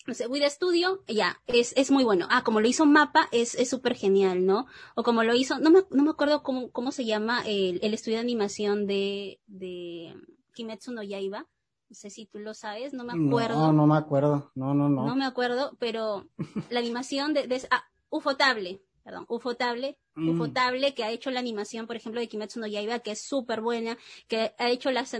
no 0.09 0.15
sé, 0.15 0.27
With 0.27 0.43
Studio, 0.49 1.03
ya, 1.07 1.39
es, 1.45 1.73
es 1.77 1.91
muy 1.91 2.03
bueno. 2.03 2.27
Ah, 2.31 2.43
como 2.43 2.61
lo 2.61 2.67
hizo 2.67 2.85
Mapa, 2.85 3.29
es 3.31 3.69
súper 3.69 3.95
genial, 3.95 4.45
¿no? 4.45 4.65
O 4.95 5.03
como 5.03 5.23
lo 5.23 5.35
hizo, 5.35 5.59
no 5.59 5.69
me, 5.69 5.83
no 5.91 6.03
me 6.03 6.09
acuerdo 6.09 6.41
cómo, 6.41 6.71
cómo 6.71 6.91
se 6.91 7.05
llama 7.05 7.43
el, 7.45 7.79
el 7.83 7.93
estudio 7.93 8.17
de 8.17 8.23
animación 8.23 8.87
de, 8.87 9.39
de 9.45 10.15
Kimetsu 10.53 10.93
no 10.93 11.03
Yaiba. 11.03 11.47
No 11.89 11.95
sé 11.95 12.09
si 12.09 12.25
tú 12.25 12.39
lo 12.39 12.53
sabes, 12.53 12.93
no 12.93 13.03
me 13.03 13.13
acuerdo. 13.13 13.57
No, 13.57 13.73
no 13.73 13.87
me 13.87 13.97
acuerdo. 13.97 14.51
No, 14.55 14.73
no, 14.73 14.89
no. 14.89 15.05
No 15.05 15.15
me 15.15 15.25
acuerdo, 15.25 15.75
pero 15.79 16.27
la 16.69 16.79
animación 16.79 17.33
de, 17.33 17.47
de 17.47 17.67
ah, 17.71 17.83
Ufotable, 18.09 18.81
perdón, 19.09 19.25
Ufotable, 19.27 19.97
mm. 20.13 20.29
Ufotable 20.29 20.93
que 20.93 21.03
ha 21.03 21.09
hecho 21.09 21.31
la 21.31 21.39
animación, 21.39 21.87
por 21.87 21.95
ejemplo, 21.95 22.21
de 22.21 22.27
Kimetsu 22.27 22.59
no 22.59 22.67
Yaiba, 22.67 22.99
que 22.99 23.09
es 23.09 23.21
súper 23.23 23.59
buena, 23.59 23.97
que 24.27 24.53
ha 24.59 24.69
hecho 24.69 24.91
las 24.91 25.15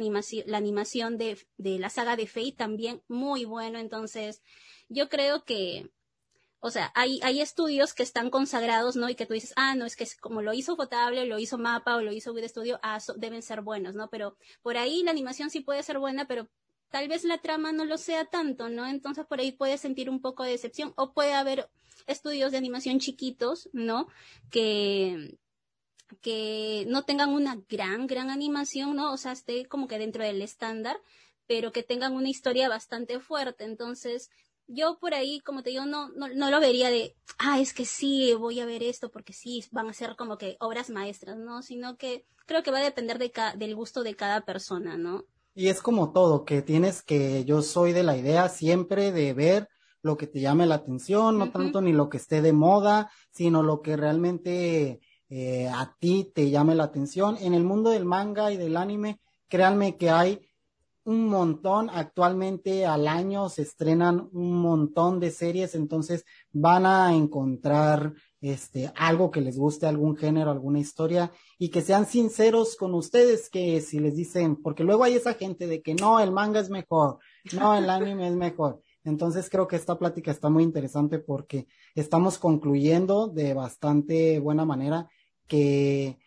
la 0.46 0.58
animación 0.58 1.18
de, 1.18 1.40
de 1.58 1.80
la 1.80 1.90
saga 1.90 2.16
de 2.16 2.28
Fate 2.28 2.52
también 2.56 3.02
muy 3.08 3.46
bueno, 3.46 3.80
entonces 3.80 4.44
yo 4.90 5.10
creo 5.10 5.44
que 5.44 5.90
o 6.60 6.70
sea, 6.70 6.92
hay, 6.94 7.20
hay 7.24 7.42
estudios 7.42 7.96
que 7.96 8.04
están 8.04 8.30
consagrados, 8.30 8.96
¿no? 8.96 9.10
Y 9.10 9.16
que 9.16 9.26
tú 9.26 9.34
dices, 9.34 9.54
ah, 9.56 9.74
no, 9.76 9.86
es 9.86 9.96
que 9.96 10.06
como 10.20 10.44
lo 10.44 10.54
hizo 10.54 10.76
Fotable, 10.76 11.26
lo 11.26 11.40
hizo 11.40 11.58
Mapa 11.58 11.96
o 11.96 12.02
lo 12.02 12.12
hizo 12.12 12.34
With 12.34 12.50
Studio, 12.50 12.80
ah, 12.84 13.00
deben 13.16 13.42
ser 13.42 13.62
buenos, 13.62 13.96
¿no? 13.96 14.10
Pero 14.10 14.38
por 14.62 14.78
ahí 14.78 15.02
la 15.02 15.12
animación 15.12 15.50
sí 15.50 15.62
puede 15.62 15.82
ser 15.82 15.98
buena, 15.98 16.28
pero 16.28 16.48
tal 16.90 17.08
vez 17.08 17.24
la 17.24 17.38
trama 17.40 17.72
no 17.72 17.86
lo 17.86 17.98
sea 17.98 18.26
tanto, 18.26 18.70
¿no? 18.70 18.88
Entonces 18.88 19.26
por 19.26 19.40
ahí 19.40 19.52
puedes 19.52 19.82
sentir 19.82 20.10
un 20.10 20.22
poco 20.22 20.44
de 20.44 20.52
decepción 20.52 20.94
o 20.96 21.14
puede 21.14 21.34
haber 21.34 21.70
estudios 22.08 22.52
de 22.52 22.58
animación 22.58 23.00
chiquitos, 23.00 23.70
¿no? 23.74 24.08
Que, 24.50 25.38
que 26.22 26.86
no 26.88 27.04
tengan 27.04 27.30
una 27.30 27.58
gran, 27.70 28.08
gran 28.08 28.30
animación, 28.30 28.96
¿no? 28.96 29.14
O 29.14 29.18
sea, 29.18 29.32
esté 29.32 29.66
como 29.68 29.88
que 29.88 30.00
dentro 30.00 30.24
del 30.24 30.42
estándar, 30.42 31.00
pero 31.48 31.72
que 31.72 31.84
tengan 31.84 32.14
una 32.14 32.30
historia 32.30 32.70
bastante 32.70 33.20
fuerte. 33.20 33.64
Entonces, 33.64 34.30
yo 34.68 35.00
por 35.00 35.14
ahí, 35.14 35.40
como 35.42 35.64
te 35.64 35.72
digo, 35.72 35.86
no, 35.86 36.10
no, 36.10 36.28
no, 36.30 36.52
lo 36.52 36.60
vería 36.60 36.90
de, 36.90 37.16
ah, 37.40 37.60
es 37.60 37.74
que 37.74 37.86
sí, 37.86 38.34
voy 38.36 38.60
a 38.60 38.66
ver 38.66 38.84
esto 38.84 39.12
porque 39.12 39.34
sí, 39.34 39.64
van 39.72 39.90
a 39.90 39.94
ser 39.94 40.16
como 40.16 40.38
que 40.38 40.58
obras 40.60 40.90
maestras, 40.90 41.38
¿no? 41.38 41.62
Sino 41.64 41.98
que 41.98 42.26
creo 42.46 42.64
que 42.64 42.72
va 42.72 42.80
a 42.80 42.84
depender 42.84 43.18
de 43.20 43.32
del 43.58 43.76
gusto 43.76 44.04
de 44.04 44.16
cada 44.16 44.42
persona, 44.42 44.98
¿no? 44.98 45.26
Y 45.54 45.68
es 45.68 45.82
como 45.82 46.12
todo, 46.12 46.46
que 46.46 46.62
tienes 46.62 47.02
que, 47.02 47.44
yo 47.46 47.62
soy 47.62 47.92
de 47.92 48.04
la 48.04 48.16
idea 48.16 48.50
siempre 48.50 49.12
de 49.12 49.34
ver 49.34 49.68
lo 50.02 50.18
que 50.18 50.28
te 50.28 50.40
llame 50.40 50.66
la 50.66 50.76
atención, 50.76 51.38
no 51.38 51.52
tanto 51.52 51.82
ni 51.82 51.92
lo 51.92 52.10
que 52.10 52.18
esté 52.18 52.42
de 52.42 52.54
moda, 52.54 53.12
sino 53.32 53.64
lo 53.64 53.82
que 53.82 53.98
realmente 53.98 55.02
eh, 55.30 55.68
a 55.68 55.96
ti 56.00 56.32
te 56.34 56.50
llame 56.50 56.76
la 56.76 56.86
atención. 56.86 57.38
En 57.40 57.54
el 57.54 57.64
mundo 57.64 57.90
del 57.90 58.06
manga 58.06 58.52
y 58.52 58.58
del 58.58 58.78
anime, 58.78 59.20
créanme 59.48 59.98
que 59.98 60.10
hay 60.10 60.40
un 61.04 61.28
montón. 61.28 61.90
Actualmente 61.90 62.86
al 62.86 63.08
año 63.08 63.50
se 63.50 63.64
estrenan 63.64 64.30
un 64.32 64.62
montón 64.62 65.20
de 65.20 65.32
series, 65.32 65.76
entonces 65.76 66.26
van 66.52 66.86
a 66.86 67.14
encontrar 67.14 68.14
este 68.42 68.92
algo 68.96 69.32
que 69.32 69.42
les 69.42 69.58
guste, 69.58 69.86
algún 69.86 70.16
género, 70.16 70.52
alguna 70.52 70.80
historia 70.80 71.32
y 71.58 71.70
que 71.70 71.82
sean 71.82 72.06
sinceros 72.06 72.76
con 72.76 72.94
ustedes 72.94 73.50
que 73.50 73.82
si 73.82 74.00
les 74.00 74.16
dicen, 74.16 74.56
porque 74.56 74.84
luego 74.84 75.04
hay 75.04 75.16
esa 75.16 75.34
gente 75.34 75.68
de 75.68 75.82
que 75.82 75.96
no, 75.96 76.20
el 76.20 76.32
manga 76.32 76.60
es 76.60 76.70
mejor, 76.70 77.20
no, 77.54 77.76
el 77.76 77.90
anime 77.90 78.28
es 78.28 78.36
mejor. 78.36 78.82
Entonces 79.04 79.50
creo 79.50 79.68
que 79.68 79.76
esta 79.76 79.98
plática 79.98 80.32
está 80.32 80.50
muy 80.50 80.64
interesante 80.64 81.20
porque 81.20 81.68
estamos 81.96 82.38
concluyendo 82.38 83.28
de 83.28 83.54
bastante 83.54 84.40
buena 84.40 84.66
manera 84.66 85.10
que 85.48 86.18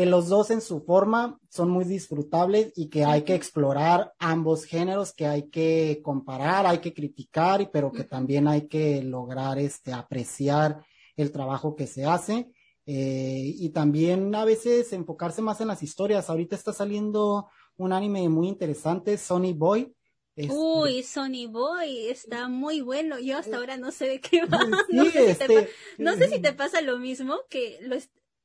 que 0.00 0.06
los 0.06 0.28
dos 0.28 0.50
en 0.50 0.60
su 0.60 0.80
forma 0.80 1.38
son 1.48 1.68
muy 1.68 1.84
disfrutables 1.84 2.72
y 2.74 2.88
que 2.88 3.04
hay 3.04 3.22
que 3.22 3.34
explorar 3.34 4.14
ambos 4.18 4.64
géneros, 4.64 5.12
que 5.12 5.26
hay 5.26 5.50
que 5.50 6.00
comparar, 6.02 6.64
hay 6.66 6.78
que 6.78 6.94
criticar, 6.94 7.70
pero 7.72 7.90
que 7.92 8.04
también 8.04 8.48
hay 8.48 8.66
que 8.66 9.02
lograr 9.02 9.58
este 9.58 9.92
apreciar 9.92 10.82
el 11.22 11.32
trabajo 11.32 11.76
que 11.76 11.86
se 11.86 12.04
hace 12.04 12.50
eh, 12.86 13.54
y 13.56 13.70
también 13.70 14.34
a 14.34 14.44
veces 14.44 14.92
enfocarse 14.92 15.42
más 15.42 15.60
en 15.60 15.68
las 15.68 15.82
historias. 15.82 16.28
Ahorita 16.28 16.56
está 16.56 16.72
saliendo 16.72 17.48
un 17.76 17.92
anime 17.92 18.28
muy 18.28 18.48
interesante, 18.48 19.16
Sony 19.16 19.52
Boy. 19.54 19.94
Este 20.36 20.52
Uy, 20.52 21.02
Sony 21.02 21.48
Boy 21.48 22.08
está 22.08 22.48
muy 22.48 22.80
bueno. 22.80 23.18
Yo 23.18 23.38
hasta 23.38 23.58
ahora 23.58 23.76
no 23.76 23.90
sé 23.90 24.06
de 24.06 24.20
qué 24.20 24.44
va. 24.46 24.58
no, 24.90 25.04
sé 25.04 25.10
si 25.10 25.12
te, 25.12 25.30
este, 25.30 25.68
no 25.98 26.14
sé 26.16 26.28
si 26.28 26.40
te 26.40 26.52
pasa 26.52 26.80
lo 26.80 26.98
mismo, 26.98 27.40
que 27.48 27.78
lo, 27.82 27.96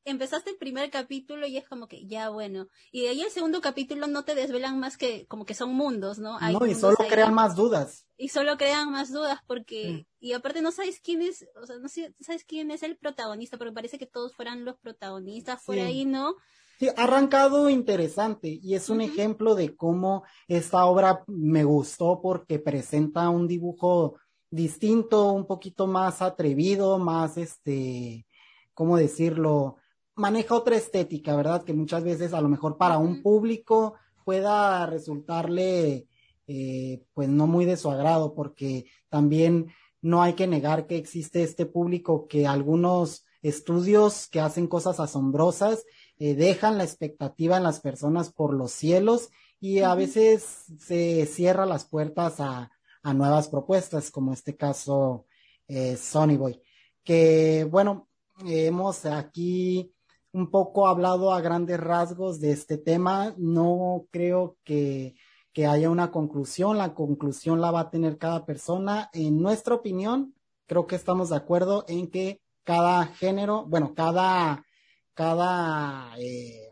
empezaste 0.05 0.51
el 0.51 0.57
primer 0.57 0.89
capítulo 0.91 1.47
y 1.47 1.57
es 1.57 1.67
como 1.67 1.87
que 1.87 2.05
ya 2.05 2.29
bueno. 2.29 2.67
Y 2.91 3.01
de 3.01 3.09
ahí 3.09 3.21
el 3.21 3.31
segundo 3.31 3.59
capítulo 3.59 4.07
no 4.07 4.23
te 4.23 4.35
desvelan 4.35 4.79
más 4.79 4.97
que 4.97 5.25
como 5.27 5.45
que 5.45 5.55
son 5.55 5.73
mundos, 5.73 6.19
¿no? 6.19 6.39
no, 6.39 6.65
y 6.65 6.75
solo 6.75 6.95
crean 7.09 7.33
más 7.33 7.55
dudas. 7.55 8.05
Y 8.17 8.29
solo 8.29 8.57
crean 8.57 8.91
más 8.91 9.11
dudas 9.11 9.39
porque, 9.45 10.07
y 10.19 10.31
aparte 10.33 10.61
no 10.61 10.71
sabes 10.71 11.01
quién 11.01 11.21
es, 11.21 11.45
o 11.61 11.65
sea, 11.65 11.77
no 11.79 11.89
sabes 11.89 12.45
quién 12.45 12.71
es 12.71 12.83
el 12.83 12.95
protagonista, 12.97 13.57
porque 13.57 13.73
parece 13.73 13.97
que 13.97 14.05
todos 14.05 14.33
fueran 14.33 14.63
los 14.63 14.77
protagonistas 14.77 15.61
por 15.65 15.77
ahí, 15.77 16.05
¿no? 16.05 16.35
Sí, 16.79 16.89
ha 16.89 17.03
arrancado 17.03 17.69
interesante 17.69 18.59
y 18.61 18.75
es 18.75 18.89
un 18.89 19.01
ejemplo 19.01 19.55
de 19.55 19.75
cómo 19.75 20.23
esta 20.47 20.85
obra 20.85 21.23
me 21.27 21.63
gustó 21.63 22.21
porque 22.21 22.59
presenta 22.59 23.29
un 23.29 23.47
dibujo 23.47 24.17
distinto, 24.49 25.31
un 25.31 25.47
poquito 25.47 25.87
más 25.87 26.21
atrevido, 26.21 26.99
más 26.99 27.37
este, 27.37 28.25
¿cómo 28.73 28.97
decirlo? 28.97 29.77
Maneja 30.15 30.55
otra 30.55 30.75
estética, 30.75 31.35
¿verdad? 31.35 31.63
Que 31.63 31.73
muchas 31.73 32.03
veces 32.03 32.33
a 32.33 32.41
lo 32.41 32.49
mejor 32.49 32.77
para 32.77 32.97
un 32.97 33.21
público 33.21 33.95
pueda 34.23 34.85
resultarle 34.85 36.07
eh, 36.47 37.03
pues 37.13 37.27
no 37.27 37.47
muy 37.47 37.65
de 37.65 37.77
su 37.77 37.89
agrado, 37.89 38.33
porque 38.33 38.85
también 39.09 39.67
no 40.01 40.21
hay 40.21 40.33
que 40.33 40.47
negar 40.47 40.87
que 40.87 40.97
existe 40.97 41.43
este 41.43 41.65
público 41.65 42.27
que 42.27 42.45
algunos 42.45 43.25
estudios 43.41 44.27
que 44.27 44.39
hacen 44.39 44.67
cosas 44.67 44.99
asombrosas 44.99 45.85
eh, 46.17 46.35
dejan 46.35 46.77
la 46.77 46.83
expectativa 46.83 47.57
en 47.57 47.63
las 47.63 47.79
personas 47.79 48.31
por 48.31 48.53
los 48.53 48.71
cielos 48.71 49.29
y 49.59 49.79
a 49.79 49.95
veces 49.95 50.65
se 50.79 51.25
cierra 51.25 51.65
las 51.65 51.85
puertas 51.85 52.39
a, 52.39 52.71
a 53.01 53.13
nuevas 53.13 53.47
propuestas, 53.47 54.11
como 54.11 54.33
este 54.33 54.55
caso 54.55 55.25
eh, 55.67 55.97
Sony 55.97 56.37
Boy. 56.37 56.61
Que 57.03 57.67
bueno, 57.69 58.07
hemos 58.45 59.05
aquí 59.05 59.94
un 60.35 60.51
poco 60.51 60.87
hablado 60.87 61.31
a 61.31 61.39
grandes 61.39 61.79
rasgos 61.79 62.41
de 62.41 62.51
este 62.51 62.77
tema. 62.77 63.33
No 63.37 64.05
creo 64.11 64.57
que, 64.65 65.15
que 65.53 65.65
haya 65.65 65.89
una 65.89 66.11
conclusión. 66.11 66.77
La 66.77 66.93
conclusión 66.93 67.61
la 67.61 67.71
va 67.71 67.79
a 67.79 67.89
tener 67.89 68.17
cada 68.17 68.45
persona. 68.45 69.09
En 69.13 69.41
nuestra 69.41 69.75
opinión, 69.75 70.35
creo 70.67 70.87
que 70.87 70.97
estamos 70.97 71.29
de 71.29 71.37
acuerdo 71.37 71.85
en 71.87 72.11
que 72.11 72.41
cada 72.65 73.05
género, 73.05 73.65
bueno, 73.65 73.93
cada, 73.95 74.65
cada, 75.13 76.13
eh, 76.19 76.67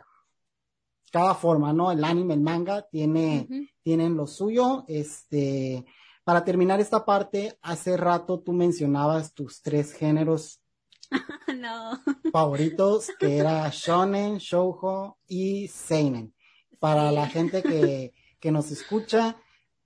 cada 1.09 1.33
forma, 1.33 1.71
¿no? 1.71 1.89
El 1.89 2.03
anime, 2.03 2.33
el 2.33 2.41
manga, 2.41 2.81
tiene, 2.81 3.47
tienen 3.81 4.17
lo 4.17 4.27
suyo. 4.27 4.83
Este, 4.89 5.85
para 6.25 6.43
terminar 6.43 6.81
esta 6.81 7.05
parte, 7.05 7.57
hace 7.61 7.95
rato 7.95 8.41
tú 8.41 8.51
mencionabas 8.51 9.33
tus 9.33 9.61
tres 9.61 9.93
géneros 9.93 10.62
no. 11.55 11.99
favoritos, 12.31 13.11
que 13.19 13.37
era 13.37 13.69
shonen, 13.71 14.37
shoujo 14.37 15.17
y 15.27 15.67
seinen. 15.67 16.33
Para 16.79 17.11
la 17.11 17.27
gente 17.27 17.63
que, 17.63 18.13
que 18.39 18.51
nos 18.51 18.71
escucha, 18.71 19.37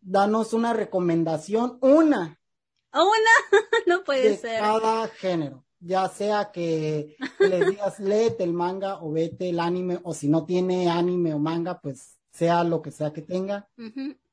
danos 0.01 0.53
una 0.53 0.73
recomendación, 0.73 1.77
una. 1.81 2.39
Una, 2.93 3.35
no 3.85 4.03
puede 4.03 4.29
de 4.29 4.37
ser. 4.37 4.59
Cada 4.59 5.07
género, 5.09 5.65
ya 5.79 6.07
sea 6.09 6.51
que 6.51 7.15
les 7.39 7.69
digas 7.69 7.99
léete 7.99 8.43
el 8.43 8.53
manga 8.53 9.01
o 9.01 9.11
vete 9.11 9.49
el 9.49 9.59
anime, 9.59 9.99
o 10.03 10.13
si 10.13 10.27
no 10.27 10.45
tiene 10.45 10.89
anime 10.89 11.33
o 11.33 11.39
manga, 11.39 11.79
pues 11.79 12.17
sea 12.31 12.63
lo 12.63 12.81
que 12.81 12.91
sea 12.91 13.11
que 13.13 13.21
tenga. 13.21 13.67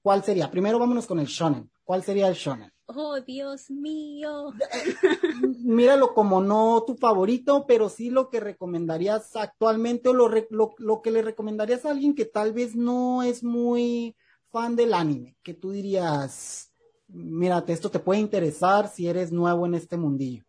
¿Cuál 0.03 0.23
sería? 0.23 0.51
Primero 0.51 0.79
vámonos 0.79 1.07
con 1.07 1.19
el 1.19 1.27
shonen. 1.27 1.71
¿Cuál 1.85 2.03
sería 2.03 2.29
el 2.29 2.35
shonen? 2.35 2.73
Oh, 2.87 3.21
Dios 3.21 3.71
mío. 3.71 4.53
Míralo 5.65 6.15
como 6.15 6.41
no 6.41 6.83
tu 6.87 6.97
favorito, 6.97 7.65
pero 7.67 7.89
sí 7.89 8.11
lo 8.11 8.29
que 8.29 8.41
recomendarías 8.41 9.37
actualmente 9.37 10.09
o 10.09 10.15
lo, 10.15 10.31
lo, 10.51 11.03
que 11.03 11.11
le 11.11 11.23
recomendarías 11.23 11.85
a 11.85 11.91
alguien 11.91 12.15
que 12.15 12.25
tal 12.25 12.53
vez 12.53 12.75
no 12.75 13.23
es 13.23 13.43
muy 13.43 14.17
fan 14.51 14.77
del 14.77 14.95
anime, 14.95 15.37
que 15.43 15.55
tú 15.55 15.73
dirías, 15.73 16.73
mírate, 17.09 17.73
esto 17.73 17.91
te 17.91 17.99
puede 17.99 18.21
interesar 18.21 18.89
si 18.89 19.09
eres 19.09 19.33
nuevo 19.33 19.67
en 19.67 19.75
este 19.75 19.97
mundillo. 19.97 20.45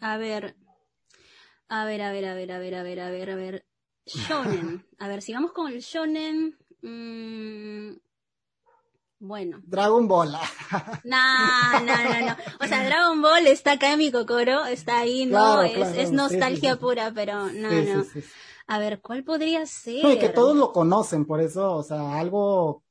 A 0.00 0.16
ver, 0.16 0.56
a 1.68 1.84
ver, 1.84 2.02
a 2.02 2.12
ver, 2.12 2.26
a 2.26 2.34
ver, 2.34 2.52
a 2.52 2.58
ver, 2.58 2.74
a 2.74 2.82
ver, 2.82 3.00
a 3.00 3.10
ver, 3.10 3.30
a 3.30 3.36
ver. 3.36 3.66
Shonen. 4.06 4.84
A 4.98 5.08
ver, 5.08 5.22
si 5.22 5.32
vamos 5.32 5.52
con 5.52 5.72
el 5.72 5.80
shonen. 5.80 6.58
Mmm, 6.82 7.96
bueno. 9.18 9.60
Dragon 9.64 10.06
Ball. 10.08 10.32
No, 11.04 11.80
no, 11.80 11.96
no, 12.04 12.26
no. 12.26 12.36
O 12.60 12.66
sea, 12.66 12.84
Dragon 12.84 13.20
Ball 13.22 13.46
está 13.46 13.72
acá 13.72 13.92
en 13.92 13.98
mi 13.98 14.10
cocoro, 14.10 14.64
está 14.64 14.98
ahí, 14.98 15.26
¿no? 15.26 15.62
es, 15.62 16.10
nostalgia 16.10 16.76
pura, 16.76 17.12
pero 17.14 17.50
no, 17.52 17.70
no. 17.70 18.04
A 18.66 18.78
ver, 18.78 19.00
¿cuál 19.00 19.24
podría 19.24 19.66
ser? 19.66 20.02
No, 20.02 20.12
y 20.12 20.18
que 20.18 20.30
todos 20.30 20.56
lo 20.56 20.72
conocen, 20.72 21.26
por 21.26 21.40
eso, 21.40 21.74
o 21.74 21.82
sea, 21.82 22.18
algo. 22.18 22.82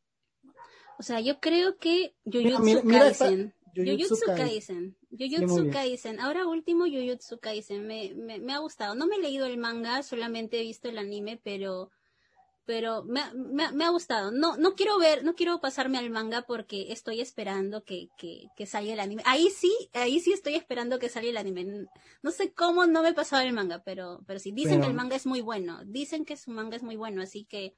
O 1.00 1.04
sea, 1.04 1.20
yo 1.20 1.40
creo 1.40 1.78
que 1.78 2.16
Jujutsu 2.26 2.88
Kaisen. 2.88 3.54
Jujutsu 3.76 4.26
Kaisen. 4.28 4.98
Jujutsu 5.12 5.72
Kaisen. 5.72 6.20
Ahora 6.20 6.48
último 6.48 6.86
Jujutsu 6.86 7.40
Kaisen. 7.40 7.88
Me, 7.88 8.14
me, 8.14 8.40
me 8.40 8.54
ha 8.54 8.60
gustado. 8.60 8.94
No 8.96 9.08
me 9.08 9.16
he 9.16 9.20
leído 9.20 9.48
el 9.48 9.58
manga, 9.58 10.04
solamente 10.04 10.60
he 10.60 10.64
visto 10.64 10.88
el 10.90 11.00
anime, 11.00 11.42
pero 11.44 11.90
pero 12.66 13.04
me, 13.04 13.22
me, 13.34 13.72
me, 13.72 13.86
ha 13.86 13.90
gustado. 13.90 14.32
No, 14.32 14.58
no 14.58 14.76
quiero 14.76 14.98
ver, 14.98 15.24
no 15.24 15.36
quiero 15.36 15.60
pasarme 15.60 15.98
al 15.98 16.10
manga 16.10 16.44
porque 16.44 16.92
estoy 16.92 17.20
esperando 17.22 17.84
que, 17.84 18.10
que, 18.18 18.48
que 18.56 18.66
salga 18.66 18.94
el 18.94 19.00
anime. 19.00 19.24
Ahí 19.26 19.50
sí, 19.50 19.72
ahí 19.94 20.20
sí 20.20 20.32
estoy 20.34 20.56
esperando 20.56 21.00
que 21.00 21.10
salga 21.10 21.30
el 21.30 21.38
anime. 21.38 21.88
No 22.22 22.32
sé 22.32 22.54
cómo 22.54 22.86
no 22.86 23.02
me 23.04 23.10
he 23.10 23.14
pasado 23.14 23.44
el 23.44 23.54
manga, 23.54 23.84
pero, 23.84 24.22
pero 24.26 24.40
sí, 24.40 24.52
dicen 24.52 24.82
que 24.82 24.88
el 24.88 24.94
manga 24.94 25.16
es 25.16 25.26
muy 25.26 25.42
bueno. 25.42 25.84
Dicen 25.86 26.26
que 26.26 26.38
su 26.38 26.52
manga 26.52 26.78
es 26.78 26.84
muy 26.84 26.96
bueno, 26.96 27.22
así 27.22 27.46
que 27.46 27.76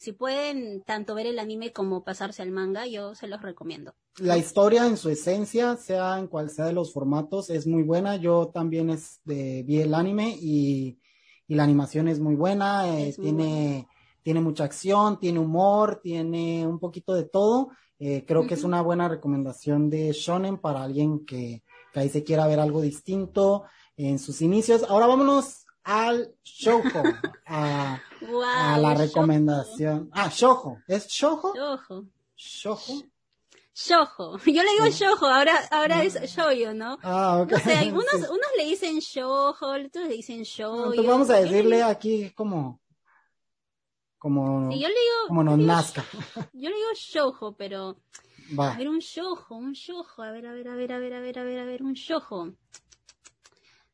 si 0.00 0.12
pueden 0.12 0.82
tanto 0.82 1.14
ver 1.14 1.26
el 1.26 1.38
anime 1.38 1.74
como 1.74 2.04
pasarse 2.04 2.40
al 2.40 2.52
manga, 2.52 2.86
yo 2.86 3.14
se 3.14 3.26
los 3.26 3.42
recomiendo. 3.42 3.94
La 4.18 4.38
historia 4.38 4.86
en 4.86 4.96
su 4.96 5.10
esencia, 5.10 5.76
sea 5.76 6.18
en 6.18 6.26
cual 6.26 6.48
sea 6.48 6.64
de 6.64 6.72
los 6.72 6.92
formatos, 6.92 7.50
es 7.50 7.66
muy 7.66 7.82
buena. 7.82 8.16
Yo 8.16 8.48
también 8.48 8.88
es 8.88 9.20
de, 9.24 9.62
vi 9.62 9.82
el 9.82 9.92
anime 9.92 10.38
y, 10.40 10.98
y 11.46 11.54
la 11.54 11.64
animación 11.64 12.08
es 12.08 12.18
muy 12.18 12.34
buena. 12.34 12.98
Eh, 12.98 13.14
tiene 13.20 13.88
tiene 14.22 14.40
mucha 14.40 14.64
acción, 14.64 15.18
tiene 15.18 15.38
humor, 15.38 16.00
tiene 16.02 16.66
un 16.66 16.78
poquito 16.78 17.14
de 17.14 17.24
todo. 17.24 17.70
Eh, 17.98 18.24
creo 18.26 18.46
que 18.46 18.54
es 18.54 18.64
una 18.64 18.80
buena 18.80 19.08
recomendación 19.08 19.90
de 19.90 20.12
Shonen 20.12 20.56
para 20.58 20.82
alguien 20.82 21.26
que, 21.26 21.62
ahí 21.94 22.08
se 22.08 22.24
quiera 22.24 22.46
ver 22.46 22.58
algo 22.58 22.80
distinto 22.80 23.64
en 23.96 24.18
sus 24.18 24.40
inicios. 24.40 24.84
Ahora 24.88 25.06
vámonos 25.06 25.66
al 25.84 26.34
Shoujo, 26.42 27.02
a, 27.46 28.00
la 28.78 28.94
recomendación. 28.94 30.08
Ah, 30.12 30.30
Shoujo, 30.32 30.78
¿es 30.88 31.08
Shoujo? 31.08 31.54
Shoujo. 31.54 32.04
Shoujo. 32.36 33.02
Shoujo. 33.74 34.38
Yo 34.38 34.62
le 34.62 34.70
digo 34.72 34.86
Shoujo, 34.88 35.26
ahora, 35.26 35.54
ahora 35.70 36.02
es 36.02 36.14
Shoujo, 36.14 36.72
¿no? 36.72 36.98
Ah, 37.02 37.42
ok. 37.42 37.52
O 37.52 37.58
sea, 37.58 37.82
unos, 37.84 38.14
unos 38.14 38.50
le 38.56 38.64
dicen 38.64 38.98
Shoujo, 38.98 39.66
otros 39.66 40.08
le 40.08 40.16
dicen 40.16 40.42
Shoujo. 40.42 40.90
Entonces 40.90 41.06
vamos 41.06 41.30
a 41.30 41.36
decirle 41.36 41.82
aquí 41.82 42.30
como 42.30 42.79
como, 44.20 44.70
yo 44.70 44.86
le 44.86 44.94
digo, 44.94 45.28
como 45.28 45.42
nos 45.42 45.58
nazca. 45.58 46.04
Yo 46.52 46.68
le 46.68 46.76
digo 46.76 46.90
shoujo, 46.94 47.56
pero 47.56 47.96
a 48.58 48.76
ver 48.76 48.90
un 48.90 48.98
shoujo, 48.98 49.56
un 49.56 49.72
shoujo, 49.72 50.22
a 50.22 50.30
ver, 50.30 50.46
a 50.46 50.52
ver, 50.52 50.68
a 50.68 50.74
ver, 50.74 50.92
a 50.92 50.98
ver, 50.98 51.14
a 51.14 51.20
ver, 51.20 51.38
a 51.38 51.42
ver, 51.42 51.58
a 51.58 51.64
ver, 51.64 51.82
un 51.82 51.94
shoujo. 51.94 52.52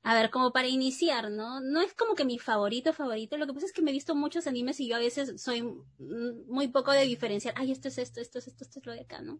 A 0.02 0.14
ver, 0.14 0.30
como 0.30 0.52
para 0.52 0.66
iniciar, 0.66 1.30
¿no? 1.30 1.60
No 1.60 1.80
es 1.80 1.94
como 1.94 2.16
que 2.16 2.24
mi 2.24 2.40
favorito 2.40 2.92
favorito, 2.92 3.36
lo 3.36 3.46
que 3.46 3.54
pasa 3.54 3.66
es 3.66 3.72
que 3.72 3.82
me 3.82 3.92
he 3.92 3.94
visto 3.94 4.16
muchos 4.16 4.48
animes 4.48 4.80
y 4.80 4.88
yo 4.88 4.96
a 4.96 4.98
veces 4.98 5.40
soy 5.40 5.62
muy 6.48 6.68
poco 6.68 6.90
de 6.90 7.04
diferenciar, 7.04 7.54
ay, 7.56 7.70
esto 7.70 7.86
es 7.86 7.98
esto, 7.98 8.20
esto 8.20 8.40
es 8.40 8.48
esto, 8.48 8.64
esto 8.64 8.80
es 8.80 8.86
lo 8.86 8.92
de 8.92 9.02
acá, 9.02 9.22
¿no? 9.22 9.38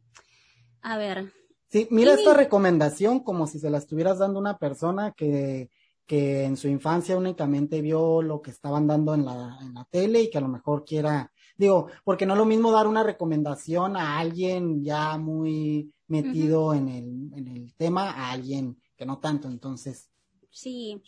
A 0.82 0.96
ver. 0.98 1.32
Sí, 1.68 1.88
mira 1.90 2.14
esta 2.14 2.32
recomendación 2.32 3.24
como 3.24 3.48
si 3.48 3.58
se 3.58 3.70
la 3.70 3.78
estuvieras 3.78 4.18
dando 4.18 4.38
a 4.38 4.42
una 4.42 4.58
persona 4.58 5.10
que 5.10 5.68
que 6.06 6.44
en 6.44 6.56
su 6.56 6.68
infancia 6.68 7.16
únicamente 7.16 7.82
vio 7.82 8.22
lo 8.22 8.40
que 8.40 8.50
estaban 8.50 8.86
dando 8.86 9.14
en 9.14 9.24
la, 9.24 9.58
en 9.60 9.74
la 9.74 9.84
tele 9.84 10.22
y 10.22 10.30
que 10.30 10.38
a 10.38 10.42
lo 10.42 10.48
mejor 10.48 10.84
quiera, 10.84 11.32
digo, 11.56 11.88
porque 12.04 12.26
no 12.26 12.34
es 12.34 12.38
lo 12.38 12.46
mismo 12.46 12.70
dar 12.70 12.86
una 12.86 13.02
recomendación 13.02 13.96
a 13.96 14.18
alguien 14.18 14.84
ya 14.84 15.18
muy 15.18 15.92
metido 16.06 16.74
en, 16.74 16.88
el, 16.88 17.32
en 17.36 17.48
el 17.48 17.74
tema 17.74 18.10
a 18.10 18.30
alguien 18.30 18.80
que 18.96 19.04
no 19.04 19.18
tanto, 19.18 19.48
entonces. 19.48 20.08
Sí. 20.50 21.02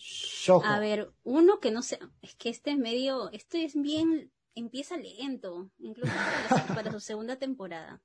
A 0.65 0.79
ver, 0.79 1.13
uno 1.25 1.61
que 1.61 1.71
no 1.71 1.83
sé, 1.83 1.99
es 2.21 2.35
que 2.35 2.51
este 2.51 2.73
es 2.73 2.79
medio, 2.79 3.31
esto 3.31 3.57
es 3.57 3.81
bien, 3.81 4.31
empieza 4.55 4.97
lento, 4.97 5.71
incluso 5.79 6.13
para, 6.75 6.93
su, 6.93 7.01
segunda 7.01 7.37
temporada. 7.37 8.03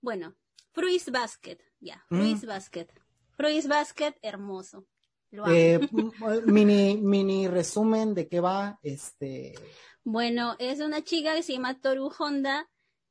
Bueno, 0.00 0.34
Fruits 0.72 1.10
Basket, 1.10 1.58
ya, 1.80 2.04
Fruits 2.08 2.44
mm. 2.44 2.46
Basket. 2.46 2.86
Fruits 3.36 3.66
Basket, 3.66 4.14
hermoso. 4.22 4.86
Eh, 5.54 5.78
mini, 6.46 6.96
mini 6.96 7.48
resumen 7.48 8.14
de 8.14 8.28
qué 8.28 8.40
va 8.40 8.78
este. 8.82 9.54
Bueno, 10.02 10.56
es 10.58 10.80
una 10.80 11.02
chica 11.02 11.34
que 11.34 11.42
se 11.42 11.52
llama 11.52 11.78
Toru 11.80 12.10
Honda 12.18 12.66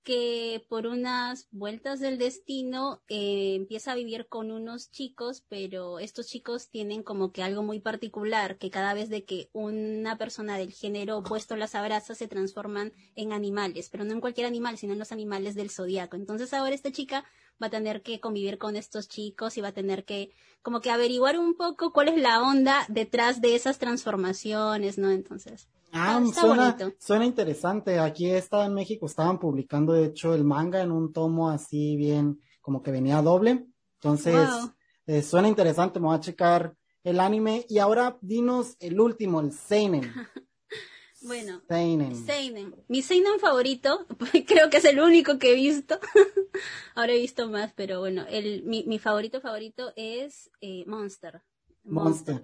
que 0.07 0.65
por 0.69 0.87
unas 0.87 1.49
vueltas 1.51 1.99
del 1.99 2.17
destino 2.17 3.03
eh, 3.09 3.55
empieza 3.55 3.91
a 3.91 3.95
vivir 3.95 4.29
con 4.29 4.51
unos 4.51 4.89
chicos, 4.89 5.43
pero 5.49 5.99
estos 5.99 6.27
chicos 6.27 6.69
tienen 6.69 7.03
como 7.03 7.33
que 7.33 7.43
algo 7.43 7.61
muy 7.61 7.81
particular, 7.81 8.57
que 8.57 8.69
cada 8.69 8.93
vez 8.93 9.09
de 9.09 9.25
que 9.25 9.49
una 9.51 10.17
persona 10.17 10.57
del 10.57 10.71
género 10.71 11.17
opuesto 11.17 11.57
las 11.57 11.75
abraza 11.75 12.15
se 12.15 12.29
transforman 12.29 12.93
en 13.15 13.33
animales, 13.33 13.89
pero 13.89 14.05
no 14.05 14.13
en 14.13 14.21
cualquier 14.21 14.47
animal, 14.47 14.77
sino 14.77 14.93
en 14.93 14.99
los 14.99 15.11
animales 15.11 15.55
del 15.55 15.71
zodiaco. 15.71 16.15
Entonces 16.15 16.53
ahora 16.53 16.73
esta 16.73 16.93
chica 16.93 17.25
va 17.61 17.67
a 17.67 17.71
tener 17.71 18.01
que 18.01 18.19
convivir 18.19 18.57
con 18.57 18.75
estos 18.75 19.07
chicos 19.07 19.57
y 19.57 19.61
va 19.61 19.69
a 19.69 19.73
tener 19.73 20.05
que 20.05 20.31
como 20.61 20.81
que 20.81 20.91
averiguar 20.91 21.39
un 21.39 21.55
poco 21.55 21.93
cuál 21.93 22.09
es 22.09 22.21
la 22.21 22.41
onda 22.41 22.85
detrás 22.89 23.41
de 23.41 23.55
esas 23.55 23.79
transformaciones, 23.79 24.97
¿no? 24.97 25.09
Entonces. 25.09 25.69
Ah, 25.93 26.21
suena, 26.33 26.77
suena 26.99 27.25
interesante. 27.25 27.99
Aquí 27.99 28.29
estaba 28.29 28.65
en 28.65 28.73
México, 28.73 29.05
estaban 29.05 29.39
publicando 29.39 29.93
de 29.93 30.05
hecho 30.05 30.33
el 30.33 30.43
manga 30.43 30.81
en 30.81 30.91
un 30.91 31.13
tomo 31.13 31.49
así 31.49 31.95
bien, 31.95 32.39
como 32.61 32.83
que 32.83 32.91
venía 32.91 33.21
doble. 33.21 33.65
Entonces, 34.01 34.49
eh, 35.05 35.21
suena 35.21 35.47
interesante, 35.47 35.99
me 35.99 36.07
voy 36.07 36.17
a 36.17 36.19
checar 36.19 36.75
el 37.03 37.19
anime. 37.19 37.65
Y 37.69 37.79
ahora 37.79 38.17
dinos 38.21 38.75
el 38.79 38.99
último, 38.99 39.39
el 39.39 39.53
Seinen. 39.53 40.01
Bueno, 41.21 41.61
Seinen. 41.67 42.75
Mi 42.87 43.01
Seinen 43.01 43.39
favorito, 43.39 44.05
creo 44.47 44.69
que 44.69 44.77
es 44.77 44.85
el 44.85 44.99
único 44.99 45.39
que 45.39 45.51
he 45.51 45.55
visto. 45.55 45.99
Ahora 46.95 47.13
he 47.13 47.19
visto 47.19 47.49
más, 47.49 47.73
pero 47.73 47.99
bueno, 47.99 48.25
el, 48.29 48.63
mi, 48.63 48.83
mi 48.83 48.99
favorito 48.99 49.41
favorito 49.41 49.93
es 49.95 50.51
eh, 50.61 50.83
Monster. 50.85 51.41
Monster. 51.83 52.43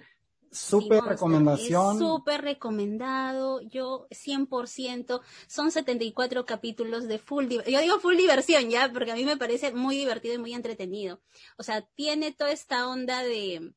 Súper 0.53 1.03
recomendación. 1.03 1.97
Súper 1.97 2.41
recomendado. 2.41 3.61
Yo 3.61 4.07
100%. 4.11 5.21
Son 5.47 5.71
74 5.71 6.45
capítulos 6.45 7.07
de 7.07 7.17
full 7.17 7.47
Yo 7.47 7.79
digo 7.79 7.99
full 7.99 8.15
diversión 8.15 8.69
ya, 8.69 8.91
porque 8.91 9.11
a 9.11 9.15
mí 9.15 9.25
me 9.25 9.37
parece 9.37 9.73
muy 9.73 9.97
divertido 9.97 10.35
y 10.35 10.37
muy 10.37 10.53
entretenido. 10.53 11.21
O 11.57 11.63
sea, 11.63 11.81
tiene 11.95 12.31
toda 12.31 12.51
esta 12.51 12.87
onda 12.87 13.23
de 13.23 13.73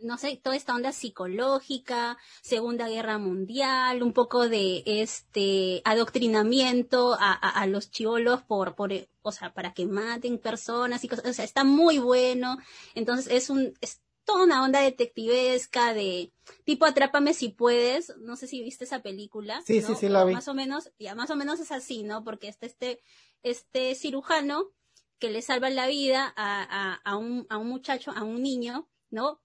no 0.00 0.18
sé, 0.18 0.40
toda 0.42 0.56
esta 0.56 0.74
onda 0.74 0.92
psicológica, 0.92 2.18
Segunda 2.42 2.88
Guerra 2.88 3.18
Mundial, 3.18 4.02
un 4.02 4.12
poco 4.12 4.48
de 4.48 4.82
este 4.86 5.82
adoctrinamiento 5.84 7.14
a, 7.14 7.32
a, 7.32 7.66
los 7.66 7.90
chivolos 7.90 8.42
por, 8.42 8.74
por, 8.74 8.92
o 9.22 9.32
sea, 9.32 9.52
para 9.52 9.72
que 9.72 9.86
maten 9.86 10.38
personas 10.38 11.04
y 11.04 11.08
cosas, 11.08 11.26
o 11.26 11.32
sea, 11.32 11.44
está 11.44 11.64
muy 11.64 11.98
bueno. 11.98 12.58
Entonces 12.94 13.28
es 13.30 13.50
un, 13.50 13.74
es 13.80 14.00
toda 14.24 14.44
una 14.44 14.64
onda 14.64 14.80
detectivesca 14.80 15.94
de 15.94 16.32
tipo 16.64 16.86
Atrápame 16.86 17.34
si 17.34 17.50
puedes, 17.50 18.16
no 18.18 18.36
sé 18.36 18.46
si 18.46 18.62
viste 18.62 18.84
esa 18.84 19.02
película. 19.02 19.62
Sí, 19.66 19.82
sí, 19.82 19.94
sí, 19.94 20.08
la 20.08 20.24
vi. 20.24 20.34
Más 20.34 20.48
o 20.48 20.54
menos, 20.54 20.90
ya 20.98 21.14
más 21.14 21.30
o 21.30 21.36
menos 21.36 21.60
es 21.60 21.72
así, 21.72 22.02
¿no? 22.02 22.24
Porque 22.24 22.48
este, 22.48 22.66
este, 22.66 23.00
este 23.42 23.94
cirujano 23.94 24.70
que 25.18 25.30
le 25.30 25.42
salva 25.42 25.70
la 25.70 25.86
vida 25.86 26.32
a, 26.36 26.62
a, 26.62 26.94
a, 26.94 27.16
un, 27.16 27.46
a 27.48 27.58
un 27.58 27.68
muchacho, 27.68 28.10
a 28.12 28.24
un 28.24 28.42
niño, 28.42 28.88
¿no? 29.10 29.40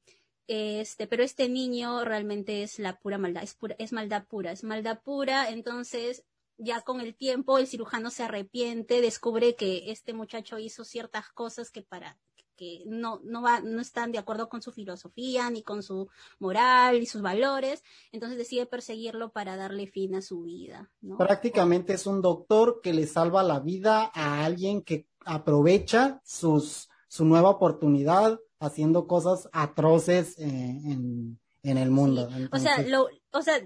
Este, 0.52 1.06
pero 1.06 1.22
este 1.22 1.48
niño 1.48 2.04
realmente 2.04 2.64
es 2.64 2.80
la 2.80 2.98
pura 2.98 3.20
maldad, 3.20 3.44
es, 3.44 3.54
pura, 3.54 3.76
es 3.78 3.94
maldad 3.94 4.26
pura, 4.26 4.52
es 4.52 4.64
maldad 4.64 5.00
pura, 5.04 5.48
entonces 5.52 6.24
ya 6.58 6.82
con 6.82 7.02
el 7.02 7.14
tiempo 7.14 7.60
el 7.60 7.68
cirujano 7.68 8.10
se 8.10 8.24
arrepiente, 8.24 9.00
descubre 9.00 9.54
que 9.54 9.92
este 9.92 10.12
muchacho 10.12 10.58
hizo 10.58 10.86
ciertas 10.86 11.30
cosas 11.30 11.70
que 11.70 11.84
para 11.84 12.18
que 12.56 12.82
no, 12.88 13.22
no, 13.24 13.44
va, 13.44 13.60
no 13.60 13.80
están 13.80 14.12
de 14.12 14.18
acuerdo 14.18 14.50
con 14.50 14.64
su 14.64 14.72
filosofía, 14.72 15.52
ni 15.52 15.62
con 15.62 15.84
su 15.84 16.10
moral, 16.40 16.98
y 16.98 17.06
sus 17.06 17.22
valores, 17.22 17.84
entonces 18.12 18.36
decide 18.36 18.66
perseguirlo 18.66 19.32
para 19.32 19.56
darle 19.56 19.86
fin 19.86 20.16
a 20.16 20.24
su 20.24 20.42
vida. 20.42 20.90
Prácticamente 21.16 21.94
es 21.94 22.08
un 22.08 22.24
doctor 22.24 22.82
que 22.82 22.92
le 22.92 23.06
salva 23.06 23.44
la 23.44 23.60
vida 23.60 24.10
a 24.16 24.44
alguien 24.44 24.82
que 24.82 25.06
aprovecha 25.26 26.22
sus, 26.26 26.90
su 27.08 27.24
nueva 27.24 27.52
oportunidad 27.52 28.40
haciendo 28.60 29.08
cosas 29.08 29.50
atroces 29.52 30.38
eh, 30.38 30.46
en, 30.46 31.40
en, 31.64 31.78
el 31.78 31.90
mundo. 31.92 32.30
O 32.52 32.60
sea, 32.60 32.82
lo, 32.82 33.08
o 33.32 33.42
sea, 33.42 33.62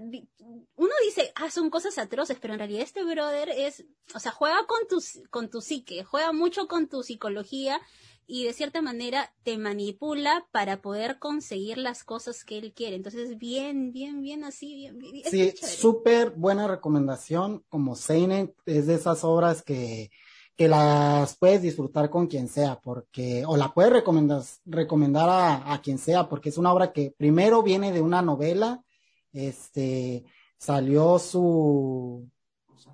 uno 0.76 0.94
dice, 1.06 1.32
ah, 1.36 1.50
son 1.50 1.70
cosas 1.70 1.98
atroces, 1.98 2.38
pero 2.40 2.54
en 2.54 2.60
realidad 2.60 2.82
este 2.82 3.04
brother 3.04 3.50
es, 3.50 3.86
o 4.16 4.20
sea, 4.20 4.32
juega 4.32 4.66
con 4.68 4.88
tu, 4.88 5.04
con 5.30 5.50
tu 5.50 5.62
psique, 5.62 6.04
juega 6.04 6.32
mucho 6.32 6.68
con 6.68 6.88
tu 6.88 7.04
psicología 7.04 7.82
y 8.26 8.46
de 8.46 8.54
cierta 8.54 8.82
manera 8.82 9.34
te 9.44 9.58
manipula 9.58 10.48
para 10.52 10.82
poder 10.82 11.20
conseguir 11.20 11.78
las 11.78 12.04
cosas 12.04 12.46
que 12.46 12.58
él 12.58 12.74
quiere. 12.74 12.96
Entonces, 12.96 13.38
bien, 13.38 13.92
bien, 13.92 14.22
bien 14.22 14.44
así, 14.44 14.76
bien, 14.76 14.98
bien. 14.98 15.24
Sí, 15.30 15.54
súper 15.62 16.32
buena 16.32 16.68
recomendación. 16.68 17.64
Como 17.70 17.96
Seinen 17.96 18.54
es 18.66 18.88
de 18.88 18.96
esas 18.96 19.24
obras 19.24 19.62
que 19.62 20.10
que 20.56 20.68
las 20.68 21.36
puedes 21.38 21.62
disfrutar 21.62 22.10
con 22.10 22.28
quien 22.28 22.48
sea, 22.48 22.80
porque, 22.80 23.44
o 23.46 23.58
la 23.58 23.74
puedes 23.74 23.92
recomendar, 23.92 24.44
recomendar 24.66 25.30
a, 25.30 25.74
a, 25.74 25.82
quien 25.82 25.98
sea, 25.98 26.30
porque 26.30 26.50
es 26.50 26.58
una 26.58 26.72
obra 26.72 26.94
que 26.94 27.14
primero 27.18 27.64
viene 27.64 27.92
de 27.92 28.02
una 28.02 28.22
novela, 28.22 28.84
este, 29.32 30.24
salió 30.58 31.18
su, 31.18 32.30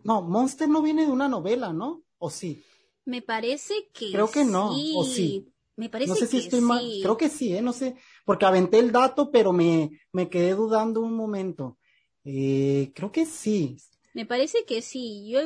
no, 0.03 0.21
Monster 0.21 0.69
no 0.69 0.81
viene 0.81 1.05
de 1.05 1.11
una 1.11 1.27
novela, 1.27 1.73
¿no? 1.73 2.03
¿O 2.17 2.29
sí? 2.29 2.63
Me 3.05 3.21
parece 3.21 3.89
que 3.93 4.11
Creo 4.11 4.29
que 4.29 4.45
no, 4.45 4.71
o 4.95 5.03
sí. 5.03 5.47
Me 5.75 5.89
parece 5.89 6.09
no 6.09 6.15
sé 6.15 6.27
si 6.27 6.37
estoy 6.39 6.59
mal, 6.59 6.83
creo 7.01 7.15
que 7.15 7.29
sí, 7.29 7.55
¿eh? 7.55 7.61
No 7.61 7.71
sé, 7.71 7.95
porque 8.25 8.45
aventé 8.45 8.79
el 8.79 8.91
dato, 8.91 9.31
pero 9.31 9.53
me, 9.53 9.91
me 10.11 10.29
quedé 10.29 10.53
dudando 10.53 10.99
un 10.99 11.13
momento. 11.13 11.77
Eh, 12.25 12.91
creo 12.93 13.13
que 13.13 13.25
sí. 13.25 13.77
Me 14.13 14.25
parece 14.25 14.65
que 14.65 14.81
sí. 14.81 15.29
Yo, 15.29 15.39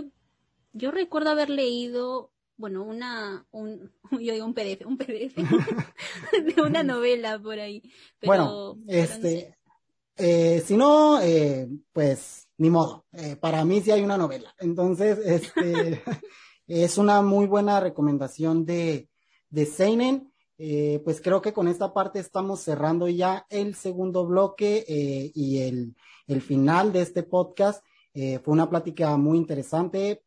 yo 0.73 0.91
recuerdo 0.91 1.29
haber 1.29 1.49
leído, 1.49 2.31
bueno, 2.57 2.83
una, 2.83 3.45
un, 3.51 3.91
yo 4.11 4.33
digo 4.33 4.45
un 4.45 4.53
PDF, 4.53 4.85
un 4.85 4.97
PDF 4.97 5.35
de 6.55 6.61
una 6.61 6.83
novela 6.83 7.39
por 7.39 7.59
ahí. 7.59 7.81
bueno, 8.25 8.77
este, 8.87 9.57
eh, 10.17 10.61
si 10.65 10.75
no, 10.75 11.21
eh, 11.21 11.69
pues 11.91 12.47
ni 12.57 12.69
modo. 12.69 13.05
Eh, 13.13 13.35
para 13.35 13.63
mí 13.65 13.81
sí 13.81 13.91
hay 13.91 14.01
una 14.01 14.17
novela. 14.17 14.53
Entonces, 14.59 15.17
este, 15.19 16.01
es 16.67 16.97
una 16.97 17.21
muy 17.21 17.45
buena 17.45 17.79
recomendación 17.79 18.65
de, 18.65 19.09
de 19.49 19.65
Seinen. 19.65 20.33
Eh, 20.57 21.01
pues 21.03 21.19
creo 21.19 21.41
que 21.41 21.51
con 21.51 21.67
esta 21.67 21.93
parte 21.93 22.19
estamos 22.19 22.61
cerrando 22.61 23.07
ya 23.09 23.45
el 23.49 23.75
segundo 23.75 24.25
bloque 24.25 24.85
eh, 24.87 25.31
y 25.33 25.59
el, 25.59 25.95
el, 26.27 26.41
final 26.41 26.93
de 26.93 27.01
este 27.01 27.23
podcast. 27.23 27.83
Eh, 28.13 28.39
fue 28.39 28.53
una 28.53 28.69
plática 28.69 29.17
muy 29.17 29.37
interesante. 29.37 30.23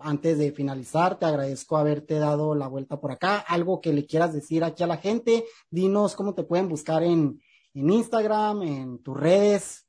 Antes 0.00 0.38
de 0.38 0.52
finalizar, 0.52 1.18
te 1.18 1.26
agradezco 1.26 1.76
haberte 1.76 2.18
dado 2.18 2.54
la 2.54 2.68
vuelta 2.68 3.00
por 3.00 3.12
acá. 3.12 3.38
Algo 3.38 3.80
que 3.80 3.92
le 3.92 4.06
quieras 4.06 4.32
decir 4.32 4.64
aquí 4.64 4.82
a 4.82 4.86
la 4.86 4.96
gente. 4.96 5.44
Dinos 5.70 6.16
cómo 6.16 6.34
te 6.34 6.42
pueden 6.42 6.68
buscar 6.68 7.02
en, 7.02 7.40
en 7.74 7.90
Instagram, 7.90 8.62
en 8.62 9.02
tus 9.02 9.16
redes. 9.16 9.86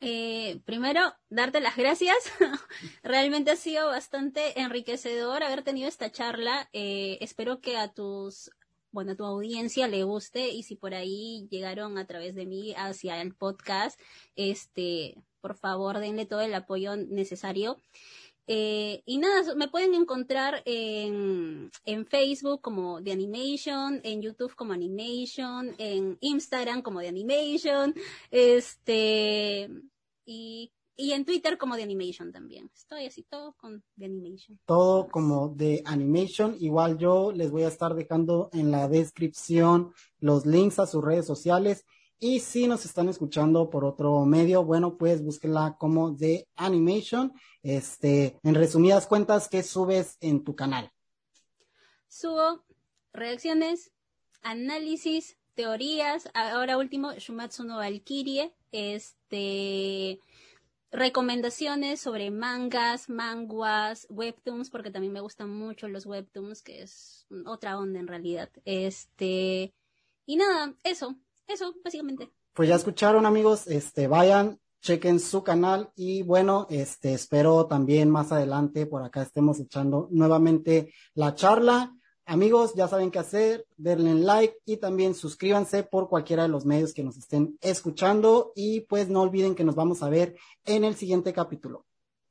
Eh, 0.00 0.60
primero, 0.64 1.00
darte 1.30 1.60
las 1.60 1.76
gracias. 1.76 2.16
Realmente 3.02 3.50
ha 3.50 3.56
sido 3.56 3.86
bastante 3.86 4.60
enriquecedor 4.60 5.42
haber 5.42 5.62
tenido 5.62 5.88
esta 5.88 6.10
charla. 6.12 6.68
Eh, 6.72 7.18
espero 7.20 7.60
que 7.60 7.76
a 7.78 7.92
tus, 7.92 8.50
bueno, 8.92 9.12
a 9.12 9.16
tu 9.16 9.24
audiencia 9.24 9.88
le 9.88 10.04
guste 10.04 10.48
y 10.48 10.62
si 10.64 10.76
por 10.76 10.94
ahí 10.94 11.48
llegaron 11.50 11.96
a 11.98 12.06
través 12.06 12.34
de 12.34 12.46
mí 12.46 12.74
hacia 12.76 13.20
el 13.22 13.34
podcast, 13.34 13.98
este, 14.36 15.16
por 15.40 15.56
favor, 15.56 15.98
denle 15.98 16.26
todo 16.26 16.40
el 16.40 16.54
apoyo 16.54 16.96
necesario. 16.96 17.80
Eh, 18.46 19.02
y 19.06 19.18
nada, 19.18 19.54
me 19.54 19.68
pueden 19.68 19.94
encontrar 19.94 20.62
en, 20.64 21.70
en, 21.84 22.06
Facebook 22.06 22.60
como 22.60 23.02
The 23.02 23.12
Animation, 23.12 24.00
en 24.04 24.22
YouTube 24.22 24.54
como 24.54 24.72
Animation, 24.72 25.74
en 25.78 26.16
Instagram 26.20 26.82
como 26.82 27.00
The 27.00 27.08
Animation, 27.08 27.94
este, 28.30 29.68
y, 30.24 30.72
y 30.96 31.12
en 31.12 31.24
Twitter 31.24 31.58
como 31.58 31.74
The 31.74 31.82
Animation 31.82 32.30
también. 32.30 32.70
Estoy 32.72 33.06
así 33.06 33.24
todo 33.24 33.54
con 33.54 33.82
The 33.98 34.04
Animation. 34.04 34.60
Todo 34.64 35.08
como 35.08 35.52
The 35.56 35.82
Animation. 35.84 36.56
Igual 36.60 36.98
yo 36.98 37.32
les 37.32 37.50
voy 37.50 37.64
a 37.64 37.68
estar 37.68 37.94
dejando 37.94 38.48
en 38.52 38.70
la 38.70 38.88
descripción 38.88 39.92
los 40.20 40.46
links 40.46 40.78
a 40.78 40.86
sus 40.86 41.02
redes 41.02 41.26
sociales 41.26 41.84
y 42.18 42.40
si 42.40 42.66
nos 42.66 42.84
están 42.84 43.08
escuchando 43.08 43.68
por 43.68 43.84
otro 43.84 44.24
medio, 44.24 44.64
bueno, 44.64 44.96
pues 44.96 45.22
búsquenla 45.22 45.76
como 45.78 46.16
The 46.16 46.48
Animation. 46.56 47.32
Este, 47.62 48.38
en 48.42 48.54
resumidas 48.54 49.06
cuentas, 49.06 49.48
¿qué 49.48 49.62
subes 49.62 50.16
en 50.20 50.42
tu 50.44 50.54
canal? 50.56 50.90
Subo 52.08 52.64
reacciones, 53.12 53.92
análisis, 54.42 55.36
teorías, 55.54 56.30
ahora 56.34 56.78
último, 56.78 57.12
Shumatsu 57.12 57.64
no 57.64 57.76
Valkyrie, 57.76 58.54
este, 58.72 60.20
recomendaciones 60.90 62.00
sobre 62.00 62.30
mangas, 62.30 63.08
manguas, 63.08 64.06
webtoons, 64.08 64.70
porque 64.70 64.90
también 64.90 65.12
me 65.12 65.20
gustan 65.20 65.50
mucho 65.50 65.88
los 65.88 66.06
webtoons, 66.06 66.62
que 66.62 66.82
es 66.82 67.26
otra 67.44 67.78
onda 67.78 68.00
en 68.00 68.06
realidad. 68.06 68.50
Este, 68.64 69.74
y 70.24 70.36
nada, 70.36 70.74
eso, 70.82 71.16
eso, 71.46 71.74
básicamente. 71.84 72.30
Pues 72.52 72.68
ya 72.68 72.76
escucharon, 72.76 73.26
amigos, 73.26 73.66
este, 73.66 74.06
vayan, 74.06 74.58
chequen 74.80 75.20
su 75.20 75.42
canal 75.42 75.90
y 75.96 76.22
bueno, 76.22 76.66
este, 76.70 77.12
espero 77.12 77.66
también 77.66 78.10
más 78.10 78.32
adelante 78.32 78.86
por 78.86 79.02
acá 79.02 79.22
estemos 79.22 79.58
echando 79.58 80.08
nuevamente 80.10 80.92
la 81.14 81.34
charla. 81.34 81.92
Amigos, 82.24 82.74
ya 82.74 82.88
saben 82.88 83.10
qué 83.10 83.20
hacer, 83.20 83.66
denle 83.76 84.14
like 84.14 84.56
y 84.64 84.78
también 84.78 85.14
suscríbanse 85.14 85.84
por 85.84 86.08
cualquiera 86.08 86.42
de 86.42 86.48
los 86.48 86.64
medios 86.64 86.92
que 86.92 87.04
nos 87.04 87.16
estén 87.16 87.56
escuchando 87.60 88.52
y 88.56 88.80
pues 88.80 89.08
no 89.08 89.22
olviden 89.22 89.54
que 89.54 89.64
nos 89.64 89.76
vamos 89.76 90.02
a 90.02 90.08
ver 90.08 90.36
en 90.64 90.84
el 90.84 90.96
siguiente 90.96 91.32
capítulo. 91.32 91.84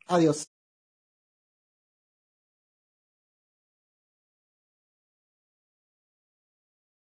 Adiós. 0.07 0.54